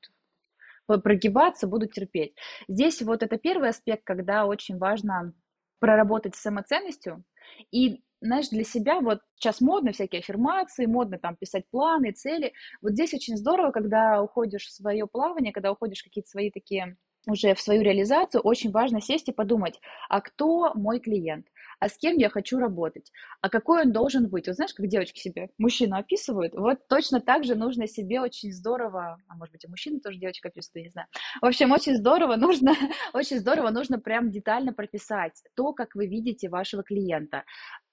прогибаться, 0.97 1.67
буду 1.67 1.87
терпеть. 1.87 2.35
Здесь 2.67 3.03
вот 3.03 3.23
это 3.23 3.37
первый 3.39 3.69
аспект, 3.69 4.05
когда 4.05 4.47
очень 4.47 4.79
важно 4.79 5.35
проработать 5.79 6.35
с 6.35 6.41
самоценностью 6.41 7.25
и 7.71 8.03
знаешь, 8.21 8.49
для 8.49 8.65
себя 8.65 9.01
вот 9.01 9.21
сейчас 9.37 9.61
модно 9.61 9.93
всякие 9.93 10.21
аффирмации, 10.21 10.87
модно 10.87 11.19
там 11.19 11.37
писать 11.37 11.69
планы, 11.71 12.11
цели. 12.11 12.53
Вот 12.83 12.93
здесь 12.93 13.15
очень 13.15 13.37
здорово, 13.37 13.71
когда 13.71 14.21
уходишь 14.21 14.67
в 14.67 14.73
свое 14.73 15.07
плавание, 15.07 15.53
когда 15.53 15.71
уходишь 15.71 16.01
в 16.01 16.05
какие-то 16.05 16.29
свои 16.29 16.51
такие 16.51 16.97
уже 17.29 17.55
в 17.55 17.61
свою 17.61 17.83
реализацию, 17.83 18.41
очень 18.41 18.71
важно 18.71 19.01
сесть 19.01 19.29
и 19.29 19.33
подумать, 19.33 19.81
а 20.09 20.21
кто 20.21 20.73
мой 20.75 20.99
клиент? 20.99 21.47
А 21.81 21.89
с 21.89 21.97
кем 21.97 22.17
я 22.17 22.29
хочу 22.29 22.59
работать, 22.59 23.11
а 23.41 23.49
какой 23.49 23.83
он 23.83 23.93
должен 23.93 24.29
быть. 24.29 24.47
Вот 24.47 24.57
знаешь, 24.57 24.75
как 24.75 24.87
девочки 24.89 25.21
себе 25.21 25.51
мужчину 25.59 25.97
описывают, 25.97 26.55
вот 26.55 26.87
точно 26.89 27.21
так 27.21 27.45
же 27.45 27.55
нужно 27.55 27.87
себе 27.87 28.21
очень 28.21 28.53
здорово, 28.53 29.19
а 29.29 29.35
может 29.37 29.53
быть 29.53 29.65
и 29.65 29.69
мужчина 29.69 30.01
тоже 30.01 30.19
девочка 30.19 30.49
описывает, 30.49 30.87
не 30.87 30.91
знаю. 30.91 31.09
В 31.41 31.47
общем, 31.47 31.73
очень 31.73 31.97
здорово 31.97 32.37
нужно, 32.37 32.75
очень 33.13 33.39
здорово 33.39 33.71
нужно 33.71 33.99
прям 33.99 34.31
детально 34.31 34.73
прописать 34.73 35.43
то, 35.55 35.73
как 35.73 35.95
вы 35.95 36.07
видите 36.07 36.49
вашего 36.49 36.83
клиента, 36.83 37.45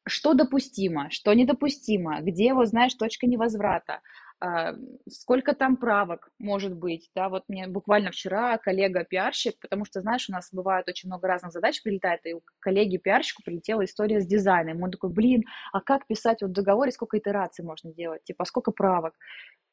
что 0.08 0.34
допустимо, 0.34 1.10
что 1.10 1.34
недопустимо, 1.34 2.22
где, 2.22 2.54
вот 2.54 2.68
знаешь, 2.68 2.94
точка 2.94 3.28
невозврата, 3.28 4.02
сколько 5.10 5.54
там 5.54 5.78
правок 5.78 6.30
может 6.40 6.76
быть, 6.76 7.10
да, 7.16 7.30
вот 7.30 7.44
мне 7.48 7.68
буквально 7.68 8.12
вчера 8.12 8.58
коллега-пиарщик, 8.58 9.60
потому 9.60 9.86
что, 9.86 10.02
знаешь, 10.02 10.30
у 10.30 10.34
нас 10.34 10.50
бывает 10.52 10.88
очень 10.90 11.10
много 11.10 11.28
разных 11.28 11.52
задач 11.52 11.82
прилетает, 11.82 12.22
и 12.26 12.34
у 12.34 12.42
коллеги-пиарщику 12.60 13.44
прилетела 13.44 13.86
история 13.86 14.20
с 14.20 14.28
дизайном, 14.28 14.84
он 14.84 14.92
такой, 14.92 15.10
блин, 15.10 15.44
а 15.72 15.82
как 15.82 16.06
писать 16.08 16.42
вот 16.42 16.52
в 16.52 16.54
договоре, 16.54 16.92
сколько 16.92 17.18
итераций 17.18 17.64
можно 17.64 17.94
делать, 17.94 18.24
типа, 18.24 18.44
а 18.44 18.46
сколько 18.46 18.72
правок, 18.72 19.14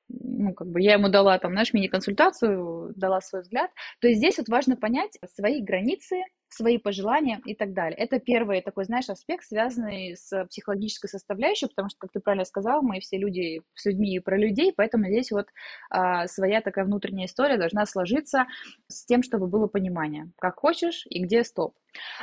ну, 0.08 0.52
как 0.54 0.68
бы 0.68 0.80
я 0.80 0.94
ему 0.94 1.08
дала 1.08 1.38
там, 1.38 1.52
знаешь, 1.52 1.72
мини-консультацию, 1.72 2.92
дала 2.96 3.20
свой 3.20 3.42
взгляд. 3.42 3.70
То 4.00 4.08
есть 4.08 4.18
здесь 4.18 4.38
вот 4.38 4.48
важно 4.48 4.76
понять 4.76 5.18
свои 5.34 5.62
границы, 5.62 6.22
свои 6.52 6.78
пожелания 6.78 7.40
и 7.44 7.54
так 7.54 7.72
далее. 7.72 7.96
Это 7.98 8.18
первый 8.20 8.60
такой, 8.62 8.84
знаешь, 8.84 9.08
аспект, 9.08 9.44
связанный 9.44 10.16
с 10.16 10.44
психологической 10.46 11.08
составляющей, 11.08 11.66
потому 11.66 11.88
что, 11.88 11.98
как 11.98 12.12
ты 12.12 12.20
правильно 12.20 12.44
сказал, 12.44 12.82
мы 12.82 13.00
все 13.00 13.18
люди 13.18 13.62
с 13.74 13.86
людьми 13.86 14.14
и 14.16 14.20
про 14.20 14.36
людей, 14.36 14.72
поэтому 14.76 15.06
здесь 15.06 15.30
вот 15.30 15.48
а, 15.90 16.26
своя 16.26 16.60
такая 16.60 16.84
внутренняя 16.84 17.26
история 17.26 17.56
должна 17.56 17.86
сложиться 17.86 18.46
с 18.88 19.04
тем, 19.04 19.22
чтобы 19.22 19.46
было 19.46 19.66
понимание, 19.66 20.30
как 20.38 20.58
хочешь 20.60 21.06
и 21.08 21.22
где 21.22 21.44
стоп. 21.44 21.74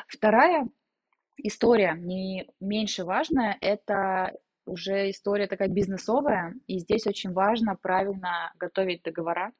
Вторая 0.07 0.67
история, 1.37 1.95
не 1.97 2.47
меньше 2.59 3.03
важная, 3.03 3.57
это 3.61 4.33
уже 4.65 5.09
история 5.09 5.47
такая 5.47 5.67
бизнесовая, 5.67 6.53
и 6.67 6.79
здесь 6.79 7.07
очень 7.07 7.31
важно 7.31 7.75
правильно 7.75 8.51
готовить 8.59 9.03
договора, 9.03 9.51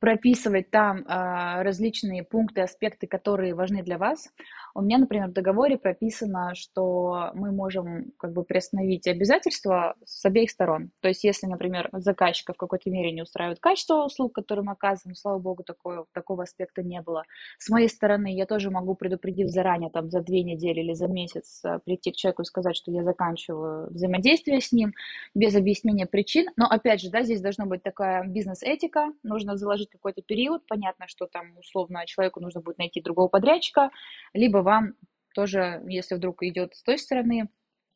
прописывать 0.00 0.70
там 0.70 1.00
э, 1.00 1.62
различные 1.62 2.24
пункты, 2.24 2.62
аспекты, 2.62 3.06
которые 3.06 3.54
важны 3.54 3.82
для 3.82 3.98
вас. 3.98 4.28
У 4.74 4.80
меня, 4.80 4.98
например, 4.98 5.28
в 5.28 5.32
договоре 5.32 5.76
прописано, 5.76 6.54
что 6.54 7.30
мы 7.34 7.52
можем 7.52 8.12
как 8.16 8.32
бы 8.32 8.42
приостановить 8.42 9.06
обязательства 9.06 9.94
с 10.04 10.24
обеих 10.24 10.50
сторон. 10.50 10.90
То 11.00 11.08
есть, 11.08 11.22
если, 11.22 11.46
например, 11.46 11.90
заказчика 11.92 12.54
в 12.54 12.56
какой-то 12.56 12.88
мере 12.90 13.12
не 13.12 13.22
устраивает 13.22 13.60
качество 13.60 14.04
услуг, 14.04 14.34
которые 14.34 14.64
мы 14.64 14.72
оказываем, 14.72 15.14
слава 15.16 15.38
богу, 15.38 15.64
такого, 15.64 16.06
такого 16.12 16.44
аспекта 16.44 16.82
не 16.82 17.02
было. 17.02 17.24
С 17.58 17.68
моей 17.68 17.88
стороны, 17.88 18.34
я 18.34 18.46
тоже 18.46 18.70
могу, 18.70 18.94
предупредив 18.94 19.48
заранее, 19.50 19.90
там, 19.90 20.10
за 20.10 20.22
две 20.22 20.42
недели 20.42 20.80
или 20.80 20.94
за 20.94 21.08
месяц, 21.08 21.62
э, 21.64 21.78
прийти 21.84 22.12
к 22.12 22.16
человеку 22.16 22.42
и 22.42 22.46
сказать, 22.46 22.76
что 22.76 22.90
я 22.90 23.04
заканчиваю 23.04 23.90
взаимодействие 23.92 24.60
с 24.62 24.72
ним 24.72 24.94
без 25.34 25.54
объяснения 25.54 26.06
причин. 26.06 26.46
Но, 26.56 26.66
опять 26.66 27.02
же, 27.02 27.10
да, 27.10 27.22
здесь 27.22 27.42
должна 27.42 27.66
быть 27.66 27.82
такая 27.82 28.24
бизнес-этика, 28.26 29.12
нужно 29.22 29.56
заложить 29.56 29.89
какой-то 29.90 30.22
период, 30.22 30.66
понятно, 30.66 31.06
что 31.08 31.26
там, 31.26 31.58
условно, 31.58 32.06
человеку 32.06 32.40
нужно 32.40 32.60
будет 32.60 32.78
найти 32.78 33.00
другого 33.00 33.28
подрядчика, 33.28 33.90
либо 34.32 34.58
вам 34.58 34.94
тоже, 35.34 35.82
если 35.86 36.14
вдруг 36.16 36.42
идет 36.42 36.74
с 36.74 36.82
той 36.82 36.98
стороны 36.98 37.48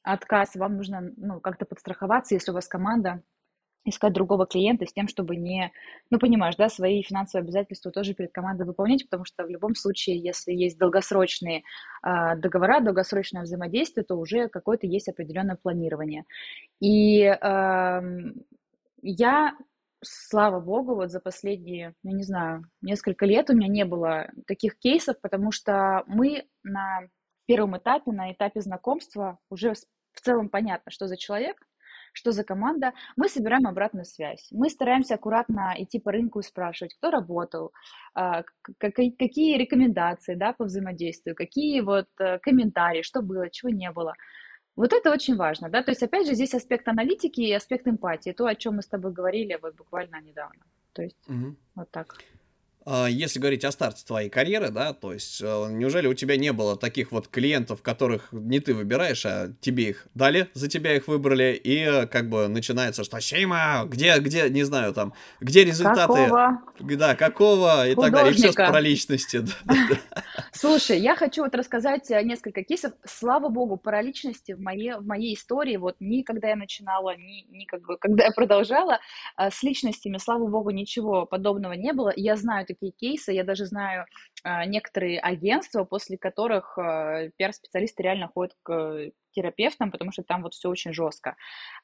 отказ, 0.03 0.55
вам 0.55 0.77
нужно 0.77 1.13
ну, 1.17 1.41
как-то 1.41 1.65
подстраховаться, 1.65 2.35
если 2.35 2.51
у 2.51 2.55
вас 2.55 2.69
команда, 2.69 3.23
искать 3.85 4.13
другого 4.13 4.47
клиента 4.47 4.87
с 4.87 4.93
тем, 4.93 5.09
чтобы 5.09 5.37
не, 5.37 5.71
ну, 6.11 6.19
понимаешь, 6.19 6.57
да, 6.57 6.69
свои 6.69 7.03
финансовые 7.03 7.45
обязательства 7.45 7.91
тоже 7.91 8.15
перед 8.15 8.33
командой 8.33 8.67
выполнять, 8.67 9.05
потому 9.05 9.25
что 9.25 9.45
в 9.45 9.51
любом 9.51 9.75
случае, 9.75 10.19
если 10.19 10.53
есть 10.53 10.79
долгосрочные 10.79 11.63
э, 12.03 12.37
договора, 12.37 12.81
долгосрочное 12.81 13.43
взаимодействие, 13.43 14.05
то 14.05 14.17
уже 14.17 14.49
какое-то 14.49 14.87
есть 14.87 15.09
определенное 15.09 15.57
планирование. 15.57 16.25
И 16.81 17.25
э, 17.25 18.01
я 19.03 19.55
слава 20.05 20.61
богу, 20.61 20.95
вот 20.95 21.11
за 21.11 21.21
последние, 21.21 21.95
я 22.03 22.13
не 22.13 22.23
знаю, 22.23 22.65
несколько 22.83 23.27
лет 23.27 23.51
у 23.51 23.55
меня 23.55 23.69
не 23.69 23.85
было 23.85 24.31
таких 24.47 24.79
кейсов, 24.79 25.21
потому 25.21 25.51
что 25.53 26.05
мы 26.07 26.47
на 26.63 27.09
первом 27.47 27.77
этапе, 27.77 28.13
на 28.13 28.33
этапе 28.33 28.61
знакомства 28.61 29.39
уже 29.51 29.75
в 30.13 30.21
целом 30.21 30.49
понятно, 30.49 30.91
что 30.91 31.07
за 31.07 31.17
человек, 31.17 31.57
что 32.13 32.31
за 32.31 32.45
команда, 32.45 32.93
мы 33.17 33.29
собираем 33.29 33.67
обратную 33.67 34.05
связь. 34.05 34.49
Мы 34.53 34.71
стараемся 34.71 35.15
аккуратно 35.15 35.75
идти 35.77 35.99
по 35.99 36.13
рынку 36.13 36.41
и 36.41 36.45
спрашивать, 36.45 36.95
кто 36.95 37.11
работал, 37.11 37.73
а, 38.15 38.45
какие 38.79 39.59
рекомендации 39.59 40.37
да, 40.37 40.53
по 40.53 40.65
взаимодействию, 40.65 41.35
какие 41.35 41.81
вот 41.81 42.07
э, 42.21 42.39
комментарии, 42.39 43.03
что 43.03 43.21
было, 43.21 43.51
чего 43.51 43.71
не 43.71 43.91
было. 43.91 44.15
Вот 44.77 44.93
это 44.93 45.13
очень 45.13 45.37
важно, 45.37 45.69
да, 45.69 45.83
то 45.83 45.93
есть 45.93 46.03
опять 46.03 46.27
же 46.27 46.35
здесь 46.35 46.55
аспект 46.55 46.89
аналитики 46.89 47.41
и 47.41 47.53
аспект 47.53 47.87
эмпатии, 47.87 48.33
то, 48.33 48.47
о 48.47 48.55
чем 48.55 48.77
мы 48.77 48.83
с 48.83 48.87
тобой 48.87 49.13
говорили 49.13 49.59
вот 49.63 49.77
буквально 49.77 50.21
недавно, 50.21 50.65
то 50.93 51.03
есть 51.03 51.17
угу. 51.29 51.55
вот 51.77 51.91
так. 51.91 52.17
А, 52.87 53.07
если 53.07 53.39
говорить 53.39 53.65
о 53.65 53.73
старте 53.73 54.05
твоей 54.07 54.29
карьеры, 54.29 54.69
да, 54.69 54.93
то 54.93 55.13
есть 55.15 55.41
э, 55.41 55.69
неужели 55.71 56.07
у 56.07 56.13
тебя 56.13 56.37
не 56.37 56.53
было 56.53 56.77
таких 56.77 57.13
вот 57.13 57.29
клиентов, 57.29 57.81
которых 57.81 58.29
не 58.33 58.61
ты 58.61 58.75
выбираешь, 58.75 59.25
а 59.25 59.53
тебе 59.61 59.91
их 59.91 60.07
дали, 60.15 60.51
за 60.53 60.69
тебя 60.69 60.95
их 60.95 61.09
выбрали, 61.09 61.55
и 61.55 61.79
э, 61.79 62.07
как 62.07 62.29
бы 62.29 62.47
начинается, 62.49 63.03
что 63.03 63.19
Сейма, 63.21 63.85
где, 63.87 64.19
где, 64.19 64.51
не 64.51 64.65
знаю, 64.65 64.93
там, 64.93 65.15
где 65.41 65.65
результаты, 65.65 66.27
какого? 66.27 66.63
да, 66.81 67.15
какого, 67.15 67.89
и 67.89 67.95
Художника. 67.95 68.03
так 68.03 68.13
далее, 68.13 68.33
и 68.33 68.37
все 68.37 68.53
про 68.53 68.81
личности. 68.81 69.45
Слушай, 70.53 71.01
я 71.01 71.17
хочу 71.17 71.43
вот 71.43 71.55
рассказать 71.55 72.11
э, 72.11 72.23
несколько 72.23 72.63
кейсов, 72.65 72.93
слава 73.07 73.49
богу, 73.49 73.79
про 73.79 74.03
личности 74.03 74.53
в 74.53 74.61
моей, 74.61 74.93
в 74.93 75.07
моей 75.07 75.35
истории, 75.35 75.79
вот 75.79 75.97
ни 76.01 76.21
когда 76.21 76.49
я 76.49 76.57
начинала, 76.57 77.17
ни, 77.17 77.47
ни 77.49 77.65
как 77.65 77.81
бы, 77.87 77.97
когда 77.97 78.25
я 78.25 78.31
продолжала, 78.31 78.99
с 79.39 79.63
личностями, 79.63 80.19
слава 80.19 80.47
богу, 80.47 80.69
ничего 80.69 81.25
подобного 81.25 81.73
не 81.73 81.95
было, 81.95 82.13
я 82.15 82.37
знаю 82.37 82.67
такие 82.75 82.93
кейсы. 82.93 83.33
Я 83.33 83.45
даже 83.45 83.67
знаю 83.67 84.07
э, 84.45 84.65
некоторые 84.67 85.21
агентства, 85.21 85.85
после 85.85 86.19
которых 86.19 86.77
э, 86.79 87.31
пиар-специалисты 87.37 88.03
реально 88.03 88.29
ходят 88.29 88.55
к 88.63 89.11
терапевтам, 89.33 89.91
потому 89.91 90.13
что 90.13 90.23
там 90.23 90.43
вот 90.43 90.55
все 90.55 90.69
очень 90.69 90.93
жестко. 90.93 91.37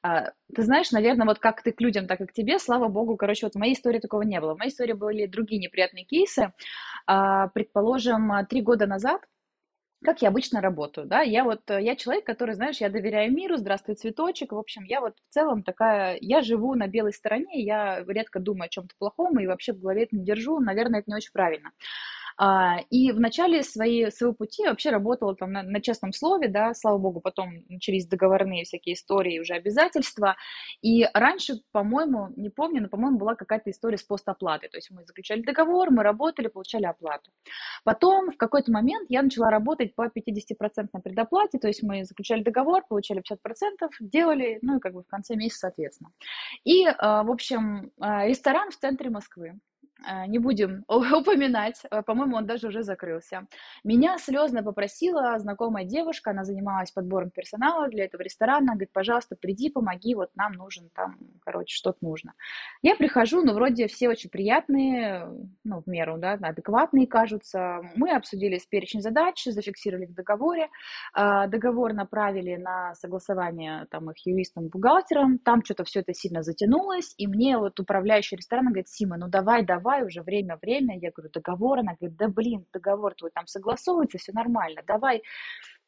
А, 0.02 0.30
ты 0.54 0.62
знаешь, 0.62 0.92
наверное, 0.92 1.26
вот 1.26 1.38
как 1.38 1.62
ты 1.62 1.72
к 1.72 1.80
людям, 1.80 2.06
так 2.06 2.20
и 2.20 2.26
к 2.26 2.32
тебе, 2.32 2.58
слава 2.58 2.88
богу, 2.88 3.16
короче, 3.16 3.46
вот 3.46 3.54
в 3.54 3.58
моей 3.58 3.74
истории 3.74 3.98
такого 3.98 4.22
не 4.22 4.40
было. 4.40 4.54
В 4.54 4.58
моей 4.58 4.70
истории 4.70 4.92
были 4.92 5.26
другие 5.26 5.60
неприятные 5.60 6.04
кейсы. 6.04 6.52
А, 7.06 7.48
предположим, 7.48 8.46
три 8.48 8.62
года 8.62 8.86
назад 8.86 9.22
как 10.04 10.22
я 10.22 10.28
обычно 10.28 10.60
работаю, 10.60 11.06
да, 11.06 11.20
я 11.20 11.44
вот, 11.44 11.60
я 11.68 11.96
человек, 11.96 12.24
который, 12.24 12.54
знаешь, 12.54 12.78
я 12.78 12.88
доверяю 12.88 13.32
миру, 13.32 13.56
здравствуй, 13.56 13.96
цветочек, 13.96 14.52
в 14.52 14.58
общем, 14.58 14.84
я 14.84 15.00
вот 15.00 15.14
в 15.28 15.32
целом 15.34 15.62
такая, 15.62 16.16
я 16.20 16.42
живу 16.42 16.74
на 16.74 16.86
белой 16.88 17.12
стороне, 17.12 17.62
я 17.62 18.02
редко 18.06 18.40
думаю 18.40 18.66
о 18.66 18.68
чем-то 18.68 18.94
плохом 18.98 19.38
и 19.40 19.46
вообще 19.46 19.72
в 19.72 19.80
голове 19.80 20.04
это 20.04 20.16
не 20.16 20.24
держу, 20.24 20.58
наверное, 20.60 21.00
это 21.00 21.10
не 21.10 21.16
очень 21.16 21.32
правильно. 21.32 21.70
А, 22.42 22.78
и 22.88 23.12
в 23.12 23.20
начале 23.20 23.62
своей, 23.62 24.10
своего 24.10 24.32
пути 24.32 24.66
вообще 24.66 24.88
работала 24.88 25.36
там 25.36 25.52
на, 25.52 25.62
на 25.62 25.82
честном 25.82 26.14
слове, 26.14 26.48
да, 26.48 26.72
слава 26.72 26.96
богу, 26.96 27.20
потом 27.20 27.50
начались 27.68 28.06
договорные 28.06 28.64
всякие 28.64 28.94
истории, 28.94 29.40
уже 29.40 29.52
обязательства. 29.52 30.36
И 30.80 31.06
раньше, 31.12 31.60
по-моему, 31.70 32.28
не 32.36 32.48
помню, 32.48 32.80
но, 32.80 32.88
по-моему, 32.88 33.18
была 33.18 33.34
какая-то 33.34 33.70
история 33.70 33.98
с 33.98 34.02
постоплатой. 34.02 34.70
То 34.70 34.78
есть 34.78 34.90
мы 34.90 35.04
заключали 35.04 35.42
договор, 35.42 35.90
мы 35.90 36.02
работали, 36.02 36.48
получали 36.48 36.86
оплату. 36.86 37.30
Потом 37.84 38.30
в 38.30 38.38
какой-то 38.38 38.72
момент 38.72 39.10
я 39.10 39.20
начала 39.20 39.50
работать 39.50 39.94
по 39.94 40.06
50% 40.06 40.88
предоплате, 41.04 41.58
то 41.58 41.68
есть 41.68 41.82
мы 41.82 42.06
заключали 42.06 42.42
договор, 42.42 42.84
получали 42.88 43.20
50%, 43.20 43.36
делали, 44.00 44.58
ну 44.62 44.78
и 44.78 44.80
как 44.80 44.94
бы 44.94 45.02
в 45.02 45.06
конце 45.08 45.36
месяца, 45.36 45.66
соответственно. 45.66 46.10
И, 46.64 46.86
а, 46.86 47.22
в 47.22 47.30
общем, 47.30 47.92
а, 48.00 48.26
ресторан 48.26 48.70
в 48.70 48.78
центре 48.78 49.10
Москвы 49.10 49.60
не 50.26 50.38
будем 50.38 50.84
упоминать, 50.88 51.82
э, 51.90 52.02
по-моему, 52.02 52.36
он 52.36 52.46
даже 52.46 52.68
уже 52.68 52.82
закрылся. 52.82 53.46
Меня 53.84 54.18
слезно 54.18 54.62
попросила 54.62 55.38
знакомая 55.38 55.84
девушка, 55.84 56.30
она 56.30 56.44
занималась 56.44 56.90
подбором 56.90 57.30
персонала 57.30 57.88
для 57.88 58.04
этого 58.04 58.22
ресторана, 58.22 58.72
говорит, 58.72 58.92
пожалуйста, 58.92 59.36
приди, 59.36 59.70
помоги, 59.70 60.14
вот 60.14 60.30
нам 60.36 60.52
нужен 60.52 60.90
там, 60.94 61.18
короче, 61.44 61.74
что-то 61.74 61.98
нужно. 62.00 62.34
Я 62.82 62.96
прихожу, 62.96 63.42
ну, 63.42 63.54
вроде 63.54 63.86
все 63.88 64.08
очень 64.08 64.30
приятные, 64.30 65.28
ну, 65.64 65.82
в 65.82 65.86
меру, 65.86 66.16
да, 66.18 66.32
адекватные 66.40 67.06
кажутся. 67.06 67.80
Мы 67.94 68.10
обсудили 68.10 68.60
перечень 68.70 69.02
задач, 69.02 69.44
зафиксировали 69.44 70.06
в 70.06 70.14
договоре, 70.14 70.68
а, 71.12 71.46
договор 71.46 71.92
направили 71.92 72.56
на 72.56 72.94
согласование 72.94 73.86
там 73.90 74.10
их 74.10 74.26
юристам, 74.26 74.68
бухгалтерам, 74.68 75.38
там 75.38 75.64
что-то 75.64 75.84
все 75.84 76.00
это 76.00 76.14
сильно 76.14 76.42
затянулось, 76.42 77.14
и 77.18 77.26
мне 77.26 77.58
вот 77.58 77.78
управляющий 77.80 78.36
ресторана 78.36 78.70
говорит, 78.70 78.88
Сима, 78.88 79.16
ну 79.16 79.28
давай, 79.28 79.64
давай, 79.64 79.89
давай 79.90 80.04
уже 80.04 80.22
время-время, 80.22 80.98
я 80.98 81.10
говорю, 81.10 81.30
договор, 81.32 81.80
она 81.80 81.94
говорит, 81.98 82.16
да 82.16 82.28
блин, 82.28 82.66
договор 82.72 83.14
твой 83.14 83.30
там 83.30 83.46
согласовывается, 83.46 84.18
все 84.18 84.32
нормально, 84.32 84.82
давай, 84.86 85.22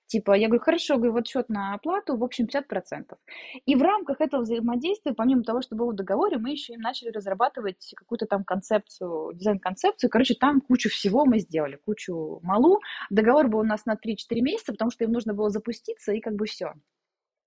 Типа, 0.09 0.33
я 0.33 0.49
говорю, 0.49 0.63
хорошо, 0.63 0.97
говорю, 0.97 1.13
вот 1.15 1.27
счет 1.27 1.49
на 1.49 1.73
оплату, 1.73 2.19
в 2.19 2.23
общем, 2.23 2.45
50%. 2.45 3.17
И 3.65 3.75
в 3.75 3.81
рамках 3.81 4.21
этого 4.21 4.43
взаимодействия, 4.43 5.15
помимо 5.15 5.43
того, 5.43 5.63
что 5.63 5.75
было 5.75 5.93
в 5.93 5.95
договоре, 5.95 6.37
мы 6.37 6.51
еще 6.51 6.75
им 6.75 6.81
начали 6.81 7.09
разрабатывать 7.09 7.95
какую-то 7.97 8.27
там 8.27 8.45
концепцию, 8.45 9.33
дизайн-концепцию. 9.33 10.11
Короче, 10.11 10.35
там 10.35 10.61
кучу 10.61 10.91
всего 10.91 11.25
мы 11.25 11.39
сделали, 11.39 11.77
кучу 11.77 12.41
малу. 12.43 12.81
Договор 13.09 13.49
был 13.49 13.61
у 13.61 13.65
нас 13.65 13.87
на 13.87 13.95
3-4 13.95 14.43
месяца, 14.43 14.73
потому 14.73 14.91
что 14.91 15.05
им 15.05 15.13
нужно 15.13 15.33
было 15.33 15.49
запуститься, 15.49 16.13
и 16.13 16.21
как 16.21 16.35
бы 16.35 16.45
все. 16.45 16.75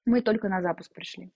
Мы 0.08 0.22
только 0.22 0.50
на 0.50 0.64
запуск 0.64 0.92
пришли. 0.92 1.30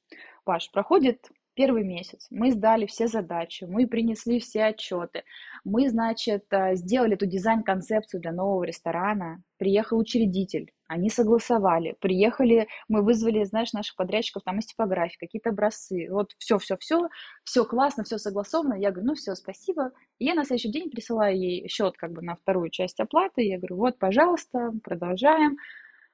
Паш, 0.46 0.72
проходит 0.72 1.30
первый 1.56 1.84
месяц 1.84 2.28
мы 2.30 2.52
сдали 2.52 2.86
все 2.86 3.08
задачи, 3.08 3.66
мы 3.66 3.88
принесли 3.88 4.40
все 4.40 4.66
отчеты, 4.66 5.24
мы, 5.64 5.90
значит, 5.90 6.46
э, 6.52 6.76
сделали 6.76 7.16
эту 7.16 7.26
дизайн-концепцию 7.26 8.22
для 8.22 8.32
нового 8.32 8.64
ресторана, 8.64 9.42
приехал 9.58 9.98
учредитель, 9.98 10.72
они 10.88 11.10
согласовали, 11.10 11.96
приехали, 12.00 12.68
мы 12.88 13.04
вызвали, 13.04 13.44
знаешь, 13.44 13.74
наших 13.74 13.96
подрядчиков 13.96 14.44
там 14.44 14.60
из 14.60 14.66
типографии, 14.66 15.18
какие-то 15.20 15.50
образцы, 15.50 16.08
вот 16.10 16.32
все-все-все, 16.38 17.10
все 17.44 17.66
классно, 17.66 18.04
все 18.04 18.18
согласовано, 18.18 18.74
я 18.76 18.92
говорю, 18.92 19.10
ну 19.10 19.16
все, 19.16 19.36
спасибо, 19.36 19.92
и 20.18 20.26
я 20.26 20.36
на 20.36 20.46
следующий 20.46 20.72
день 20.72 20.90
присылаю 20.90 21.38
ей 21.38 21.68
счет 21.68 21.96
как 21.98 22.14
бы 22.14 22.22
на 22.22 22.36
вторую 22.36 22.70
часть 22.70 23.00
оплаты, 23.00 23.44
я 23.44 23.58
говорю, 23.58 23.78
вот, 23.78 24.00
пожалуйста, 24.00 24.72
продолжаем, 24.84 25.58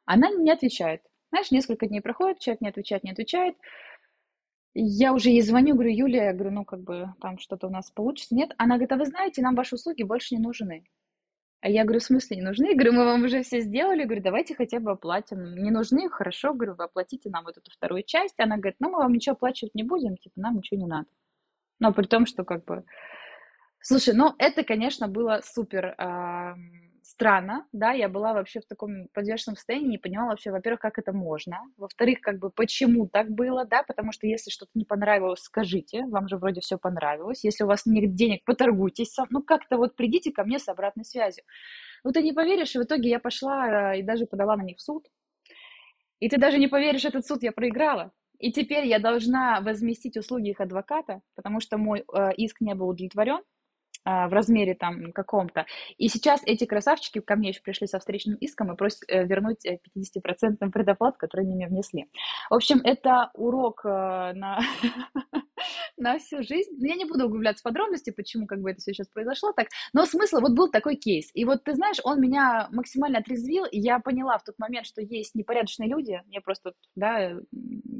она 0.05 0.29
не 0.29 0.51
отвечает, 0.51 1.01
знаешь, 1.29 1.51
несколько 1.51 1.87
дней 1.87 2.01
проходит, 2.01 2.39
человек 2.39 2.61
не 2.61 2.69
отвечает, 2.69 3.03
не 3.03 3.11
отвечает, 3.11 3.55
я 4.75 5.13
уже 5.13 5.29
ей 5.29 5.41
звоню, 5.41 5.73
говорю, 5.73 5.89
Юлия, 5.89 6.25
я 6.25 6.33
говорю, 6.33 6.51
ну, 6.51 6.65
как 6.65 6.81
бы 6.81 7.13
там 7.21 7.39
что-то 7.39 7.67
у 7.67 7.69
нас 7.69 7.89
получится. 7.91 8.35
Нет, 8.35 8.53
она 8.57 8.75
говорит, 8.75 8.91
а 8.91 8.97
вы 8.97 9.05
знаете, 9.05 9.41
нам 9.41 9.55
ваши 9.55 9.75
услуги 9.75 10.03
больше 10.03 10.35
не 10.35 10.41
нужны. 10.41 10.83
А 11.61 11.69
я 11.69 11.83
говорю, 11.83 11.99
в 11.99 12.03
смысле 12.03 12.37
не 12.37 12.43
нужны? 12.43 12.67
Я 12.67 12.73
говорю, 12.73 12.91
мы 12.91 13.05
вам 13.05 13.23
уже 13.23 13.41
все 13.41 13.61
сделали. 13.61 14.01
Я 14.01 14.05
говорю, 14.05 14.21
давайте 14.21 14.53
хотя 14.53 14.79
бы 14.79 14.91
оплатим. 14.91 15.55
Не 15.55 15.71
нужны? 15.71 16.09
Хорошо. 16.09 16.53
Говорю, 16.53 16.75
вы 16.75 16.83
оплатите 16.83 17.29
нам 17.29 17.45
вот 17.45 17.57
эту 17.57 17.71
вторую 17.71 18.03
часть. 18.03 18.39
Она 18.39 18.57
говорит, 18.57 18.75
ну, 18.79 18.89
мы 18.89 18.97
вам 18.97 19.13
ничего 19.13 19.33
оплачивать 19.33 19.73
не 19.73 19.83
будем, 19.83 20.17
типа, 20.17 20.39
нам 20.39 20.57
ничего 20.57 20.79
не 20.79 20.87
надо. 20.87 21.07
Но 21.79 21.93
при 21.93 22.05
том, 22.05 22.25
что 22.25 22.43
как 22.43 22.65
бы... 22.65 22.83
Слушай, 23.79 24.13
ну, 24.13 24.35
это, 24.37 24.63
конечно, 24.63 25.07
было 25.07 25.41
супер... 25.43 25.95
Э 25.97 26.55
странно, 27.05 27.67
да, 27.71 27.91
я 27.91 28.09
была 28.09 28.33
вообще 28.33 28.59
в 28.59 28.65
таком 28.65 29.07
подвешенном 29.13 29.55
состоянии, 29.55 29.89
не 29.89 29.97
понимала 29.99 30.29
вообще, 30.29 30.51
во-первых, 30.51 30.81
как 30.81 30.97
это 30.97 31.13
можно, 31.13 31.59
во-вторых, 31.77 32.19
как 32.19 32.39
бы, 32.39 32.49
почему 32.49 33.07
так 33.07 33.29
было, 33.29 33.63
да, 33.63 33.83
потому 33.83 34.11
что 34.11 34.25
если 34.25 34.49
что-то 34.49 34.71
не 34.73 34.85
понравилось, 34.85 35.41
скажите, 35.41 36.05
вам 36.07 36.27
же 36.27 36.37
вроде 36.37 36.61
все 36.61 36.79
понравилось, 36.79 37.43
если 37.43 37.63
у 37.63 37.67
вас 37.67 37.85
нет 37.85 38.15
денег, 38.15 38.43
поторгуйтесь 38.43 39.15
ну, 39.29 39.43
как-то 39.43 39.77
вот 39.77 39.95
придите 39.95 40.31
ко 40.31 40.43
мне 40.43 40.57
с 40.57 40.67
обратной 40.67 41.05
связью. 41.05 41.43
Ну, 42.03 42.11
ты 42.11 42.23
не 42.23 42.33
поверишь, 42.33 42.75
и 42.75 42.79
в 42.79 42.83
итоге 42.83 43.09
я 43.09 43.19
пошла 43.19 43.93
э, 43.93 43.99
и 43.99 44.03
даже 44.03 44.25
подала 44.25 44.57
на 44.57 44.63
них 44.63 44.77
в 44.77 44.81
суд, 44.81 45.07
и 46.19 46.27
ты 46.27 46.37
даже 46.37 46.57
не 46.57 46.67
поверишь, 46.67 47.05
этот 47.05 47.25
суд 47.27 47.43
я 47.43 47.51
проиграла, 47.51 48.13
и 48.39 48.51
теперь 48.51 48.87
я 48.87 48.97
должна 48.97 49.61
возместить 49.61 50.17
услуги 50.17 50.49
их 50.49 50.59
адвоката, 50.59 51.21
потому 51.35 51.59
что 51.59 51.77
мой 51.77 51.99
э, 51.99 52.33
иск 52.37 52.61
не 52.61 52.73
был 52.73 52.89
удовлетворен, 52.89 53.41
в 54.05 54.29
размере 54.31 54.75
там 54.75 55.11
каком-то. 55.11 55.65
И 55.97 56.07
сейчас 56.09 56.41
эти 56.45 56.65
красавчики 56.65 57.19
ко 57.19 57.35
мне 57.35 57.49
еще 57.49 57.61
пришли 57.61 57.87
со 57.87 57.99
встречным 57.99 58.35
иском 58.35 58.71
и 58.71 58.75
просят 58.75 58.99
э, 59.07 59.25
вернуть 59.25 59.65
50% 59.65 60.57
э, 60.59 60.69
предоплат, 60.69 61.17
который 61.17 61.41
они 61.41 61.55
мне 61.55 61.67
внесли. 61.67 62.05
В 62.49 62.53
общем, 62.53 62.81
это 62.83 63.31
урок 63.33 63.81
э, 63.85 63.89
на, 63.89 64.59
на 65.97 66.19
всю 66.19 66.43
жизнь. 66.43 66.71
Я 66.79 66.95
не 66.95 67.05
буду 67.05 67.25
углубляться 67.25 67.61
в 67.61 67.63
подробности, 67.63 68.11
почему 68.11 68.45
как 68.45 68.61
бы 68.61 68.71
это 68.71 68.79
все 68.79 68.93
сейчас 68.93 69.07
произошло 69.07 69.53
так, 69.53 69.67
но 69.93 70.05
смысл, 70.05 70.39
вот 70.39 70.53
был 70.53 70.69
такой 70.69 70.95
кейс. 70.95 71.29
И 71.33 71.45
вот 71.45 71.63
ты 71.63 71.73
знаешь, 71.73 71.97
он 72.03 72.19
меня 72.19 72.67
максимально 72.71 73.19
отрезвил, 73.19 73.65
и 73.65 73.79
я 73.79 73.99
поняла 73.99 74.37
в 74.37 74.43
тот 74.43 74.59
момент, 74.59 74.85
что 74.85 75.01
есть 75.01 75.35
непорядочные 75.35 75.89
люди, 75.89 76.21
я 76.29 76.41
просто, 76.41 76.73
да, 76.95 77.37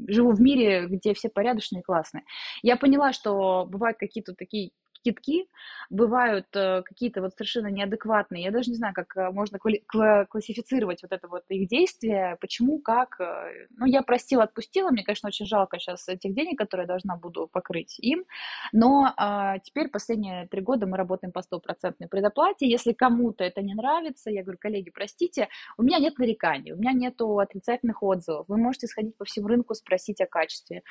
живу 0.08 0.32
в 0.32 0.40
мире, 0.40 0.86
где 0.86 1.14
все 1.14 1.28
порядочные 1.28 1.80
и 1.80 1.84
классные. 1.84 2.24
Я 2.62 2.76
поняла, 2.76 3.12
что 3.12 3.66
бывают 3.66 3.98
какие-то 3.98 4.34
такие 4.34 4.70
китки, 5.06 5.48
бывают 5.90 6.46
э, 6.54 6.82
какие-то 6.82 7.20
вот 7.20 7.34
совершенно 7.34 7.68
неадекватные. 7.68 8.44
Я 8.44 8.50
даже 8.50 8.70
не 8.70 8.76
знаю, 8.76 8.94
как 8.94 9.16
э, 9.16 9.30
можно 9.30 9.58
классифицировать 9.58 11.02
вот 11.02 11.12
это 11.12 11.28
вот 11.28 11.44
их 11.48 11.68
действие, 11.68 12.36
почему, 12.40 12.80
как. 12.80 13.20
Э, 13.20 13.66
ну, 13.76 13.86
я 13.86 14.02
простила, 14.02 14.44
отпустила. 14.44 14.90
Мне, 14.90 15.04
конечно, 15.04 15.28
очень 15.28 15.46
жалко 15.46 15.78
сейчас 15.78 16.08
этих 16.08 16.34
денег, 16.34 16.58
которые 16.58 16.84
я 16.84 16.88
должна 16.88 17.16
буду 17.16 17.46
покрыть 17.46 17.98
им. 18.00 18.24
Но 18.72 19.12
а, 19.16 19.58
теперь 19.60 19.88
последние 19.88 20.48
три 20.48 20.60
года 20.60 20.86
мы 20.86 20.96
работаем 20.96 21.32
по 21.32 21.42
стопроцентной 21.42 22.08
предоплате. 22.08 22.68
Если 22.68 22.92
кому-то 22.92 23.44
это 23.44 23.62
не 23.62 23.74
нравится, 23.74 24.30
я 24.30 24.42
говорю, 24.42 24.58
коллеги, 24.60 24.90
простите, 24.90 25.48
у 25.78 25.82
меня 25.82 25.98
нет 25.98 26.18
нареканий, 26.18 26.72
у 26.72 26.76
меня 26.76 26.92
нет 26.92 27.20
отрицательных 27.20 28.02
отзывов. 28.02 28.46
Вы 28.48 28.56
можете 28.56 28.86
сходить 28.86 29.16
по 29.16 29.24
всему 29.24 29.48
рынку, 29.48 29.74
спросить 29.74 30.20
о 30.20 30.26
качестве 30.26 30.82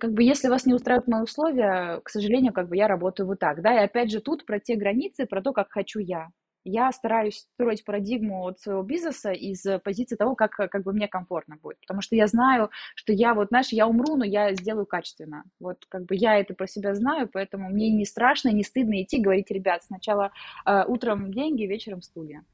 как 0.00 0.12
бы, 0.12 0.22
если 0.22 0.48
вас 0.48 0.66
не 0.66 0.74
устраивают 0.74 1.08
мои 1.08 1.22
условия, 1.22 2.00
к 2.04 2.08
сожалению, 2.08 2.52
как 2.52 2.68
бы 2.68 2.76
я 2.76 2.88
работаю 2.88 3.26
вот 3.26 3.38
так, 3.38 3.62
да, 3.62 3.74
и 3.74 3.84
опять 3.84 4.10
же 4.10 4.20
тут 4.20 4.46
про 4.46 4.60
те 4.60 4.76
границы, 4.76 5.26
про 5.26 5.42
то, 5.42 5.52
как 5.52 5.70
хочу 5.70 5.98
я. 5.98 6.28
Я 6.64 6.92
стараюсь 6.92 7.48
строить 7.54 7.84
парадигму 7.84 8.46
от 8.46 8.60
своего 8.60 8.82
бизнеса 8.82 9.32
из 9.32 9.64
позиции 9.82 10.14
того, 10.14 10.36
как, 10.36 10.52
как 10.52 10.84
бы 10.84 10.92
мне 10.92 11.08
комфортно 11.08 11.56
будет. 11.60 11.80
Потому 11.80 12.02
что 12.02 12.14
я 12.14 12.28
знаю, 12.28 12.70
что 12.94 13.12
я 13.12 13.34
вот, 13.34 13.48
знаешь, 13.48 13.70
я 13.72 13.88
умру, 13.88 14.16
но 14.16 14.24
я 14.24 14.54
сделаю 14.54 14.86
качественно. 14.86 15.42
Вот 15.58 15.78
как 15.88 16.04
бы 16.04 16.14
я 16.14 16.38
это 16.38 16.54
про 16.54 16.68
себя 16.68 16.94
знаю, 16.94 17.28
поэтому 17.32 17.68
мне 17.68 17.90
не 17.90 18.04
страшно, 18.04 18.50
не 18.50 18.62
стыдно 18.62 19.02
идти, 19.02 19.20
говорить, 19.20 19.50
ребят, 19.50 19.82
сначала 19.82 20.30
э, 20.64 20.84
утром 20.86 21.32
деньги, 21.32 21.64
вечером 21.64 22.00
студия. 22.00 22.44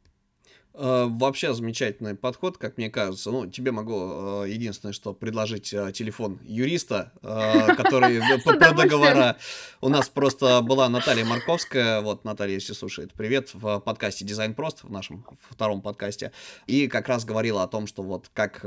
Э, 0.80 1.06
вообще 1.08 1.54
замечательный 1.54 2.14
подход, 2.14 2.56
как 2.56 2.76
мне 2.76 2.88
кажется. 2.88 3.32
Ну, 3.32 3.46
тебе 3.46 3.72
могу 3.72 4.44
э, 4.44 4.50
единственное, 4.50 4.92
что 4.92 5.12
предложить 5.12 5.72
э, 5.72 5.90
телефон 5.92 6.38
юриста, 6.44 7.12
который 7.20 8.20
про 8.44 8.72
договора. 8.72 9.38
У 9.80 9.88
нас 9.88 10.08
просто 10.08 10.60
была 10.62 10.88
Наталья 10.88 11.24
Марковская, 11.24 12.00
вот 12.00 12.24
Наталья, 12.24 12.54
если 12.54 12.74
слушает, 12.74 13.12
привет, 13.12 13.50
в 13.54 13.80
подкасте 13.80 14.24
«Дизайн 14.24 14.54
прост», 14.54 14.84
в 14.84 14.90
нашем 14.92 15.26
втором 15.50 15.82
подкасте, 15.82 16.30
и 16.68 16.86
как 16.86 17.08
раз 17.08 17.24
говорила 17.24 17.64
о 17.64 17.68
том, 17.68 17.86
что 17.88 18.02
вот 18.02 18.30
как 18.32 18.60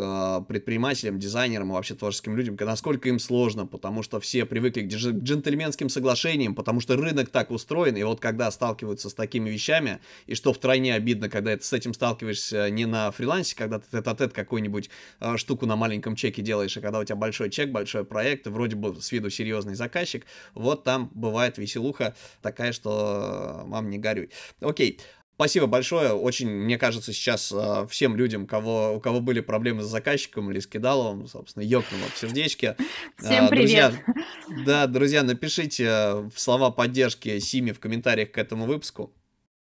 предпринимателям, 0.48 1.18
дизайнерам 1.18 1.70
и 1.70 1.74
вообще 1.74 1.96
творческим 1.96 2.36
людям, 2.36 2.58
насколько 2.60 3.08
им 3.08 3.20
сложно, 3.20 3.66
потому 3.66 4.04
что 4.04 4.20
все 4.20 4.46
привыкли 4.46 4.82
к 4.82 4.88
джентльменским 4.88 5.90
соглашениям, 5.90 6.56
потому 6.56 6.82
что 6.82 6.98
рынок 6.98 7.30
так 7.30 7.52
устроен, 7.52 7.96
и 7.96 8.04
вот 8.04 8.20
когда 8.20 8.52
сталкиваются 8.52 9.10
с 9.10 9.14
такими 9.14 9.50
вещами, 9.50 10.00
и 10.28 10.36
что 10.36 10.52
втройне 10.54 10.94
обидно, 10.94 11.30
когда 11.30 11.52
это 11.52 11.64
с 11.66 11.74
этим 11.74 11.94
сталкиваешься 12.02 12.68
не 12.72 12.88
на 12.88 13.12
фрилансе, 13.12 13.56
когда 13.56 13.78
ты 13.78 13.86
тет-а-тет 13.92 14.34
какую-нибудь 14.34 14.90
э, 15.20 15.38
штуку 15.38 15.68
на 15.68 15.76
маленьком 15.76 16.16
чеке 16.16 16.42
делаешь, 16.42 16.76
а 16.76 16.82
когда 16.82 16.98
у 16.98 17.04
тебя 17.04 17.16
большой 17.16 17.52
чек, 17.52 17.70
большой 17.70 18.06
проект, 18.06 18.48
вроде 18.48 18.76
бы 18.76 19.00
с 19.00 19.12
виду 19.12 19.30
серьезный 19.30 19.76
заказчик, 19.76 20.26
вот 20.56 20.84
там 20.84 21.12
бывает 21.14 21.60
веселуха 21.60 22.16
такая, 22.42 22.72
что 22.72 23.62
э, 23.62 23.68
мам, 23.68 23.92
не 23.92 24.00
горюй. 24.00 24.32
Окей. 24.62 25.00
Спасибо 25.36 25.68
большое. 25.68 26.12
Очень, 26.14 26.50
мне 26.50 26.80
кажется, 26.80 27.14
сейчас 27.14 27.52
э, 27.52 27.86
всем 27.88 28.16
людям, 28.16 28.48
кого, 28.48 28.96
у 28.96 29.00
кого 29.00 29.20
были 29.22 29.40
проблемы 29.40 29.84
с 29.84 29.86
заказчиком 29.86 30.50
или 30.50 30.60
с 30.60 30.66
кидаловым, 30.66 31.28
собственно, 31.28 31.62
ёкнуло 31.64 32.10
в 32.12 32.18
сердечке. 32.18 32.78
Всем 33.20 33.48
привет. 33.48 33.94
Друзья, 33.94 34.66
да, 34.66 34.88
друзья, 34.88 35.22
напишите 35.22 36.14
в 36.34 36.34
слова 36.36 36.72
поддержки 36.72 37.38
Симе 37.38 37.74
в 37.74 37.80
комментариях 37.80 38.32
к 38.32 38.40
этому 38.40 38.66
выпуску. 38.66 39.14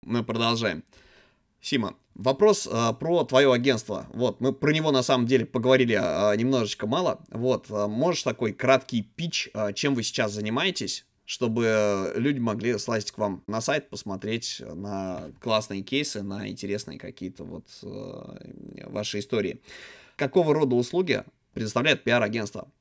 Мы 0.06 0.24
продолжаем. 0.24 0.86
Сима, 1.62 1.96
вопрос 2.16 2.68
э, 2.72 2.94
про 3.00 3.24
твое 3.26 3.52
агентство. 3.54 4.08
Вот, 4.14 4.40
мы 4.40 4.54
про 4.54 4.72
него 4.72 4.92
на 4.92 5.04
самом 5.04 5.28
деле 5.28 5.46
поговорили 5.46 6.00
э, 6.00 6.36
немножечко 6.38 6.88
мало. 6.88 7.22
Вот, 7.30 7.70
э, 7.70 7.88
можешь 7.88 8.24
такой 8.24 8.54
краткий 8.54 9.02
пич, 9.02 9.50
э, 9.54 9.74
чем 9.74 9.94
вы 9.96 10.04
сейчас 10.04 10.32
занимаетесь, 10.32 11.06
чтобы 11.26 12.14
люди 12.16 12.40
могли 12.40 12.78
слазить 12.78 13.12
к 13.12 13.18
вам 13.18 13.44
на 13.46 13.62
сайт, 13.62 13.90
посмотреть 13.90 14.62
на 14.74 15.32
классные 15.42 15.82
кейсы, 15.82 16.24
на 16.24 16.48
интересные 16.50 16.98
какие-то 16.98 17.44
вот 17.44 17.66
э, 17.84 18.88
ваши 18.88 19.20
истории. 19.20 19.62
Какого 20.16 20.54
рода 20.54 20.76
услуги 20.76 21.24
предоставляет 21.54 22.04
пиар-агентство? 22.04 22.72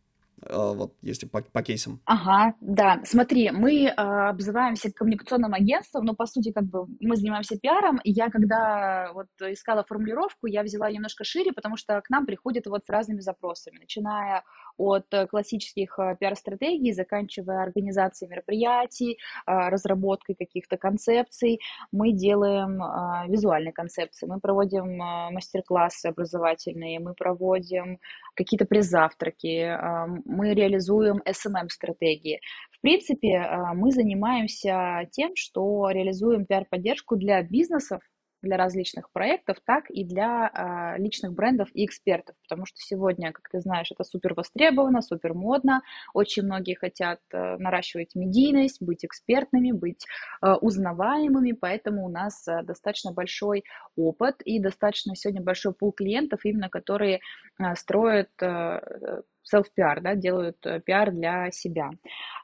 Э, 0.43 0.73
вот 0.75 0.95
если 1.03 1.27
по, 1.27 1.43
по 1.43 1.63
кейсам. 1.63 2.01
Ага, 2.05 2.55
да. 2.61 3.01
Смотри, 3.05 3.51
мы 3.51 3.85
э, 3.85 3.91
обзываемся 3.93 4.93
коммуникационным 4.93 5.55
агентством, 5.55 6.05
но 6.05 6.15
по 6.15 6.27
сути 6.27 6.53
как 6.53 6.65
бы 6.65 6.87
мы 7.01 7.17
занимаемся 7.17 7.59
пиаром. 7.59 7.99
И 8.05 8.11
я 8.11 8.31
когда 8.31 9.11
вот 9.15 9.29
искала 9.41 9.85
формулировку, 9.85 10.47
я 10.47 10.63
взяла 10.63 10.91
немножко 10.91 11.25
шире, 11.25 11.53
потому 11.53 11.77
что 11.77 12.01
к 12.01 12.11
нам 12.11 12.27
приходят 12.27 12.67
вот 12.67 12.85
с 12.85 12.91
разными 12.91 13.21
запросами, 13.21 13.79
начиная 13.79 14.45
от 14.79 15.07
классических 15.31 15.99
э, 15.99 16.17
пиар-стратегий, 16.19 16.93
заканчивая 16.93 17.63
организацией 17.63 18.31
мероприятий, 18.31 19.19
э, 19.47 19.69
разработкой 19.69 20.37
каких-то 20.37 20.77
концепций. 20.77 21.61
Мы 21.93 22.13
делаем 22.13 22.83
э, 22.83 23.29
визуальные 23.29 23.73
концепции, 23.73 24.27
мы 24.27 24.41
проводим 24.41 25.03
э, 25.03 25.31
мастер-классы 25.31 26.07
образовательные, 26.07 27.01
мы 27.01 27.15
проводим 27.15 27.99
какие-то 28.35 28.65
пресс-завтраки, 28.65 29.63
э, 29.63 30.07
мы 30.25 30.55
реализуем 30.55 31.21
SMM-стратегии. 31.27 32.41
В 32.71 32.81
принципе, 32.81 33.35
э, 33.35 33.75
мы 33.75 33.91
занимаемся 33.91 35.09
тем, 35.11 35.33
что 35.35 35.91
реализуем 35.91 36.47
пиар-поддержку 36.47 37.17
для 37.17 37.43
бизнесов, 37.43 38.01
для 38.43 38.57
различных 38.57 39.11
проектов, 39.11 39.59
так 39.65 39.91
и 39.91 40.05
для 40.05 40.49
а, 40.49 40.97
личных 40.99 41.33
брендов 41.33 41.69
и 41.75 41.85
экспертов, 41.85 42.37
потому 42.43 42.67
что 42.67 42.77
сегодня, 42.79 43.33
как 43.33 43.49
ты 43.51 43.61
знаешь, 43.61 43.91
это 43.91 44.05
супер 44.05 44.35
востребовано, 44.35 45.03
супер 45.03 45.35
модно, 45.35 45.83
очень 46.15 46.45
многие 46.45 46.75
хотят 46.75 47.21
а, 47.33 47.57
наращивать 47.59 48.15
медийность, 48.15 48.83
быть 48.83 49.05
экспертными, 49.05 49.73
быть 49.73 50.05
а, 50.41 50.57
узнаваемыми, 50.57 51.53
поэтому 51.53 52.05
у 52.05 52.09
нас 52.09 52.47
а, 52.47 52.63
достаточно 52.63 53.13
большой 53.13 53.65
опыт 53.97 54.43
и 54.43 54.61
достаточно 54.61 55.17
сегодня 55.17 55.43
большой 55.43 55.73
пул 55.75 55.93
клиентов, 55.93 56.41
именно 56.45 56.69
которые 56.69 57.21
а, 57.59 57.75
строят 57.75 58.31
а, 58.41 59.23
self-PR, 59.53 60.01
да, 60.01 60.15
делают 60.15 60.59
э, 60.65 60.81
пиар 60.81 61.11
для 61.11 61.51
себя. 61.51 61.91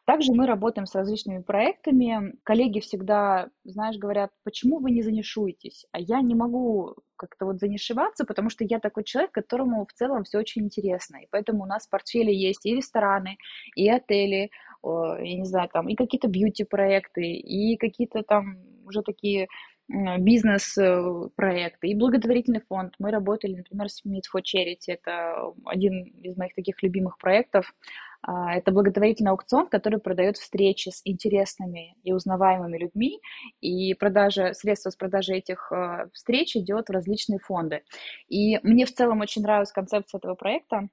Также 0.07 0.33
мы 0.33 0.47
работаем 0.47 0.87
с 0.87 0.95
различными 0.95 1.41
проектами. 1.41 2.35
Коллеги 2.43 2.81
всегда, 2.81 3.49
знаешь, 3.65 3.97
говорят, 3.97 4.33
почему 4.43 4.79
вы 4.79 4.91
не 4.91 5.03
занишуетесь? 5.03 5.87
А 5.93 5.99
я 5.99 6.21
не 6.21 6.35
могу 6.35 6.95
как-то 7.17 7.47
вот 7.47 7.59
занишеваться, 7.59 8.27
потому 8.27 8.51
что 8.51 8.65
я 8.65 8.81
такой 8.81 9.05
человек, 9.05 9.33
которому 9.33 9.87
в 9.87 9.93
целом 9.95 10.25
все 10.25 10.39
очень 10.39 10.65
интересно. 10.65 11.23
И 11.23 11.27
поэтому 11.31 11.63
у 11.63 11.67
нас 11.67 11.87
в 11.87 11.91
портфеле 11.91 12.35
есть 12.35 12.67
и 12.67 12.75
рестораны, 12.75 13.39
и 13.77 13.89
отели, 13.89 14.51
я 14.83 15.39
не 15.39 15.47
знаю, 15.47 15.71
там, 15.73 15.89
и 15.89 15.95
какие-то 15.95 16.29
бьюти-проекты, 16.29 17.23
и 17.23 17.79
какие-то 17.79 18.23
там 18.23 18.59
уже 18.85 19.03
такие 19.03 19.49
бизнес-проекты 19.89 21.89
и 21.89 21.95
благотворительный 21.95 22.63
фонд. 22.69 22.95
Мы 22.99 23.11
работали, 23.11 23.57
например, 23.57 23.89
с 23.89 24.05
Meet 24.05 24.25
for 24.35 24.43
Charity. 24.43 24.89
Это 24.89 25.53
один 25.65 26.05
из 26.23 26.37
моих 26.37 26.55
таких 26.55 26.83
любимых 26.83 27.17
проектов. 27.19 27.75
А, 28.27 28.55
это 28.55 28.73
благотворительный 28.73 29.33
аукцион, 29.33 29.69
который 29.69 30.01
продает 30.01 30.39
встречи 30.39 30.89
с 30.89 31.03
интересными 31.05 31.95
и 32.03 32.13
узнаваемыми 32.13 32.79
людьми, 32.79 33.21
и 33.61 33.93
продажа, 33.95 34.55
средства 34.55 34.91
с 34.91 34.97
продажи 34.97 35.35
этих 35.35 35.71
а, 35.71 36.09
встреч 36.13 36.57
идет 36.57 36.89
в 36.89 36.93
различные 36.93 37.39
фонды. 37.39 37.83
И 38.29 38.59
мне 38.63 38.87
в 38.87 38.95
целом 38.95 39.21
очень 39.21 39.43
нравилась 39.43 39.73
концепция 39.73 40.19
этого 40.19 40.35
проекта, 40.35 40.89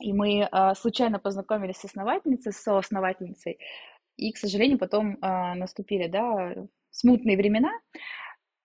и 0.00 0.12
мы 0.12 0.48
а, 0.50 0.74
случайно 0.74 1.20
познакомились 1.20 1.76
с 1.76 1.84
основательницей, 1.84 2.52
с 2.52 2.56
соосновательницей, 2.56 3.58
и, 4.16 4.32
к 4.32 4.36
сожалению, 4.36 4.78
потом 4.78 5.16
наступили, 5.20 6.08
да, 6.08 6.52
смутные 6.90 7.36
времена. 7.36 7.70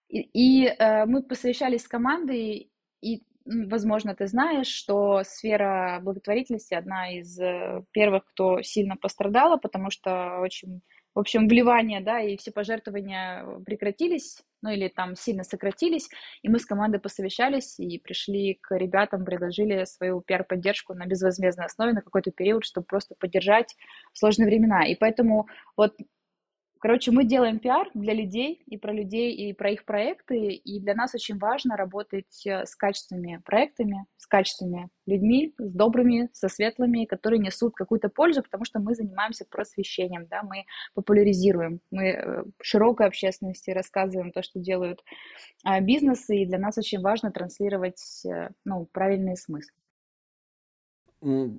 И, 0.10 0.22
и 0.34 0.66
э, 0.66 1.06
мы 1.06 1.22
посовещались 1.22 1.84
с 1.84 1.88
командой, 1.88 2.72
и, 3.02 3.24
возможно, 3.46 4.16
ты 4.16 4.28
знаешь, 4.28 4.68
что 4.68 5.24
сфера 5.24 6.00
благотворительности 6.02 6.74
одна 6.74 7.12
из 7.12 7.40
э, 7.40 7.84
первых, 7.92 8.26
кто 8.26 8.62
сильно 8.62 8.96
пострадала, 8.96 9.58
потому 9.58 9.90
что 9.90 10.40
очень, 10.40 10.82
в 11.14 11.20
общем, 11.20 11.48
вливания, 11.48 12.02
да, 12.02 12.22
и 12.22 12.38
все 12.38 12.52
пожертвования 12.52 13.46
прекратились, 13.66 14.42
ну 14.62 14.70
или 14.70 14.88
там 14.88 15.16
сильно 15.16 15.44
сократились, 15.44 16.10
и 16.42 16.50
мы 16.50 16.60
с 16.60 16.66
командой 16.66 17.00
посовещались 17.00 17.80
и 17.80 18.00
пришли 18.00 18.60
к 18.62 18.76
ребятам, 18.76 19.26
предложили 19.26 19.84
свою 19.86 20.22
пиар-поддержку 20.22 20.94
на 20.94 21.06
безвозмездной 21.06 21.66
основе 21.66 21.94
на 21.94 22.02
какой-то 22.02 22.32
период, 22.32 22.64
чтобы 22.64 22.86
просто 22.86 23.16
поддержать 23.20 23.76
сложные 24.14 24.48
времена. 24.48 24.86
И 24.86 24.96
поэтому 24.96 25.48
вот 25.76 25.94
Короче, 26.84 27.12
мы 27.12 27.24
делаем 27.24 27.60
пиар 27.60 27.90
для 27.94 28.14
людей 28.14 28.62
и 28.66 28.76
про 28.76 28.92
людей, 28.92 29.32
и 29.34 29.54
про 29.54 29.72
их 29.72 29.86
проекты, 29.86 30.50
и 30.50 30.82
для 30.82 30.96
нас 30.96 31.16
очень 31.16 31.38
важно 31.38 31.78
работать 31.78 32.46
э, 32.46 32.66
с 32.66 32.76
качественными 32.76 33.42
проектами, 33.46 34.06
с 34.18 34.28
качественными 34.28 34.90
людьми, 35.06 35.56
с 35.58 35.72
добрыми, 35.72 36.28
со 36.34 36.50
светлыми, 36.50 37.06
которые 37.06 37.40
несут 37.40 37.74
какую-то 37.74 38.10
пользу, 38.10 38.44
потому 38.44 38.66
что 38.66 38.82
мы 38.82 38.96
занимаемся 38.96 39.46
просвещением, 39.50 40.28
да, 40.30 40.44
мы 40.44 40.66
популяризируем, 40.94 41.80
мы 41.90 42.04
э, 42.04 42.44
широкой 42.62 43.08
общественности 43.08 43.72
рассказываем 43.72 44.34
то, 44.34 44.44
что 44.44 44.60
делают 44.60 45.06
а, 45.64 45.80
бизнесы, 45.80 46.40
и 46.40 46.46
для 46.46 46.60
нас 46.60 46.78
очень 46.78 47.00
важно 47.00 47.32
транслировать 47.32 48.26
э, 48.26 48.50
ну, 48.66 48.90
правильные 48.92 49.38
смыслы. 49.38 49.72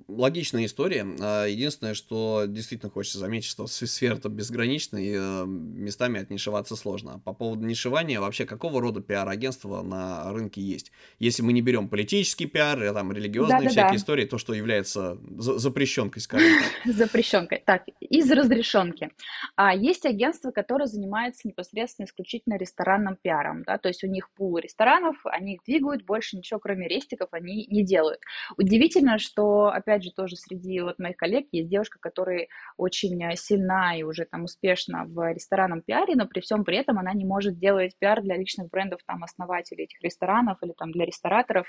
Логичная 0.07 0.65
история. 0.65 1.07
А, 1.19 1.45
единственное, 1.45 1.95
что 1.95 2.43
действительно 2.47 2.91
хочется 2.91 3.17
заметить, 3.17 3.49
что 3.49 3.65
сфера-то 3.65 4.29
безгранична, 4.29 4.97
и 4.97 5.15
э, 5.17 5.45
местами 5.45 6.19
отнишеваться 6.19 6.75
сложно. 6.75 7.19
По 7.25 7.33
поводу 7.33 7.65
нишевания, 7.65 8.19
вообще 8.19 8.45
какого 8.45 8.79
рода 8.79 9.01
пиар-агентства 9.01 9.81
на 9.81 10.31
рынке 10.31 10.61
есть? 10.61 10.91
Если 11.17 11.41
мы 11.41 11.51
не 11.51 11.61
берем 11.61 11.89
политический 11.89 12.45
пиар, 12.45 12.79
э, 12.79 12.93
там, 12.93 13.11
религиозные 13.11 13.63
да, 13.63 13.69
всякие 13.69 13.89
да. 13.89 13.95
истории, 13.95 14.25
то, 14.25 14.37
что 14.37 14.53
является 14.53 15.17
запрещенкой, 15.37 16.21
скажем 16.21 16.49
так. 16.59 16.93
Запрещенкой. 16.95 17.63
Так, 17.65 17.85
из 17.99 18.29
разрешенки. 18.31 19.09
А 19.55 19.75
есть 19.75 20.05
агентства, 20.05 20.51
которые 20.51 20.87
занимаются 20.87 21.47
непосредственно 21.47 22.05
исключительно 22.05 22.57
ресторанным 22.57 23.17
пиаром, 23.19 23.63
да, 23.63 23.79
то 23.79 23.87
есть 23.87 24.03
у 24.03 24.07
них 24.07 24.29
пул 24.35 24.59
ресторанов, 24.59 25.17
они 25.25 25.55
их 25.55 25.61
двигают, 25.65 26.03
больше 26.03 26.37
ничего, 26.37 26.59
кроме 26.59 26.87
рестиков, 26.87 27.29
они 27.31 27.65
не 27.67 27.83
делают. 27.83 28.19
Удивительно, 28.57 29.17
что 29.17 29.54
опять 29.63 30.03
же, 30.03 30.11
тоже 30.11 30.35
среди 30.35 30.81
вот 30.81 30.99
моих 30.99 31.17
коллег 31.17 31.47
есть 31.51 31.69
девушка, 31.69 31.99
которая 31.99 32.47
очень 32.77 33.19
сильна 33.35 33.97
и 33.97 34.03
уже 34.03 34.25
там 34.25 34.43
успешна 34.43 35.05
в 35.05 35.33
ресторанном 35.33 35.81
пиаре, 35.81 36.15
но 36.15 36.27
при 36.27 36.41
всем 36.41 36.63
при 36.63 36.77
этом 36.77 36.99
она 36.99 37.13
не 37.13 37.25
может 37.25 37.57
делать 37.57 37.97
пиар 37.99 38.21
для 38.21 38.37
личных 38.37 38.69
брендов, 38.69 39.01
там, 39.05 39.23
основателей 39.23 39.85
этих 39.85 40.01
ресторанов 40.01 40.57
или 40.61 40.73
там 40.73 40.91
для 40.91 41.05
рестораторов, 41.05 41.67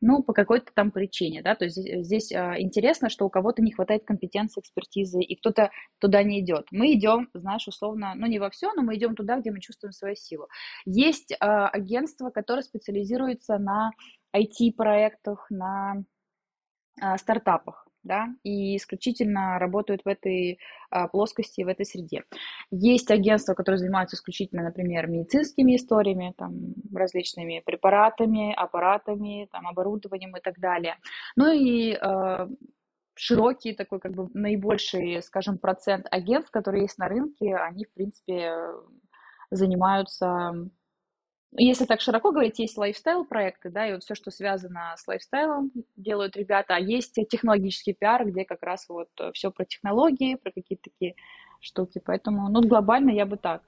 ну, 0.00 0.22
по 0.22 0.32
какой-то 0.32 0.72
там 0.74 0.90
причине, 0.90 1.42
да, 1.42 1.54
то 1.54 1.64
есть 1.64 1.76
здесь, 1.76 2.06
здесь 2.06 2.32
а, 2.32 2.60
интересно, 2.60 3.10
что 3.10 3.26
у 3.26 3.30
кого-то 3.30 3.62
не 3.62 3.72
хватает 3.72 4.04
компетенции, 4.04 4.60
экспертизы, 4.60 5.20
и 5.20 5.36
кто-то 5.36 5.70
туда 5.98 6.22
не 6.22 6.40
идет. 6.40 6.66
Мы 6.70 6.94
идем, 6.94 7.28
знаешь, 7.34 7.68
условно, 7.68 8.14
ну, 8.16 8.26
не 8.26 8.38
во 8.38 8.50
все, 8.50 8.72
но 8.74 8.82
мы 8.82 8.96
идем 8.96 9.14
туда, 9.14 9.38
где 9.38 9.50
мы 9.50 9.60
чувствуем 9.60 9.92
свою 9.92 10.16
силу. 10.16 10.48
Есть 10.86 11.34
а, 11.40 11.68
агентство, 11.68 12.30
которое 12.30 12.62
специализируется 12.62 13.58
на 13.58 13.90
IT-проектах, 14.34 15.46
на 15.50 16.04
стартапах, 17.18 17.86
да, 18.02 18.28
и 18.42 18.76
исключительно 18.76 19.58
работают 19.58 20.02
в 20.04 20.08
этой 20.08 20.58
а, 20.90 21.08
плоскости, 21.08 21.62
в 21.62 21.68
этой 21.68 21.84
среде. 21.84 22.24
Есть 22.70 23.10
агентства, 23.10 23.54
которые 23.54 23.78
занимаются 23.78 24.16
исключительно, 24.16 24.62
например, 24.62 25.06
медицинскими 25.06 25.76
историями, 25.76 26.34
там, 26.36 26.52
различными 26.94 27.62
препаратами, 27.64 28.54
аппаратами, 28.54 29.48
там, 29.52 29.66
оборудованием 29.66 30.36
и 30.36 30.40
так 30.40 30.58
далее. 30.58 30.96
Ну 31.36 31.52
и 31.52 31.92
э, 31.92 32.48
широкий 33.14 33.74
такой, 33.74 34.00
как 34.00 34.12
бы, 34.12 34.28
наибольший, 34.32 35.22
скажем, 35.22 35.58
процент 35.58 36.06
агентств, 36.10 36.50
которые 36.50 36.82
есть 36.82 36.98
на 36.98 37.08
рынке, 37.08 37.54
они, 37.56 37.84
в 37.84 37.92
принципе, 37.92 38.54
занимаются 39.50 40.54
если 41.56 41.84
так 41.84 42.00
широко 42.00 42.30
говорить, 42.30 42.58
есть 42.58 42.78
лайфстайл-проекты, 42.78 43.70
да, 43.70 43.88
и 43.88 43.92
вот 43.92 44.04
все, 44.04 44.14
что 44.14 44.30
связано 44.30 44.94
с 44.96 45.06
лайфстайлом, 45.08 45.72
делают 45.96 46.36
ребята, 46.36 46.76
а 46.76 46.80
есть 46.80 47.14
технологический 47.28 47.92
пиар, 47.92 48.24
где 48.24 48.44
как 48.44 48.62
раз 48.62 48.88
вот 48.88 49.08
э, 49.20 49.32
все 49.32 49.50
про 49.50 49.64
технологии, 49.64 50.36
про 50.36 50.52
какие-то 50.52 50.90
такие 50.90 51.14
штуки. 51.60 52.00
Поэтому, 52.04 52.48
ну, 52.48 52.60
глобально 52.62 53.10
я 53.10 53.26
бы 53.26 53.36
так 53.36 53.62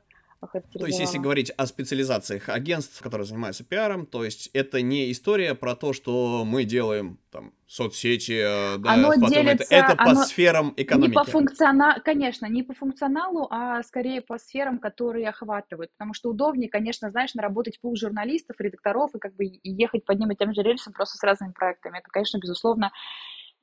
то 0.50 0.86
есть, 0.86 0.98
если 0.98 1.18
говорить 1.18 1.50
о 1.56 1.66
специализациях 1.66 2.48
агентств, 2.48 3.00
которые 3.00 3.26
занимаются 3.26 3.64
пиаром, 3.64 4.06
то 4.06 4.24
есть 4.24 4.50
это 4.52 4.82
не 4.82 5.12
история 5.12 5.54
про 5.54 5.76
то, 5.76 5.92
что 5.92 6.44
мы 6.44 6.64
делаем 6.64 7.18
там 7.30 7.52
соцсети, 7.66 8.74
э, 8.74 8.78
да, 8.78 8.92
оно 8.92 9.10
потом 9.10 9.30
делится, 9.30 9.66
это, 9.70 9.92
это 9.92 9.96
по 9.96 10.14
сферам 10.16 10.74
экономики. 10.76 11.10
Не 11.10 11.14
по 11.14 11.24
функциона... 11.24 12.00
Конечно, 12.04 12.46
не 12.46 12.62
по 12.62 12.74
функционалу, 12.74 13.46
а 13.50 13.82
скорее 13.84 14.20
по 14.20 14.38
сферам, 14.38 14.78
которые 14.78 15.28
охватывают. 15.28 15.92
Потому 15.92 16.12
что 16.12 16.30
удобнее, 16.30 16.68
конечно, 16.68 17.10
знаешь, 17.10 17.34
наработать 17.34 17.80
пул 17.80 17.96
журналистов, 17.96 18.56
редакторов 18.58 19.14
и 19.14 19.18
как 19.18 19.34
бы 19.36 19.44
ехать 19.62 20.04
под 20.04 20.18
ними 20.18 20.34
тем 20.34 20.52
же 20.54 20.62
рельсом 20.62 20.92
просто 20.92 21.16
с 21.16 21.22
разными 21.22 21.52
проектами. 21.52 21.98
Это, 21.98 22.08
конечно, 22.10 22.38
безусловно, 22.38 22.92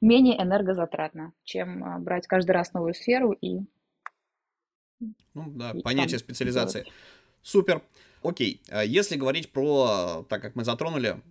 менее 0.02 0.42
энергозатратно, 0.42 1.34
чем 1.44 1.84
э, 1.84 2.00
брать 2.00 2.26
каждый 2.26 2.52
раз 2.52 2.74
новую 2.74 2.94
сферу 2.94 3.32
и 3.34 3.60
ну 5.34 5.52
да, 5.52 5.74
понятие 5.84 6.20
специализации. 6.20 6.86
Супер. 7.42 7.82
Окей, 8.22 8.62
а 8.68 8.84
если 8.84 9.16
говорить 9.16 9.52
про, 9.52 10.26
так 10.28 10.42
как 10.42 10.56
мы 10.56 10.66
затронули 10.66 11.22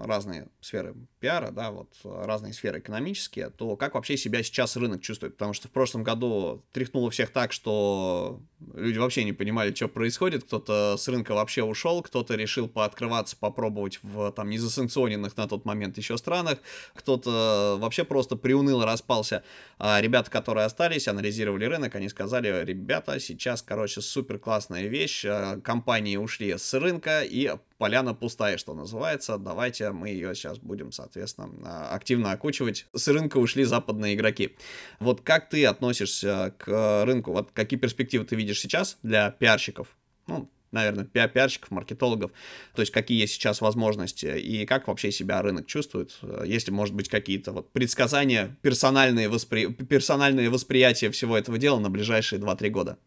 разные 0.00 0.46
сферы 0.60 0.94
пиара, 1.18 1.50
да, 1.50 1.72
вот 1.72 1.88
разные 2.04 2.52
сферы 2.52 2.78
экономические, 2.78 3.50
то 3.50 3.76
как 3.76 3.94
вообще 3.94 4.16
себя 4.16 4.44
сейчас 4.44 4.76
рынок 4.76 5.02
чувствует? 5.02 5.34
Потому 5.34 5.54
что 5.54 5.66
в 5.66 5.72
прошлом 5.72 6.04
году 6.04 6.64
тряхнуло 6.72 7.10
всех 7.10 7.30
так, 7.30 7.52
что 7.52 8.40
люди 8.74 8.98
вообще 8.98 9.24
не 9.24 9.32
понимали, 9.32 9.74
что 9.74 9.88
происходит, 9.88 10.44
кто-то 10.44 10.96
с 10.96 11.08
рынка 11.08 11.34
вообще 11.34 11.64
ушел, 11.64 12.00
кто-то 12.02 12.36
решил 12.36 12.68
пооткрываться, 12.68 13.36
попробовать 13.36 13.98
в 14.02 14.30
там 14.30 14.48
незасанкционенных 14.48 15.36
на 15.36 15.48
тот 15.48 15.64
момент 15.64 15.98
еще 15.98 16.16
странах, 16.16 16.58
кто-то 16.94 17.76
вообще 17.80 18.04
просто 18.04 18.36
приуныл 18.36 18.84
распался. 18.84 19.42
А 19.78 20.00
ребята, 20.00 20.30
которые 20.30 20.66
остались, 20.66 21.08
анализировали 21.08 21.64
рынок, 21.64 21.96
они 21.96 22.08
сказали, 22.08 22.64
ребята, 22.64 23.18
сейчас, 23.18 23.62
короче, 23.62 24.00
супер 24.00 24.38
классная 24.38 24.86
вещь, 24.86 25.24
а, 25.26 25.60
компании 25.60 26.16
ушли 26.16 26.35
ушли 26.36 26.56
с 26.58 26.74
рынка, 26.74 27.22
и 27.22 27.50
поляна 27.78 28.14
пустая, 28.14 28.58
что 28.58 28.74
называется. 28.74 29.38
Давайте 29.38 29.90
мы 29.92 30.10
ее 30.10 30.34
сейчас 30.34 30.58
будем, 30.58 30.92
соответственно, 30.92 31.50
а, 31.64 31.94
активно 31.94 32.32
окучивать. 32.32 32.86
С 32.94 33.08
рынка 33.08 33.38
ушли 33.38 33.64
западные 33.64 34.14
игроки. 34.14 34.56
Вот 35.00 35.22
как 35.22 35.48
ты 35.48 35.64
относишься 35.64 36.54
к 36.58 37.04
рынку? 37.06 37.32
Вот 37.32 37.52
какие 37.52 37.78
перспективы 37.80 38.26
ты 38.26 38.36
видишь 38.36 38.60
сейчас 38.60 38.98
для 39.02 39.30
пиарщиков? 39.30 39.96
Ну, 40.26 40.50
наверное, 40.72 41.04
пиар 41.04 41.30
пиарщиков, 41.30 41.70
маркетологов, 41.70 42.32
то 42.74 42.82
есть 42.82 42.92
какие 42.92 43.18
есть 43.18 43.32
сейчас 43.32 43.62
возможности 43.62 44.26
и 44.26 44.66
как 44.66 44.88
вообще 44.88 45.10
себя 45.10 45.40
рынок 45.40 45.66
чувствует, 45.66 46.18
если, 46.44 46.70
может 46.70 46.94
быть, 46.94 47.08
какие-то 47.08 47.52
вот 47.52 47.72
предсказания, 47.72 48.58
персональные, 48.60 49.30
воспри... 49.30 49.68
персональные 49.68 50.50
восприятия 50.50 51.10
всего 51.10 51.38
этого 51.38 51.56
дела 51.56 51.78
на 51.78 51.88
ближайшие 51.88 52.40
2-3 52.40 52.68
года. 52.68 52.98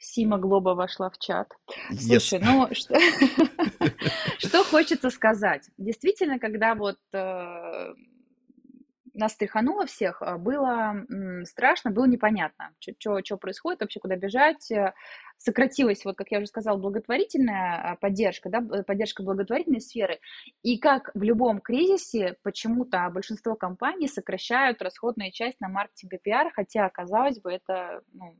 Сима 0.00 0.38
Глоба 0.38 0.74
вошла 0.74 1.10
в 1.10 1.18
чат. 1.18 1.52
Yes. 1.92 2.20
Слушай, 2.20 2.40
ну 2.42 2.68
что, 2.72 2.94
что 4.38 4.64
хочется 4.64 5.10
сказать? 5.10 5.68
Действительно, 5.76 6.38
когда 6.38 6.74
вот 6.74 6.98
э, 7.12 7.94
нас 9.12 9.36
тряхануло 9.36 9.86
всех, 9.86 10.22
э, 10.22 10.36
было 10.38 11.04
м, 11.10 11.44
страшно, 11.44 11.90
было 11.90 12.06
непонятно, 12.06 12.70
что 12.78 13.36
происходит, 13.36 13.80
вообще 13.80 14.00
куда 14.00 14.16
бежать. 14.16 14.70
Э, 14.70 14.94
сократилась, 15.36 16.04
вот 16.04 16.16
как 16.16 16.30
я 16.30 16.38
уже 16.38 16.46
сказала, 16.46 16.76
благотворительная 16.78 17.92
э, 17.92 17.96
поддержка, 18.00 18.48
да, 18.48 18.60
поддержка 18.82 19.22
благотворительной 19.22 19.80
сферы. 19.80 20.18
И 20.62 20.78
как 20.78 21.10
в 21.14 21.22
любом 21.22 21.60
кризисе, 21.60 22.36
почему-то 22.42 23.08
большинство 23.10 23.54
компаний 23.54 24.08
сокращают 24.08 24.82
расходную 24.82 25.30
часть 25.32 25.60
на 25.60 25.68
маркетинг 25.68 26.14
и 26.14 26.18
пиар, 26.18 26.50
хотя, 26.54 26.88
казалось 26.88 27.40
бы, 27.40 27.52
это 27.52 28.00
ну, 28.12 28.36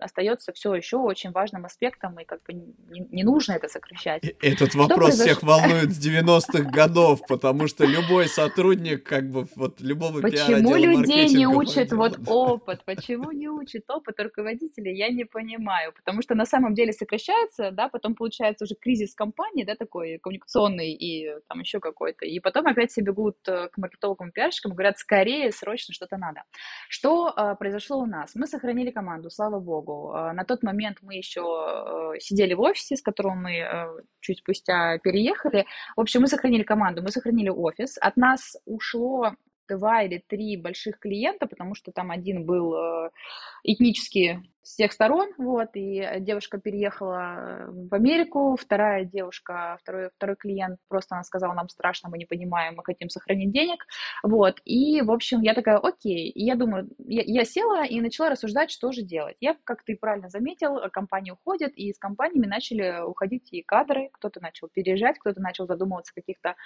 остается 0.00 0.52
все 0.52 0.74
еще 0.74 0.96
очень 0.96 1.30
важным 1.30 1.64
аспектом, 1.64 2.18
и 2.20 2.24
как 2.24 2.42
бы 2.44 2.52
не, 2.52 3.00
не 3.10 3.24
нужно 3.24 3.52
это 3.52 3.68
сокращать. 3.68 4.22
Этот 4.40 4.74
вопрос 4.74 5.14
всех 5.14 5.42
волнует 5.42 5.92
с 5.92 5.98
90-х 6.06 6.70
годов, 6.70 7.20
потому 7.28 7.66
что 7.66 7.84
любой 7.84 8.28
сотрудник, 8.28 9.04
как 9.04 9.30
бы, 9.30 9.46
вот 9.56 9.80
любого 9.80 10.20
Почему 10.20 10.76
людей 10.76 11.28
не 11.28 11.46
учат 11.46 11.92
вот 11.92 12.18
опыт? 12.26 12.84
Почему 12.84 13.32
не 13.32 13.48
учат 13.48 13.88
опыт 13.90 14.20
руководителей? 14.20 14.96
Я 14.96 15.08
не 15.10 15.24
понимаю. 15.24 15.92
Потому 15.92 16.22
что 16.22 16.34
на 16.34 16.46
самом 16.46 16.74
деле 16.74 16.92
сокращается, 16.92 17.70
да, 17.70 17.88
потом 17.88 18.14
получается 18.14 18.64
уже 18.64 18.74
кризис 18.74 19.14
компании, 19.14 19.64
да, 19.64 19.74
такой 19.74 20.18
коммуникационный 20.18 20.92
и 20.92 21.28
там 21.48 21.60
еще 21.60 21.80
какой-то. 21.80 22.24
И 22.24 22.38
потом 22.40 22.66
опять 22.66 22.90
все 22.90 23.00
бегут 23.00 23.36
э, 23.46 23.68
к 23.68 23.78
маркетологам, 23.78 24.32
пиарщикам 24.32 24.72
и 24.72 24.74
говорят, 24.74 24.98
скорее, 24.98 25.52
срочно 25.52 25.94
что-то 25.94 26.16
надо. 26.16 26.44
Что 26.88 27.32
э, 27.36 27.54
произошло 27.58 27.98
у 27.98 28.06
нас? 28.06 28.34
Мы 28.34 28.46
сохранили 28.46 28.90
команду, 28.90 29.30
слава 29.30 29.47
богу 29.50 29.78
богу. 29.78 30.12
А, 30.12 30.32
на 30.32 30.44
тот 30.44 30.62
момент 30.62 30.98
мы 31.02 31.14
еще 31.14 31.40
э, 31.40 32.18
сидели 32.20 32.54
в 32.54 32.60
офисе, 32.60 32.96
с 32.96 33.02
которого 33.02 33.34
мы 33.34 33.52
э, 33.58 33.86
чуть 34.20 34.38
спустя 34.38 34.98
переехали. 34.98 35.66
В 35.96 36.00
общем, 36.00 36.22
мы 36.22 36.26
сохранили 36.28 36.62
команду, 36.62 37.02
мы 37.02 37.10
сохранили 37.10 37.48
офис. 37.48 37.98
От 38.00 38.16
нас 38.16 38.56
ушло 38.66 39.32
два 39.68 40.02
или 40.02 40.22
три 40.26 40.56
больших 40.56 40.98
клиента, 40.98 41.46
потому 41.46 41.74
что 41.74 41.92
там 41.92 42.10
один 42.10 42.44
был 42.44 42.74
э, 42.74 43.10
этнически 43.64 44.42
с 44.62 44.74
всех 44.74 44.92
сторон, 44.92 45.32
вот, 45.38 45.70
и 45.74 46.06
девушка 46.20 46.58
переехала 46.58 47.68
в 47.68 47.94
Америку, 47.94 48.54
вторая 48.60 49.04
девушка, 49.06 49.78
второй, 49.80 50.10
второй 50.14 50.36
клиент, 50.36 50.78
просто 50.88 51.14
она 51.14 51.24
сказала, 51.24 51.54
нам 51.54 51.70
страшно, 51.70 52.10
мы 52.10 52.18
не 52.18 52.26
понимаем, 52.26 52.74
мы 52.76 52.84
хотим 52.84 53.08
сохранить 53.08 53.50
денег, 53.50 53.86
вот, 54.22 54.60
и, 54.66 55.00
в 55.00 55.10
общем, 55.10 55.40
я 55.40 55.54
такая, 55.54 55.78
окей, 55.78 56.28
и 56.28 56.44
я 56.44 56.54
думаю, 56.54 56.90
я, 56.98 57.22
я 57.24 57.44
села 57.44 57.86
и 57.86 57.98
начала 58.02 58.28
рассуждать, 58.28 58.70
что 58.70 58.92
же 58.92 59.02
делать. 59.02 59.36
Я, 59.40 59.56
как 59.64 59.84
ты 59.84 59.96
правильно 59.96 60.28
заметил, 60.28 60.78
компании 60.92 61.30
уходят, 61.30 61.72
и 61.74 61.92
с 61.92 61.98
компаниями 61.98 62.46
начали 62.46 63.02
уходить 63.02 63.48
и 63.52 63.62
кадры, 63.62 64.10
кто-то 64.12 64.40
начал 64.42 64.68
переезжать, 64.68 65.18
кто-то 65.18 65.40
начал 65.40 65.66
задумываться 65.66 66.12
о 66.14 66.20
каких-то 66.20 66.56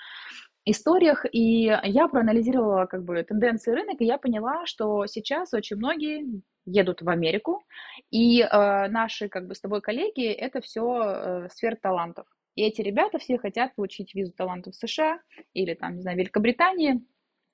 историях, 0.65 1.25
и 1.31 1.65
я 1.85 2.09
проанализировала 2.09 2.87
как 2.87 3.05
бы 3.05 3.23
тенденции 3.23 3.73
рынка, 3.73 4.03
и 4.03 4.07
я 4.07 4.19
поняла, 4.19 4.67
что 4.67 5.07
сейчас 5.07 5.53
очень 5.55 5.77
многие 5.77 6.43
едут 6.65 7.03
в 7.03 7.09
Америку, 7.09 7.65
и 8.11 8.41
э, 8.41 8.89
наши, 8.89 9.29
как 9.29 9.47
бы, 9.49 9.55
с 9.55 9.61
тобой 9.61 9.81
коллеги, 9.81 10.27
это 10.27 10.61
все 10.61 11.03
э, 11.03 11.49
сфера 11.51 11.77
талантов. 11.77 12.27
И 12.55 12.63
эти 12.63 12.83
ребята 12.83 13.19
все 13.19 13.39
хотят 13.39 13.75
получить 13.75 14.15
визу 14.15 14.33
талантов 14.33 14.75
в 14.75 14.77
США 14.77 15.21
или, 15.55 15.75
там, 15.75 15.97
не 15.97 16.03
знаю, 16.03 16.19
Великобритании, 16.19 17.01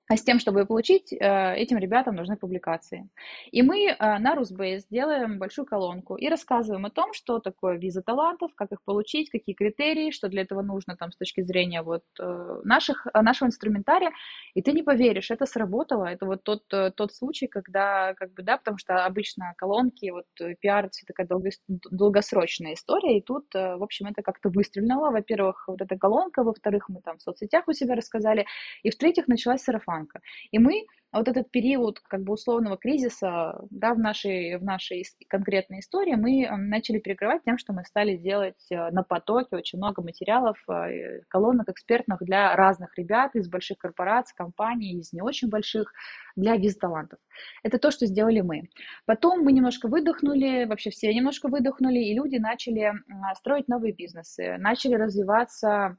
а 0.09 0.17
с 0.17 0.23
тем, 0.23 0.39
чтобы 0.39 0.65
получить, 0.65 1.13
э, 1.13 1.55
этим 1.57 1.77
ребятам 1.77 2.15
нужны 2.15 2.37
публикации. 2.37 3.09
И 3.51 3.63
мы 3.63 3.89
э, 3.89 4.19
на 4.19 4.35
Rusbase 4.35 4.85
делаем 4.91 5.39
большую 5.39 5.67
колонку 5.67 6.17
и 6.17 6.29
рассказываем 6.29 6.87
о 6.87 6.91
том, 6.91 7.13
что 7.13 7.41
такое 7.41 7.77
виза 7.77 8.03
талантов, 8.03 8.51
как 8.55 8.73
их 8.73 8.83
получить, 8.85 9.29
какие 9.31 9.55
критерии, 9.55 10.11
что 10.11 10.29
для 10.29 10.43
этого 10.43 10.63
нужно 10.63 10.97
там 10.97 11.13
с 11.13 11.17
точки 11.17 11.43
зрения 11.43 11.83
вот 11.83 12.05
э, 12.19 12.61
наших, 12.65 13.07
нашего 13.13 13.49
инструментария. 13.49 14.11
И 14.55 14.63
ты 14.63 14.73
не 14.73 14.83
поверишь, 14.83 15.31
это 15.31 15.45
сработало. 15.45 16.07
Это 16.07 16.25
вот 16.25 16.43
тот, 16.43 16.63
тот 16.69 17.13
случай, 17.13 17.47
когда, 17.47 18.15
как 18.15 18.33
бы, 18.33 18.43
да, 18.43 18.57
потому 18.57 18.79
что 18.79 19.05
обычно 19.05 19.53
колонки, 19.59 20.11
вот 20.11 20.27
пиар, 20.61 20.89
все 20.91 21.05
такая 21.07 21.29
долгосрочная 21.69 22.75
история, 22.75 23.19
и 23.19 23.23
тут, 23.23 23.53
в 23.53 23.83
общем, 23.83 24.07
это 24.07 24.23
как-то 24.23 24.49
выстрелило. 24.49 25.11
Во-первых, 25.11 25.65
вот 25.69 25.83
эта 25.83 25.99
колонка, 25.99 26.43
во-вторых, 26.43 26.89
мы 26.89 27.01
там 27.03 27.19
в 27.19 27.23
соцсетях 27.23 27.69
у 27.69 27.73
себя 27.73 27.95
рассказали, 27.95 28.47
и 28.83 28.91
в-третьих, 28.91 29.29
началась 29.29 29.63
сарафан 29.63 29.98
банка. 29.99 30.21
И 30.51 30.59
мы 30.59 30.87
вот 31.11 31.27
этот 31.27 31.51
период 31.51 32.01
как 32.01 32.23
бы 32.23 32.35
условного 32.35 32.77
кризиса 32.77 33.59
да, 33.71 33.95
в, 33.95 33.99
нашей, 33.99 34.59
в 34.59 34.63
нашей 34.63 35.05
конкретной 35.29 35.81
истории 35.81 36.15
мы 36.15 36.47
начали 36.59 36.99
перекрывать 36.99 37.45
тем, 37.45 37.57
что 37.57 37.73
мы 37.73 37.85
стали 37.85 38.17
делать 38.17 38.67
э, 38.71 38.91
на 38.91 39.03
потоке 39.03 39.57
очень 39.57 39.79
много 39.79 40.03
материалов, 40.03 40.59
э, 40.69 41.23
колонок 41.29 41.71
экспертных 41.71 42.23
для 42.23 42.55
разных 42.57 42.97
ребят 42.99 43.35
из 43.37 43.49
больших 43.49 43.79
корпораций, 43.79 44.35
компаний, 44.37 44.99
из 44.99 45.15
не 45.15 45.23
очень 45.23 45.49
больших, 45.49 45.93
для 46.37 46.57
виз-талантов. 46.57 47.19
Это 47.65 47.79
то, 47.79 47.91
что 47.91 48.07
сделали 48.07 48.43
мы. 48.43 48.69
Потом 49.07 49.43
мы 49.43 49.53
немножко 49.53 49.89
выдохнули, 49.89 50.67
вообще 50.67 50.91
все 50.91 51.13
немножко 51.13 51.49
выдохнули, 51.49 51.99
и 51.99 52.15
люди 52.15 52.37
начали 52.37 52.93
строить 53.35 53.67
новые 53.67 53.93
бизнесы, 53.93 54.57
начали 54.59 54.95
развиваться 54.95 55.97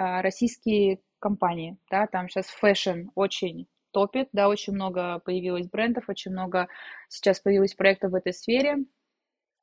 а, 0.00 0.22
российские 0.22 1.00
компании, 1.20 1.78
да, 1.90 2.06
там 2.06 2.28
сейчас 2.28 2.46
fashion 2.46 3.08
очень 3.14 3.68
топит, 3.92 4.28
да, 4.32 4.48
очень 4.48 4.72
много 4.72 5.20
появилось 5.20 5.68
брендов, 5.68 6.08
очень 6.08 6.32
много 6.32 6.68
сейчас 7.08 7.40
появилось 7.40 7.74
проектов 7.74 8.12
в 8.12 8.14
этой 8.14 8.32
сфере, 8.32 8.78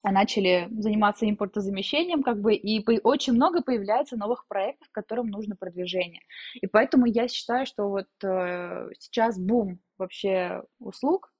а 0.03 0.11
начали 0.11 0.67
заниматься 0.71 1.29
импортозамещением, 1.29 2.23
как 2.23 2.39
бы, 2.39 2.53
и 2.53 2.99
очень 3.03 3.33
много 3.33 3.61
появляется 3.61 4.15
новых 4.15 4.47
проектов, 4.47 4.87
которым 4.91 5.27
нужно 5.27 5.55
продвижение. 5.55 6.21
И 6.55 6.67
поэтому 6.67 7.05
я 7.05 7.27
считаю, 7.27 7.65
что 7.65 7.89
вот 7.89 8.07
э, 8.23 8.89
сейчас 8.99 9.37
бум 9.39 9.79
вообще 9.97 10.63
услуг, 10.79 11.33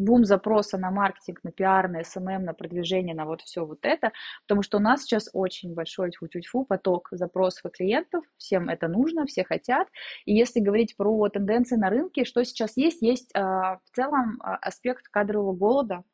бум 0.00 0.24
запроса 0.24 0.78
на 0.78 0.90
маркетинг, 0.90 1.40
на 1.42 1.52
пиар, 1.52 1.88
на 1.88 2.00
SMM, 2.00 2.38
на 2.40 2.54
продвижение, 2.54 3.14
на 3.14 3.24
вот 3.24 3.42
все 3.42 3.64
вот 3.64 3.80
это, 3.82 4.12
потому 4.46 4.62
что 4.62 4.78
у 4.78 4.80
нас 4.80 5.02
сейчас 5.02 5.28
очень 5.32 5.74
большой 5.74 6.10
тьфу 6.10 6.26
-тьфу 6.26 6.64
поток 6.64 7.08
запросов 7.12 7.66
от 7.66 7.74
клиентов, 7.74 8.24
всем 8.36 8.68
это 8.68 8.88
нужно, 8.88 9.26
все 9.26 9.44
хотят, 9.44 9.88
и 10.24 10.34
если 10.34 10.60
говорить 10.60 10.96
про 10.96 11.28
тенденции 11.28 11.76
на 11.76 11.90
рынке, 11.90 12.24
что 12.24 12.44
сейчас 12.44 12.76
есть, 12.76 13.02
есть 13.02 13.30
а, 13.34 13.78
в 13.84 13.90
целом 13.94 14.40
а, 14.42 14.56
аспект 14.56 15.08
кадрового 15.08 15.52
голода, 15.52 16.04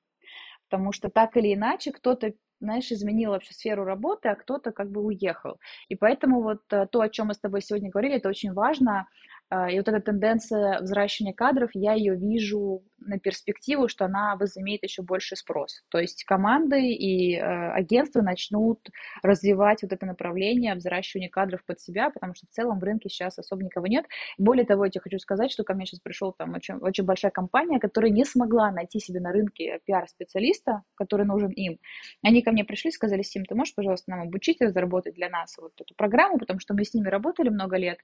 потому 0.68 0.92
что 0.92 1.08
так 1.08 1.36
или 1.36 1.54
иначе 1.54 1.92
кто-то 1.92 2.32
знаешь, 2.58 2.90
изменил 2.90 3.32
вообще 3.32 3.52
сферу 3.52 3.84
работы, 3.84 4.30
а 4.30 4.34
кто-то 4.34 4.72
как 4.72 4.90
бы 4.90 5.02
уехал. 5.02 5.60
И 5.88 5.94
поэтому 5.94 6.42
вот 6.42 6.62
э, 6.70 6.86
то, 6.90 7.02
о 7.02 7.08
чем 7.10 7.26
мы 7.26 7.34
с 7.34 7.38
тобой 7.38 7.60
сегодня 7.60 7.90
говорили, 7.90 8.16
это 8.16 8.30
очень 8.30 8.54
важно, 8.54 9.00
А, 9.00 9.06
и 9.50 9.76
вот 9.76 9.88
эта 9.88 10.00
тенденция 10.00 10.80
взращивания 10.80 11.32
кадров, 11.32 11.70
я 11.74 11.94
ее 11.94 12.16
вижу 12.16 12.82
на 12.98 13.18
перспективу, 13.18 13.88
что 13.88 14.04
она 14.04 14.36
возымеет 14.36 14.82
еще 14.82 15.02
больше 15.02 15.36
спрос. 15.36 15.82
То 15.90 15.98
есть 15.98 16.24
команды 16.24 16.90
и 16.92 17.36
э, 17.36 17.40
агентства 17.40 18.22
начнут 18.22 18.80
развивать 19.22 19.82
вот 19.82 19.92
это 19.92 20.06
направление 20.06 20.74
взращивания 20.74 21.28
кадров 21.28 21.64
под 21.64 21.80
себя, 21.80 22.10
потому 22.10 22.34
что 22.34 22.46
в 22.46 22.50
целом 22.50 22.78
в 22.78 22.84
рынке 22.84 23.08
сейчас 23.08 23.38
особо 23.38 23.62
никого 23.62 23.86
нет. 23.86 24.06
Более 24.38 24.64
того, 24.64 24.84
я 24.84 24.90
тебе 24.90 25.02
хочу 25.02 25.18
сказать, 25.18 25.50
что 25.50 25.64
ко 25.64 25.74
мне 25.74 25.86
сейчас 25.86 26.00
пришел 26.00 26.32
там 26.32 26.54
очень, 26.54 26.74
очень 26.76 27.04
большая 27.04 27.30
компания, 27.30 27.78
которая 27.78 28.10
не 28.10 28.24
смогла 28.24 28.70
найти 28.70 28.98
себе 28.98 29.20
на 29.20 29.32
рынке 29.32 29.80
пиар-специалиста, 29.84 30.82
который 30.94 31.26
нужен 31.26 31.50
им. 31.50 31.78
Они 32.22 32.42
ко 32.42 32.50
мне 32.50 32.64
пришли, 32.64 32.90
сказали, 32.90 33.22
Сим, 33.22 33.44
ты 33.44 33.54
можешь, 33.54 33.74
пожалуйста, 33.74 34.10
нам 34.10 34.22
обучить, 34.22 34.60
разработать 34.60 35.14
для 35.14 35.28
нас 35.28 35.56
вот 35.58 35.72
эту 35.80 35.94
программу, 35.94 36.38
потому 36.38 36.60
что 36.60 36.74
мы 36.74 36.84
с 36.84 36.94
ними 36.94 37.08
работали 37.08 37.48
много 37.48 37.76
лет. 37.76 37.98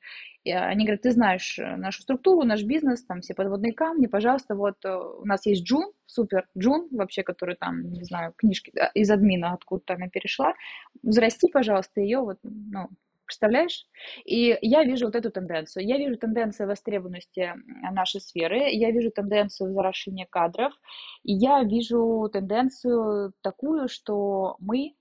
И 0.45 0.53
они 0.53 0.85
говорят, 0.85 1.03
ты 1.03 1.11
знаешь, 1.11 1.32
знаешь 1.33 1.59
э, 1.59 1.77
нашу 1.77 2.03
структуру, 2.03 2.45
наш 2.45 2.63
бизнес, 2.63 3.05
там 3.05 3.21
все 3.21 3.35
подводные 3.35 3.73
камни, 3.73 4.07
пожалуйста, 4.07 4.55
вот 4.55 4.77
э, 4.85 4.95
у 4.95 5.25
нас 5.25 5.47
есть 5.47 5.65
Джун, 5.65 5.93
супер 6.07 6.47
Джун, 6.59 6.89
вообще, 6.91 7.23
который 7.23 7.57
там, 7.57 7.93
не 7.93 8.05
знаю, 8.05 8.33
книжки 8.37 8.73
из 8.95 9.11
админа 9.11 9.53
откуда-то 9.53 9.95
она 9.95 10.09
перешла, 10.09 10.55
взрасти, 11.03 11.49
пожалуйста, 11.51 12.01
ее 12.01 12.21
вот, 12.21 12.39
ну, 12.43 12.89
Представляешь? 13.25 13.87
И 14.27 14.59
я 14.61 14.85
вижу 14.85 15.07
вот 15.07 15.15
эту 15.15 15.31
тенденцию. 15.31 15.87
Я 15.87 15.97
вижу 15.97 16.19
тенденцию 16.19 16.67
востребованности 16.69 17.55
нашей 17.93 18.21
сферы, 18.21 18.69
я 18.71 18.91
вижу 18.91 19.11
тенденцию 19.11 19.71
взращивания 19.71 20.27
кадров, 20.29 20.75
и 21.23 21.33
я 21.33 21.63
вижу 21.63 22.29
тенденцию 22.31 23.33
такую, 23.41 23.89
что 23.89 24.57
мы 24.59 24.97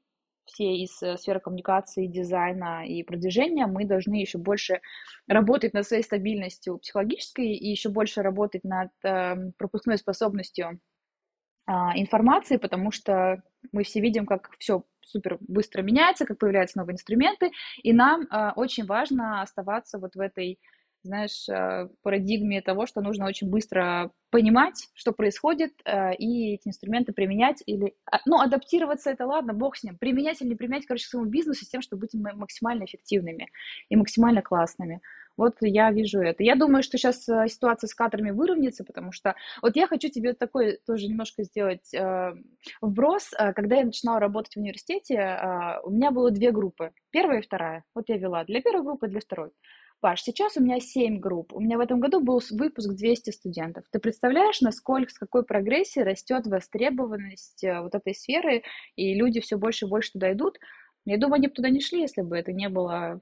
все 0.51 0.75
из 0.75 1.01
э, 1.01 1.17
сферы 1.17 1.39
коммуникации, 1.39 2.07
дизайна 2.07 2.85
и 2.85 3.03
продвижения, 3.03 3.67
мы 3.67 3.85
должны 3.85 4.15
еще 4.15 4.37
больше 4.37 4.81
работать 5.27 5.73
над 5.73 5.87
своей 5.87 6.03
стабильностью 6.03 6.77
психологической 6.77 7.53
и 7.53 7.69
еще 7.69 7.89
больше 7.89 8.21
работать 8.21 8.63
над 8.63 8.91
э, 9.03 9.51
пропускной 9.57 9.97
способностью 9.97 10.79
э, 11.67 11.71
информации, 11.95 12.57
потому 12.57 12.91
что 12.91 13.41
мы 13.71 13.83
все 13.83 14.01
видим, 14.01 14.25
как 14.25 14.51
все 14.59 14.83
супер 15.01 15.37
быстро 15.41 15.81
меняется, 15.81 16.25
как 16.25 16.37
появляются 16.37 16.77
новые 16.77 16.93
инструменты, 16.93 17.51
и 17.83 17.93
нам 17.93 18.23
э, 18.23 18.51
очень 18.55 18.85
важно 18.85 19.41
оставаться 19.41 19.99
вот 19.99 20.15
в 20.15 20.19
этой 20.19 20.59
знаешь, 21.03 21.47
э, 21.49 21.89
парадигме 22.03 22.61
того, 22.61 22.85
что 22.85 23.01
нужно 23.01 23.27
очень 23.27 23.49
быстро 23.49 24.11
понимать, 24.29 24.87
что 24.93 25.11
происходит, 25.11 25.73
э, 25.85 26.15
и 26.15 26.53
эти 26.53 26.67
инструменты 26.67 27.13
применять 27.13 27.61
или, 27.65 27.95
а, 28.11 28.19
ну, 28.25 28.39
адаптироваться 28.39 29.09
это 29.09 29.25
ладно, 29.25 29.53
бог 29.53 29.75
с 29.75 29.83
ним, 29.83 29.97
применять 29.97 30.41
или 30.41 30.49
не 30.49 30.55
применять, 30.55 30.85
короче, 30.85 31.07
своему 31.07 31.29
бизнесу 31.29 31.65
с 31.65 31.69
тем, 31.69 31.81
чтобы 31.81 32.01
быть 32.01 32.13
максимально 32.13 32.85
эффективными 32.85 33.49
и 33.89 33.95
максимально 33.95 34.41
классными. 34.41 35.01
Вот 35.37 35.55
я 35.61 35.91
вижу 35.91 36.19
это. 36.19 36.43
Я 36.43 36.55
думаю, 36.55 36.83
что 36.83 36.97
сейчас 36.97 37.27
э, 37.27 37.47
ситуация 37.47 37.87
с 37.87 37.95
кадрами 37.95 38.31
выровняется, 38.31 38.83
потому 38.83 39.11
что 39.11 39.35
вот 39.61 39.75
я 39.75 39.87
хочу 39.87 40.09
тебе 40.09 40.33
такой 40.33 40.79
тоже 40.85 41.07
немножко 41.07 41.43
сделать 41.43 41.93
э, 41.93 42.33
вброс. 42.81 43.31
Когда 43.55 43.77
я 43.77 43.85
начинала 43.85 44.19
работать 44.19 44.53
в 44.53 44.59
университете, 44.59 45.15
э, 45.15 45.79
у 45.83 45.89
меня 45.89 46.11
было 46.11 46.31
две 46.31 46.51
группы, 46.51 46.91
первая 47.11 47.39
и 47.39 47.43
вторая. 47.43 47.83
Вот 47.95 48.09
я 48.09 48.17
вела 48.17 48.43
для 48.43 48.61
первой 48.61 48.83
группы, 48.83 49.07
для 49.07 49.19
второй. 49.19 49.51
Паш, 50.01 50.23
сейчас 50.23 50.57
у 50.57 50.63
меня 50.63 50.79
7 50.79 51.19
групп. 51.19 51.53
У 51.53 51.59
меня 51.59 51.77
в 51.77 51.79
этом 51.79 51.99
году 51.99 52.21
был 52.21 52.41
выпуск 52.49 52.89
200 52.89 53.29
студентов. 53.29 53.85
Ты 53.91 53.99
представляешь, 53.99 54.59
насколько, 54.59 55.11
с 55.11 55.19
какой 55.19 55.45
прогрессией 55.45 56.03
растет 56.03 56.47
востребованность 56.47 57.63
э, 57.63 57.79
вот 57.81 57.93
этой 57.93 58.15
сферы, 58.15 58.63
и 58.95 59.13
люди 59.13 59.39
все 59.41 59.57
больше 59.57 59.85
и 59.85 59.87
больше 59.87 60.13
туда 60.13 60.33
идут? 60.33 60.57
Я 61.05 61.19
думаю, 61.19 61.35
они 61.35 61.47
бы 61.49 61.53
туда 61.53 61.69
не 61.69 61.81
шли, 61.81 62.01
если 62.01 62.23
бы 62.23 62.35
это 62.35 62.51
не 62.51 62.67
было 62.67 63.21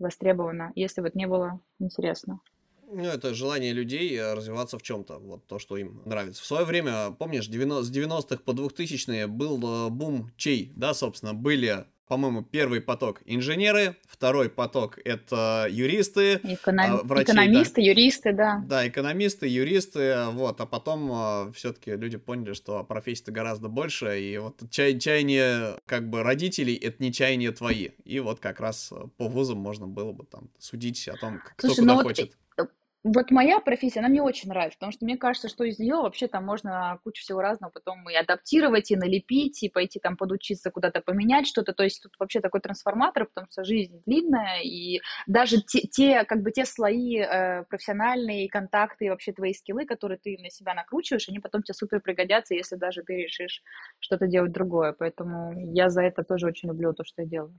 востребовано, 0.00 0.72
если 0.74 1.00
бы 1.00 1.08
это 1.08 1.18
не 1.18 1.28
было 1.28 1.60
интересно. 1.78 2.40
Ну, 2.88 3.04
это 3.04 3.32
желание 3.32 3.72
людей 3.72 4.12
э, 4.16 4.34
развиваться 4.34 4.78
в 4.78 4.82
чем-то, 4.82 5.18
вот 5.20 5.46
то, 5.46 5.60
что 5.60 5.76
им 5.76 6.02
нравится. 6.06 6.42
В 6.42 6.46
свое 6.46 6.64
время, 6.64 7.12
помнишь, 7.12 7.46
90, 7.46 7.84
с 7.84 7.96
90-х 7.96 8.42
по 8.44 8.50
2000-е 8.50 9.28
был 9.28 9.86
э, 9.86 9.90
бум 9.90 10.32
чей, 10.36 10.72
да, 10.74 10.92
собственно, 10.92 11.34
были 11.34 11.86
по-моему, 12.10 12.42
первый 12.42 12.80
поток 12.80 13.20
инженеры, 13.24 13.94
второй 14.08 14.50
поток 14.50 14.98
это 15.04 15.68
юристы, 15.70 16.40
Эконом... 16.42 16.92
А, 16.92 17.02
врачи, 17.04 17.26
экономисты, 17.26 17.76
да. 17.76 17.82
юристы, 17.82 18.32
да. 18.32 18.64
Да, 18.66 18.88
экономисты, 18.88 19.46
юристы, 19.46 20.24
вот, 20.32 20.60
а 20.60 20.66
потом 20.66 21.08
э, 21.12 21.52
все-таки 21.52 21.92
люди 21.92 22.16
поняли, 22.16 22.54
что 22.54 22.82
профессий-то 22.82 23.30
гораздо 23.30 23.68
больше, 23.68 24.20
и 24.20 24.38
вот 24.38 24.60
чай 24.70 24.98
чаяние 24.98 25.76
как 25.86 26.10
бы 26.10 26.24
родителей 26.24 26.74
это 26.74 27.00
не 27.00 27.12
чаяние 27.12 27.52
твои, 27.52 27.90
и 28.04 28.18
вот 28.18 28.40
как 28.40 28.58
раз 28.58 28.92
по 29.16 29.28
вузам 29.28 29.58
можно 29.58 29.86
было 29.86 30.10
бы 30.10 30.24
там 30.26 30.50
судить 30.58 31.06
о 31.06 31.14
том, 31.14 31.40
кто 31.56 31.68
Слушай, 31.68 31.80
куда 31.82 31.94
ну 31.94 32.02
хочет. 32.02 32.36
Вот 32.56 32.70
моя 33.04 33.60
профессия, 33.60 34.00
она 34.00 34.08
мне 34.08 34.22
очень 34.22 34.48
нравится, 34.48 34.76
потому 34.78 34.92
что 34.92 35.04
мне 35.04 35.16
кажется, 35.16 35.48
что 35.48 35.64
из 35.64 35.78
нее 35.78 35.94
вообще 35.94 36.28
там 36.28 36.44
можно 36.44 36.98
кучу 37.02 37.22
всего 37.22 37.40
разного 37.40 37.70
потом 37.70 38.08
и 38.10 38.14
адаптировать, 38.14 38.90
и 38.90 38.96
налепить, 38.96 39.62
и 39.62 39.68
пойти 39.68 39.98
там 39.98 40.16
подучиться 40.16 40.70
куда-то 40.70 41.00
поменять 41.00 41.46
что-то. 41.46 41.72
То 41.72 41.82
есть 41.82 42.02
тут 42.02 42.12
вообще 42.18 42.40
такой 42.40 42.60
трансформатор, 42.60 43.26
потому 43.26 43.46
что 43.50 43.64
жизнь 43.64 44.02
длинная, 44.06 44.60
и 44.62 45.00
даже 45.26 45.62
те, 45.62 45.80
те 45.80 46.24
как 46.24 46.42
бы 46.42 46.50
те 46.50 46.64
слои 46.64 47.18
э, 47.18 47.64
профессиональные, 47.64 48.48
контакты 48.48 49.06
и 49.06 49.10
вообще 49.10 49.32
твои 49.32 49.54
скиллы, 49.54 49.86
которые 49.86 50.18
ты 50.18 50.36
на 50.38 50.50
себя 50.50 50.74
накручиваешь, 50.74 51.28
они 51.28 51.38
потом 51.38 51.62
тебе 51.62 51.74
супер 51.74 52.00
пригодятся, 52.00 52.54
если 52.54 52.76
даже 52.76 53.02
ты 53.02 53.14
решишь 53.14 53.62
что-то 53.98 54.26
делать 54.26 54.52
другое. 54.52 54.92
Поэтому 54.92 55.52
я 55.74 55.88
за 55.88 56.02
это 56.02 56.22
тоже 56.22 56.46
очень 56.46 56.68
люблю 56.68 56.92
то, 56.92 57.04
что 57.04 57.22
я 57.22 57.28
делаю. 57.28 57.58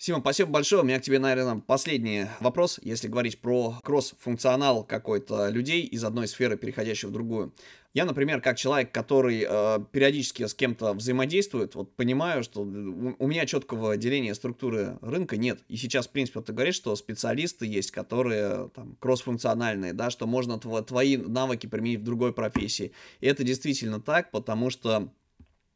Сима, 0.00 0.20
спасибо 0.20 0.50
большое. 0.50 0.82
У 0.82 0.84
меня 0.84 1.00
к 1.00 1.02
тебе, 1.02 1.18
наверное, 1.18 1.56
последний 1.56 2.26
вопрос, 2.38 2.78
если 2.84 3.08
говорить 3.08 3.40
про 3.40 3.80
кросс-функционал 3.82 4.84
какой-то 4.84 5.48
людей 5.48 5.82
из 5.82 6.04
одной 6.04 6.28
сферы, 6.28 6.56
переходящих 6.56 7.08
в 7.08 7.12
другую. 7.12 7.52
Я, 7.94 8.04
например, 8.04 8.40
как 8.40 8.56
человек, 8.56 8.92
который 8.92 9.44
э, 9.44 9.78
периодически 9.90 10.46
с 10.46 10.54
кем-то 10.54 10.92
взаимодействует, 10.92 11.74
вот 11.74 11.96
понимаю, 11.96 12.44
что 12.44 12.60
у, 12.60 13.26
меня 13.26 13.44
четкого 13.44 13.96
деления 13.96 14.34
структуры 14.34 14.98
рынка 15.02 15.36
нет. 15.36 15.64
И 15.66 15.76
сейчас, 15.76 16.06
в 16.06 16.10
принципе, 16.10 16.42
ты 16.42 16.52
говоришь, 16.52 16.76
что 16.76 16.94
специалисты 16.94 17.66
есть, 17.66 17.90
которые 17.90 18.68
там 18.76 18.96
кросс-функциональные, 19.00 19.94
да, 19.94 20.10
что 20.10 20.28
можно 20.28 20.60
тв- 20.60 20.84
твои 20.86 21.16
навыки 21.16 21.66
применить 21.66 22.00
в 22.00 22.04
другой 22.04 22.32
профессии. 22.32 22.92
И 23.18 23.26
это 23.26 23.42
действительно 23.42 24.00
так, 24.00 24.30
потому 24.30 24.70
что 24.70 25.12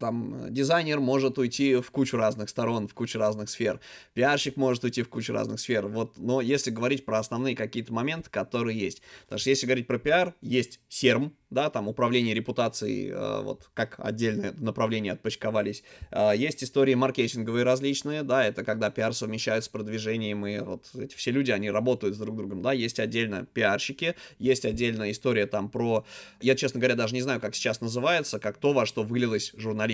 там 0.03 0.53
дизайнер 0.53 0.99
может 0.99 1.39
уйти 1.39 1.77
в 1.77 1.93
кучу 1.93 2.17
разных 2.17 2.49
сторон, 2.49 2.89
в 2.89 2.93
кучу 2.93 3.21
разных 3.21 3.49
сфер, 3.49 3.79
пиарщик 4.15 4.57
может 4.57 4.83
уйти 4.83 5.03
в 5.03 5.09
кучу 5.09 5.33
разных 5.33 5.61
сфер, 5.61 5.87
вот, 5.87 6.19
но 6.19 6.41
если 6.41 6.73
говорить 6.73 7.05
про 7.05 7.21
основные 7.21 7.55
какие-то 7.55 7.93
моменты, 7.93 8.29
которые 8.29 8.77
есть, 8.77 9.01
потому 9.23 9.39
что 9.39 9.51
если 9.51 9.65
говорить 9.65 9.87
про 9.87 10.01
пиар, 10.01 10.35
есть 10.41 10.81
серм, 10.89 11.33
да, 11.53 11.71
там 11.71 11.87
управление 11.87 12.35
репутацией, 12.35 13.11
э, 13.11 13.43
вот 13.43 13.71
как 13.75 13.97
отдельное 13.99 14.53
направление 14.53 15.13
отпочковались. 15.13 15.85
Э, 16.11 16.33
есть 16.35 16.65
истории 16.65 16.95
маркетинговые 16.95 17.65
различные, 17.65 18.23
да, 18.23 18.45
это 18.45 18.65
когда 18.65 18.91
пиар 18.91 19.13
совмещают 19.13 19.65
с 19.65 19.69
продвижением, 19.69 20.47
и 20.47 20.59
вот 20.59 20.87
эти 20.99 21.15
все 21.15 21.31
люди, 21.31 21.51
они 21.51 21.71
работают 21.71 22.17
с 22.17 22.19
друг 22.19 22.37
другом, 22.37 22.63
да, 22.63 22.73
есть 22.73 22.99
отдельно 22.99 23.47
пиарщики, 23.53 24.17
есть 24.39 24.65
отдельная 24.65 25.11
история 25.13 25.47
там 25.47 25.69
про, 25.69 26.05
я, 26.41 26.57
честно 26.57 26.81
говоря, 26.81 26.97
даже 26.97 27.15
не 27.15 27.21
знаю, 27.21 27.41
как 27.41 27.55
сейчас 27.55 27.81
называется, 27.81 28.39
как 28.39 28.57
то, 28.57 28.73
во 28.73 28.87
что 28.87 29.03
вылилась 29.03 29.53
журналистика, 29.55 29.92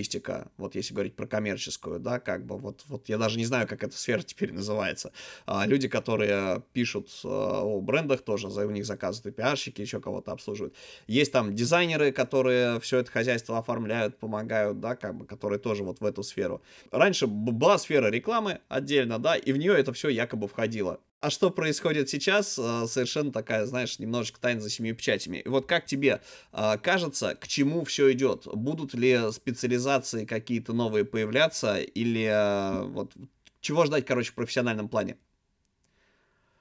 вот 0.57 0.75
если 0.75 0.95
говорить 0.95 1.17
про 1.17 1.27
коммерческую, 1.27 2.01
да, 2.01 2.21
как 2.21 2.45
бы, 2.47 2.57
вот, 2.57 2.85
вот 2.89 3.09
я 3.09 3.19
даже 3.19 3.39
не 3.39 3.45
знаю, 3.45 3.67
как 3.67 3.83
эта 3.83 3.97
сфера 3.97 4.23
теперь 4.27 4.53
называется. 4.53 5.13
А, 5.47 5.67
люди, 5.67 5.89
которые 5.89 6.63
пишут 6.73 7.09
э, 7.25 7.29
о 7.29 7.81
брендах 7.81 8.23
тоже, 8.23 8.51
за 8.51 8.67
у 8.67 8.71
них 8.71 8.87
заказывают 8.87 9.35
и 9.35 9.37
пиарщики, 9.37 9.81
еще 9.81 10.01
кого-то 10.01 10.33
обслуживают. 10.33 10.75
Есть 11.07 11.33
там 11.33 11.55
дизайнеры, 11.55 12.13
которые 12.13 12.81
все 12.81 12.99
это 12.99 13.11
хозяйство 13.11 13.59
оформляют, 13.59 14.19
помогают, 14.19 14.81
да, 14.81 14.97
как 14.97 15.17
бы, 15.17 15.27
которые 15.27 15.59
тоже 15.59 15.85
вот 15.85 16.01
в 16.01 16.05
эту 16.05 16.23
сферу. 16.23 16.63
Раньше 16.91 17.27
была 17.27 17.79
сфера 17.79 18.09
рекламы 18.09 18.61
отдельно, 18.69 19.19
да, 19.19 19.37
и 19.37 19.53
в 19.53 19.57
нее 19.57 19.75
это 19.79 19.93
все 19.93 20.09
якобы 20.09 20.49
входило. 20.49 21.01
А 21.21 21.31
что 21.31 21.51
происходит 21.51 22.09
сейчас, 22.09 22.57
э, 22.59 22.87
совершенно 22.87 23.33
такая, 23.33 23.67
знаешь, 23.67 23.99
немножечко 23.99 24.41
тайна 24.41 24.61
за 24.61 24.71
семью 24.71 24.95
печатями. 24.95 25.39
И 25.39 25.49
вот 25.49 25.67
как 25.67 25.85
тебе 25.85 26.21
э, 26.53 26.79
кажется, 26.81 27.35
к 27.35 27.49
чему 27.49 27.85
все 27.85 28.13
идет? 28.13 28.47
Будут 28.47 28.95
ли 28.95 29.33
специализации 29.33 30.27
какие-то 30.27 30.73
новые 30.73 31.05
появляться 31.05 31.79
или 31.79 32.25
э, 32.25 32.85
вот 32.85 33.15
чего 33.61 33.85
ждать, 33.85 34.07
короче, 34.07 34.31
в 34.31 34.35
профессиональном 34.35 34.89
плане? 34.89 35.17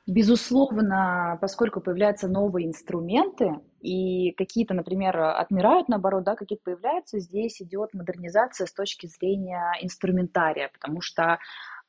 Безусловно, 0.08 1.38
поскольку 1.40 1.80
появляются 1.82 2.28
новые 2.28 2.66
инструменты, 2.66 3.60
и 3.82 4.32
какие-то, 4.32 4.74
например, 4.74 5.20
отмирают, 5.20 5.88
наоборот, 5.88 6.24
да, 6.24 6.36
какие-то 6.36 6.64
появляются, 6.64 7.20
здесь 7.20 7.62
идет 7.62 7.94
модернизация 7.94 8.66
с 8.66 8.74
точки 8.74 9.06
зрения 9.06 9.74
инструментария, 9.82 10.70
потому 10.74 11.02
что 11.02 11.24
а, 11.34 11.38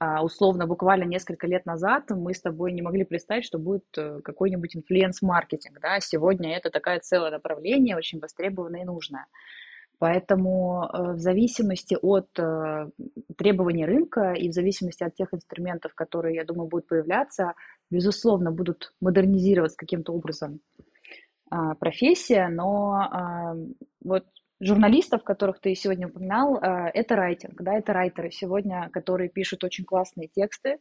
условно 0.00 0.66
буквально 0.66 1.04
несколько 1.04 1.46
лет 1.46 1.66
назад 1.66 2.10
мы 2.10 2.32
с 2.32 2.40
тобой 2.40 2.72
не 2.72 2.82
могли 2.82 3.04
представить, 3.04 3.44
что 3.44 3.58
будет 3.58 3.86
э, 3.96 4.20
какой-нибудь 4.22 4.76
инфлюенс-маркетинг, 4.76 5.78
да, 5.80 6.00
сегодня 6.00 6.56
это 6.56 6.70
такое 6.70 7.00
целое 7.00 7.30
направление, 7.30 7.96
очень 7.96 8.20
востребованное 8.20 8.82
и 8.82 8.84
нужное. 8.84 9.26
Поэтому 9.98 10.84
э, 10.84 11.12
в 11.14 11.18
зависимости 11.18 11.96
от 12.00 12.28
э, 12.38 12.90
требований 13.36 13.84
рынка 13.84 14.32
и 14.32 14.48
в 14.48 14.52
зависимости 14.52 15.02
от 15.02 15.14
тех 15.16 15.34
инструментов, 15.34 15.94
которые, 15.94 16.36
я 16.36 16.44
думаю, 16.44 16.68
будут 16.68 16.86
появляться, 16.86 17.54
безусловно, 17.90 18.52
будут 18.52 18.94
модернизироваться 19.00 19.76
каким-то 19.76 20.12
образом 20.12 20.60
а, 21.50 21.74
профессия, 21.74 22.48
но 22.48 23.08
а, 23.10 23.56
вот 24.04 24.24
журналистов, 24.60 25.22
которых 25.22 25.60
ты 25.60 25.74
сегодня 25.74 26.08
упоминал, 26.08 26.58
а, 26.60 26.88
это 26.88 27.16
райтинг, 27.16 27.60
да, 27.62 27.74
это 27.74 27.92
райтеры 27.92 28.30
сегодня, 28.30 28.90
которые 28.92 29.28
пишут 29.28 29.64
очень 29.64 29.84
классные 29.84 30.28
тексты, 30.28 30.78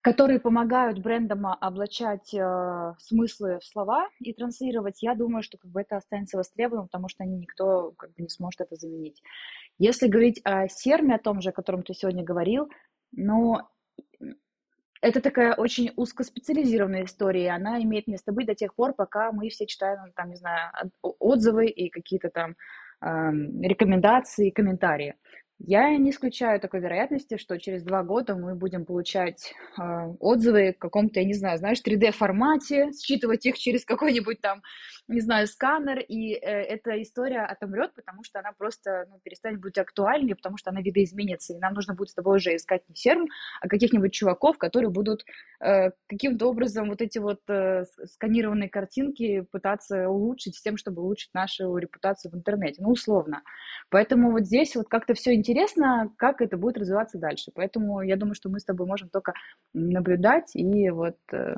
которые 0.00 0.40
помогают 0.40 1.00
брендам 1.00 1.46
облачать 1.46 2.32
э, 2.32 2.94
смыслы 2.98 3.58
в 3.58 3.64
слова 3.64 4.08
и 4.20 4.32
транслировать, 4.32 5.02
я 5.02 5.14
думаю, 5.14 5.42
что 5.42 5.58
как 5.58 5.70
бы 5.70 5.80
это 5.80 5.96
останется 5.96 6.36
востребованным, 6.36 6.86
потому 6.86 7.08
что 7.08 7.24
никто 7.24 7.92
как 7.98 8.10
бы 8.10 8.22
не 8.22 8.28
сможет 8.28 8.60
это 8.60 8.76
заменить. 8.76 9.20
Если 9.78 10.06
говорить 10.06 10.40
о 10.44 10.68
серме, 10.68 11.16
о 11.16 11.18
том 11.18 11.40
же, 11.40 11.50
о 11.50 11.52
котором 11.52 11.82
ты 11.82 11.94
сегодня 11.94 12.24
говорил, 12.24 12.68
ну, 13.12 13.58
это 15.00 15.20
такая 15.20 15.54
очень 15.54 15.92
узкоспециализированная 15.96 17.04
история, 17.04 17.50
она 17.50 17.80
имеет 17.82 18.06
место 18.06 18.32
быть 18.32 18.46
до 18.46 18.54
тех 18.54 18.74
пор, 18.74 18.94
пока 18.94 19.32
мы 19.32 19.48
все 19.48 19.66
читаем, 19.66 20.12
там, 20.14 20.30
не 20.30 20.36
знаю, 20.36 20.72
отзывы 21.02 21.66
и 21.66 21.88
какие-то 21.90 22.30
там 22.30 22.56
э, 23.00 23.06
рекомендации, 23.62 24.50
комментарии. 24.50 25.14
Я 25.60 25.96
не 25.96 26.10
исключаю 26.10 26.60
такой 26.60 26.80
вероятности, 26.80 27.36
что 27.36 27.58
через 27.58 27.82
два 27.82 28.04
года 28.04 28.36
мы 28.36 28.54
будем 28.54 28.84
получать 28.84 29.52
э, 29.76 29.82
отзывы 30.20 30.72
в 30.72 30.78
каком-то, 30.78 31.18
я 31.18 31.26
не 31.26 31.34
знаю, 31.34 31.58
знаешь, 31.58 31.82
3D-формате, 31.84 32.92
считывать 32.92 33.44
их 33.44 33.58
через 33.58 33.84
какой-нибудь 33.84 34.40
там, 34.40 34.62
не 35.08 35.20
знаю, 35.20 35.46
сканер, 35.46 35.98
и 36.00 36.34
э, 36.34 36.38
эта 36.38 37.02
история 37.02 37.40
отомрет, 37.40 37.94
потому 37.94 38.22
что 38.24 38.38
она 38.38 38.52
просто 38.52 39.06
ну, 39.10 39.18
перестанет 39.22 39.60
быть 39.60 39.78
актуальной, 39.78 40.36
потому 40.36 40.58
что 40.58 40.70
она 40.70 40.82
видоизменится, 40.82 41.54
и 41.54 41.58
нам 41.58 41.74
нужно 41.74 41.94
будет 41.94 42.10
с 42.10 42.14
тобой 42.14 42.36
уже 42.36 42.54
искать 42.54 42.82
не 42.88 42.94
серм, 42.94 43.26
а 43.60 43.68
каких-нибудь 43.68 44.12
чуваков, 44.12 44.58
которые 44.58 44.90
будут 44.90 45.24
э, 45.60 45.90
каким-то 46.08 46.46
образом 46.46 46.90
вот 46.90 47.00
эти 47.00 47.18
вот 47.18 47.40
э, 47.48 47.84
сканированные 48.04 48.68
картинки 48.68 49.40
пытаться 49.50 50.08
улучшить 50.08 50.56
с 50.56 50.62
тем, 50.62 50.76
чтобы 50.76 51.02
улучшить 51.02 51.32
нашу 51.32 51.76
репутацию 51.76 52.30
в 52.30 52.34
интернете, 52.34 52.82
ну, 52.82 52.90
условно. 52.90 53.42
Поэтому 53.88 54.30
вот 54.30 54.44
здесь 54.44 54.76
вот 54.76 54.88
как-то 54.88 55.14
все 55.14 55.34
интересно 55.34 56.12
как 56.16 56.42
это 56.42 56.56
будет 56.58 56.76
развиваться 56.76 57.18
дальше. 57.18 57.50
Поэтому 57.54 58.02
я 58.02 58.16
думаю, 58.16 58.34
что 58.34 58.50
мы 58.50 58.60
с 58.60 58.64
тобой 58.64 58.86
можем 58.86 59.08
только 59.08 59.32
наблюдать 59.72 60.54
и 60.54 60.90
вот... 60.90 61.16
Э, 61.32 61.56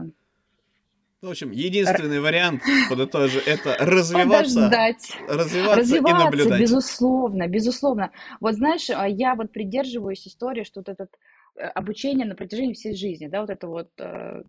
в 1.23 1.29
общем, 1.31 1.51
единственный 1.51 2.17
Р... 2.17 2.23
вариант, 2.23 2.63
подытожу, 2.89 3.41
это 3.45 3.77
развиваться, 3.79 4.55
Подождать. 4.55 5.17
развиваться, 5.29 5.81
развиваться 5.81 5.97
и 5.97 6.25
наблюдать. 6.25 6.61
безусловно, 6.61 7.47
безусловно. 7.47 8.11
Вот 8.41 8.55
знаешь, 8.55 8.89
а 8.91 9.07
я 9.07 9.35
вот 9.35 9.53
придерживаюсь 9.53 10.27
истории, 10.27 10.65
что 10.65 10.81
вот 10.81 10.89
это 10.89 11.09
э, 11.57 11.63
обучение 11.63 12.27
на 12.27 12.35
протяжении 12.35 12.73
всей 12.73 12.95
жизни, 12.95 13.27
да, 13.29 13.43
вот 13.43 13.51
это 13.51 13.67
вот 13.67 13.91
э, 13.99 14.43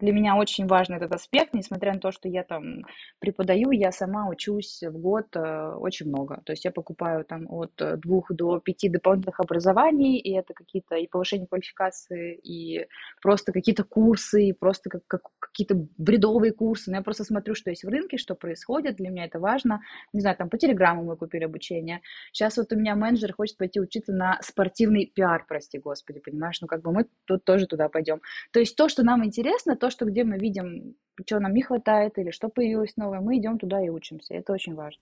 для 0.00 0.12
меня 0.12 0.36
очень 0.36 0.66
важный 0.66 0.96
этот 0.96 1.12
аспект, 1.12 1.54
несмотря 1.54 1.94
на 1.94 2.00
то, 2.00 2.12
что 2.12 2.28
я 2.28 2.44
там 2.44 2.84
преподаю, 3.18 3.70
я 3.70 3.92
сама 3.92 4.28
учусь 4.28 4.82
в 4.82 4.98
год 4.98 5.26
э, 5.34 5.72
очень 5.76 6.06
много. 6.08 6.40
То 6.44 6.52
есть 6.52 6.64
я 6.64 6.70
покупаю 6.70 7.24
там 7.24 7.46
от 7.48 7.72
э, 7.80 7.96
двух 7.96 8.32
до 8.32 8.60
пяти 8.60 8.88
дополнительных 8.88 9.40
образований, 9.40 10.18
и 10.18 10.32
это 10.34 10.54
какие-то 10.54 10.96
и 10.96 11.06
повышение 11.06 11.46
квалификации, 11.46 12.36
и 12.36 12.86
просто 13.22 13.52
какие-то 13.52 13.84
курсы, 13.84 14.44
и 14.48 14.52
просто 14.52 14.90
как, 14.90 15.06
как, 15.06 15.22
какие-то 15.38 15.86
бредовые 15.96 16.52
курсы. 16.52 16.90
Но 16.90 16.98
я 16.98 17.02
просто 17.02 17.24
смотрю, 17.24 17.54
что 17.54 17.70
есть 17.70 17.84
в 17.84 17.88
рынке, 17.88 18.18
что 18.18 18.34
происходит, 18.34 18.96
для 18.96 19.10
меня 19.10 19.24
это 19.24 19.38
важно. 19.38 19.80
Не 20.12 20.20
знаю, 20.20 20.36
там 20.36 20.48
по 20.48 20.58
Телеграму 20.58 21.04
мы 21.04 21.16
купили 21.16 21.44
обучение. 21.44 22.00
Сейчас 22.32 22.56
вот 22.56 22.72
у 22.72 22.76
меня 22.76 22.94
менеджер 22.94 23.32
хочет 23.32 23.56
пойти 23.56 23.80
учиться 23.80 24.12
на 24.12 24.38
спортивный 24.42 25.06
пиар, 25.06 25.44
прости 25.48 25.78
господи, 25.78 26.20
понимаешь? 26.20 26.60
Ну 26.60 26.66
как 26.66 26.82
бы 26.82 26.92
мы 26.92 27.06
тут 27.24 27.44
тоже 27.44 27.66
туда 27.66 27.88
пойдем. 27.88 28.20
То 28.52 28.60
есть 28.60 28.76
то, 28.76 28.88
что 28.88 29.02
нам 29.02 29.24
интересно, 29.24 29.76
то, 29.78 29.90
что 29.90 30.04
где 30.04 30.24
мы 30.24 30.38
видим, 30.38 30.94
что 31.24 31.40
нам 31.40 31.54
не 31.54 31.62
хватает 31.62 32.18
или 32.18 32.30
что 32.30 32.48
появилось 32.48 32.96
новое, 32.96 33.20
мы 33.20 33.38
идем 33.38 33.58
туда 33.58 33.84
и 33.84 33.88
учимся. 33.88 34.34
Это 34.34 34.52
очень 34.52 34.74
важно. 34.74 35.00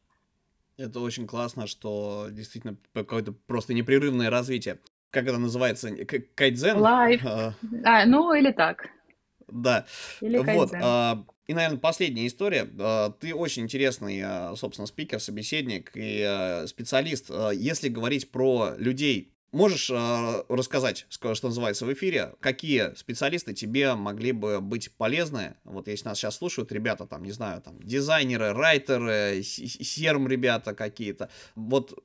Это 0.78 1.00
очень 1.00 1.26
классно, 1.26 1.66
что 1.66 2.28
действительно 2.30 2.76
какое-то 2.92 3.32
просто 3.32 3.74
непрерывное 3.74 4.30
развитие. 4.30 4.78
Как 5.10 5.26
это 5.26 5.38
называется? 5.38 5.90
Кайдзен? 6.34 6.76
Life. 6.78 7.24
А, 7.24 7.54
а, 7.84 8.06
ну 8.06 8.34
или 8.34 8.52
так. 8.52 8.86
Да. 9.48 9.86
Или 10.20 10.38
вот. 10.38 10.70
А, 10.74 11.24
и, 11.46 11.54
наверное, 11.54 11.78
последняя 11.78 12.26
история. 12.26 12.68
А, 12.78 13.10
ты 13.10 13.34
очень 13.34 13.62
интересный, 13.62 14.20
а, 14.22 14.54
собственно, 14.56 14.86
спикер, 14.86 15.20
собеседник 15.20 15.92
и 15.94 16.22
а, 16.22 16.66
специалист. 16.66 17.30
Если 17.54 17.88
говорить 17.88 18.30
про 18.30 18.74
людей, 18.76 19.32
Можешь 19.56 19.88
э, 19.88 20.44
рассказать, 20.50 21.06
что 21.08 21.32
называется, 21.42 21.86
в 21.86 21.92
эфире, 21.94 22.34
какие 22.40 22.94
специалисты 22.94 23.54
тебе 23.54 23.94
могли 23.94 24.32
бы 24.32 24.60
быть 24.60 24.92
полезны? 24.92 25.56
Вот 25.64 25.88
если 25.88 26.08
нас 26.08 26.18
сейчас 26.18 26.36
слушают 26.36 26.70
ребята, 26.72 27.06
там, 27.06 27.24
не 27.24 27.30
знаю, 27.30 27.62
там, 27.62 27.82
дизайнеры, 27.82 28.52
райтеры, 28.52 29.42
SERM 29.42 30.28
ребята 30.28 30.74
какие-то. 30.74 31.30
Вот 31.54 31.98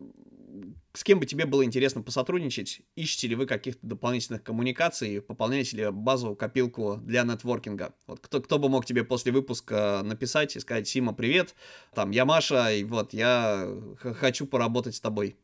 с 0.94 1.04
кем 1.04 1.20
бы 1.20 1.26
тебе 1.26 1.46
было 1.46 1.66
интересно 1.66 2.02
посотрудничать? 2.02 2.84
Ищете 2.96 3.28
ли 3.28 3.36
вы 3.36 3.46
каких-то 3.48 3.86
дополнительных 3.86 4.44
коммуникаций? 4.44 5.20
Пополняете 5.20 5.76
ли 5.76 5.92
базовую 5.92 6.38
копилку 6.38 7.02
для 7.04 7.24
нетворкинга? 7.24 7.94
Вот 8.08 8.22
кто, 8.22 8.42
кто 8.42 8.60
бы 8.60 8.70
мог 8.70 8.86
тебе 8.86 9.04
после 9.04 9.34
выпуска 9.34 10.00
написать 10.06 10.56
и 10.56 10.62
сказать, 10.62 10.88
Сима, 10.88 11.12
привет, 11.12 11.54
там, 11.94 12.12
я 12.12 12.24
Маша, 12.24 12.72
и 12.72 12.86
вот, 12.86 13.14
я 13.14 13.68
хочу 14.00 14.46
поработать 14.48 14.96
с 14.96 15.02
тобой. 15.02 15.36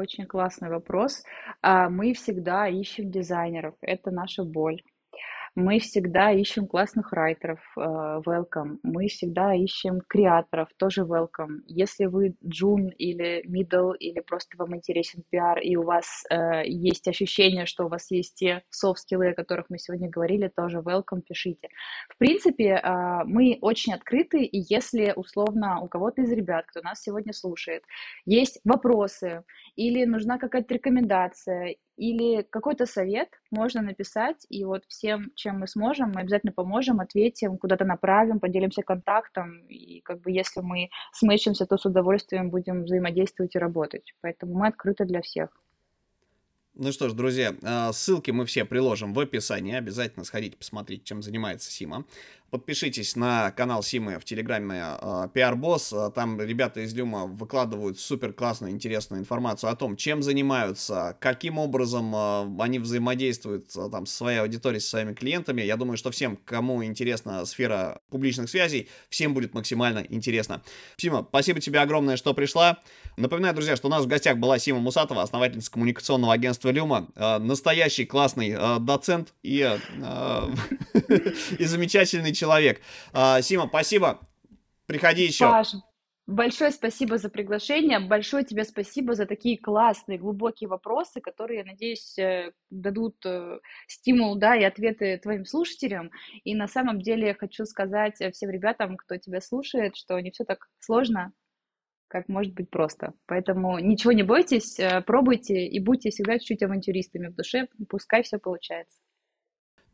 Очень 0.00 0.24
классный 0.24 0.70
вопрос. 0.70 1.22
А, 1.60 1.90
мы 1.90 2.14
всегда 2.14 2.66
ищем 2.66 3.10
дизайнеров, 3.10 3.74
это 3.82 4.10
наша 4.10 4.44
боль. 4.44 4.80
Мы 5.56 5.80
всегда 5.80 6.30
ищем 6.30 6.68
классных 6.68 7.12
райтеров, 7.12 7.58
э, 7.76 7.80
welcome. 7.80 8.78
Мы 8.84 9.08
всегда 9.08 9.52
ищем 9.52 10.00
креаторов, 10.06 10.68
тоже 10.76 11.02
welcome. 11.02 11.58
Если 11.66 12.06
вы 12.06 12.36
джун 12.46 12.88
или 12.90 13.44
middle, 13.48 13.96
или 13.98 14.20
просто 14.20 14.56
вам 14.56 14.76
интересен 14.76 15.24
пиар, 15.28 15.58
и 15.58 15.74
у 15.74 15.82
вас 15.82 16.24
э, 16.30 16.62
есть 16.66 17.08
ощущение, 17.08 17.66
что 17.66 17.86
у 17.86 17.88
вас 17.88 18.12
есть 18.12 18.36
те 18.36 18.62
софт-скиллы, 18.70 19.30
о 19.30 19.34
которых 19.34 19.66
мы 19.70 19.78
сегодня 19.78 20.08
говорили, 20.08 20.52
тоже 20.54 20.78
welcome, 20.78 21.20
пишите. 21.26 21.68
В 22.08 22.16
принципе, 22.16 22.80
э, 22.80 23.24
мы 23.24 23.58
очень 23.60 23.92
открыты, 23.92 24.44
и 24.44 24.64
если 24.72 25.12
условно 25.16 25.80
у 25.80 25.88
кого-то 25.88 26.22
из 26.22 26.30
ребят, 26.30 26.66
кто 26.68 26.80
нас 26.80 27.02
сегодня 27.02 27.32
слушает, 27.32 27.82
есть 28.24 28.60
вопросы, 28.64 29.42
или 29.76 30.04
нужна 30.04 30.38
какая-то 30.38 30.74
рекомендация, 30.74 31.76
или 31.96 32.42
какой-то 32.42 32.86
совет 32.86 33.28
можно 33.50 33.82
написать, 33.82 34.46
и 34.48 34.64
вот 34.64 34.84
всем, 34.88 35.32
чем 35.34 35.60
мы 35.60 35.66
сможем, 35.66 36.12
мы 36.14 36.22
обязательно 36.22 36.52
поможем, 36.52 37.00
ответим, 37.00 37.58
куда-то 37.58 37.84
направим, 37.84 38.40
поделимся 38.40 38.82
контактом, 38.82 39.66
и 39.68 40.00
как 40.00 40.20
бы 40.20 40.32
если 40.32 40.60
мы 40.60 40.88
смычимся, 41.12 41.66
то 41.66 41.76
с 41.76 41.84
удовольствием 41.84 42.50
будем 42.50 42.84
взаимодействовать 42.84 43.54
и 43.54 43.58
работать. 43.58 44.14
Поэтому 44.22 44.54
мы 44.54 44.68
открыты 44.68 45.04
для 45.04 45.20
всех. 45.20 45.50
Ну 46.74 46.92
что 46.92 47.08
ж, 47.08 47.12
друзья, 47.12 47.54
а, 47.62 47.92
ссылки 47.92 48.30
мы 48.30 48.46
все 48.46 48.64
приложим 48.64 49.12
в 49.12 49.20
описании. 49.20 49.74
Обязательно 49.74 50.24
сходите 50.24 50.56
посмотреть, 50.56 51.04
чем 51.04 51.20
занимается 51.20 51.70
Сима. 51.70 52.06
Подпишитесь 52.50 53.14
на 53.14 53.52
канал 53.52 53.80
Симы 53.80 54.18
в 54.18 54.24
Телеграме 54.24 54.74
PR 54.74 55.54
Boss. 55.54 55.96
А, 55.96 56.10
там 56.10 56.40
ребята 56.40 56.80
из 56.80 56.92
Люма 56.94 57.26
выкладывают 57.26 58.00
супер 58.00 58.32
классную, 58.32 58.72
интересную 58.72 59.20
информацию 59.20 59.70
о 59.70 59.76
том, 59.76 59.96
чем 59.96 60.20
занимаются, 60.20 61.16
каким 61.20 61.58
образом 61.58 62.12
а, 62.12 62.52
они 62.58 62.80
взаимодействуют 62.80 63.70
а, 63.76 63.88
там 63.88 64.04
со 64.04 64.16
своей 64.16 64.38
аудиторией, 64.38 64.80
со 64.80 64.90
своими 64.90 65.14
клиентами. 65.14 65.62
Я 65.62 65.76
думаю, 65.76 65.96
что 65.96 66.10
всем, 66.10 66.36
кому 66.44 66.82
интересна 66.82 67.44
сфера 67.46 68.00
публичных 68.10 68.50
связей, 68.50 68.88
всем 69.10 69.32
будет 69.32 69.54
максимально 69.54 70.04
интересно. 70.08 70.60
Сима, 70.96 71.24
спасибо 71.28 71.60
тебе 71.60 71.78
огромное, 71.78 72.16
что 72.16 72.34
пришла. 72.34 72.78
Напоминаю, 73.16 73.54
друзья, 73.54 73.76
что 73.76 73.86
у 73.86 73.90
нас 73.92 74.04
в 74.04 74.08
гостях 74.08 74.38
была 74.38 74.58
Сима 74.58 74.80
Мусатова, 74.80 75.22
основательница 75.22 75.70
коммуникационного 75.70 76.32
агентства 76.32 76.70
Люма, 76.70 77.08
настоящий 77.14 78.06
классный 78.06 78.56
доцент 78.80 79.34
и, 79.42 79.58
и 81.58 81.64
замечательный 81.64 82.32
человек. 82.40 82.80
А, 83.12 83.42
Сима, 83.42 83.66
спасибо. 83.68 84.20
Приходи 84.86 85.24
еще. 85.24 85.44
Паш, 85.44 85.74
большое 86.26 86.70
спасибо 86.70 87.18
за 87.18 87.28
приглашение. 87.28 88.00
Большое 88.00 88.44
тебе 88.44 88.64
спасибо 88.64 89.14
за 89.14 89.26
такие 89.26 89.58
классные, 89.58 90.18
глубокие 90.18 90.68
вопросы, 90.68 91.20
которые, 91.20 91.60
я 91.60 91.64
надеюсь, 91.64 92.18
э, 92.18 92.52
дадут 92.70 93.16
э, 93.26 93.58
стимул, 93.86 94.36
да, 94.36 94.56
и 94.56 94.64
ответы 94.64 95.18
твоим 95.22 95.44
слушателям. 95.44 96.10
И 96.44 96.54
на 96.54 96.66
самом 96.66 97.00
деле 97.00 97.28
я 97.28 97.34
хочу 97.34 97.64
сказать 97.66 98.16
всем 98.32 98.50
ребятам, 98.50 98.96
кто 98.96 99.16
тебя 99.16 99.40
слушает, 99.40 99.96
что 99.96 100.18
не 100.18 100.30
все 100.30 100.44
так 100.44 100.68
сложно, 100.78 101.32
как 102.08 102.28
может 102.28 102.54
быть 102.54 102.70
просто. 102.70 103.12
Поэтому 103.26 103.78
ничего 103.78 104.12
не 104.12 104.22
бойтесь, 104.22 104.78
э, 104.78 105.02
пробуйте 105.02 105.66
и 105.66 105.78
будьте 105.78 106.10
всегда 106.10 106.38
чуть-чуть 106.38 106.62
авантюристами 106.62 107.28
в 107.28 107.34
душе, 107.34 107.68
пускай 107.88 108.22
все 108.22 108.38
получается. 108.38 108.98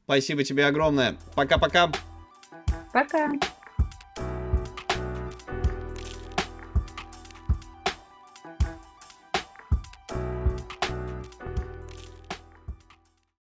Спасибо 0.04 0.44
тебе 0.44 0.66
огромное. 0.66 1.16
Пока-пока. 1.34 1.90
Пока. 2.92 3.55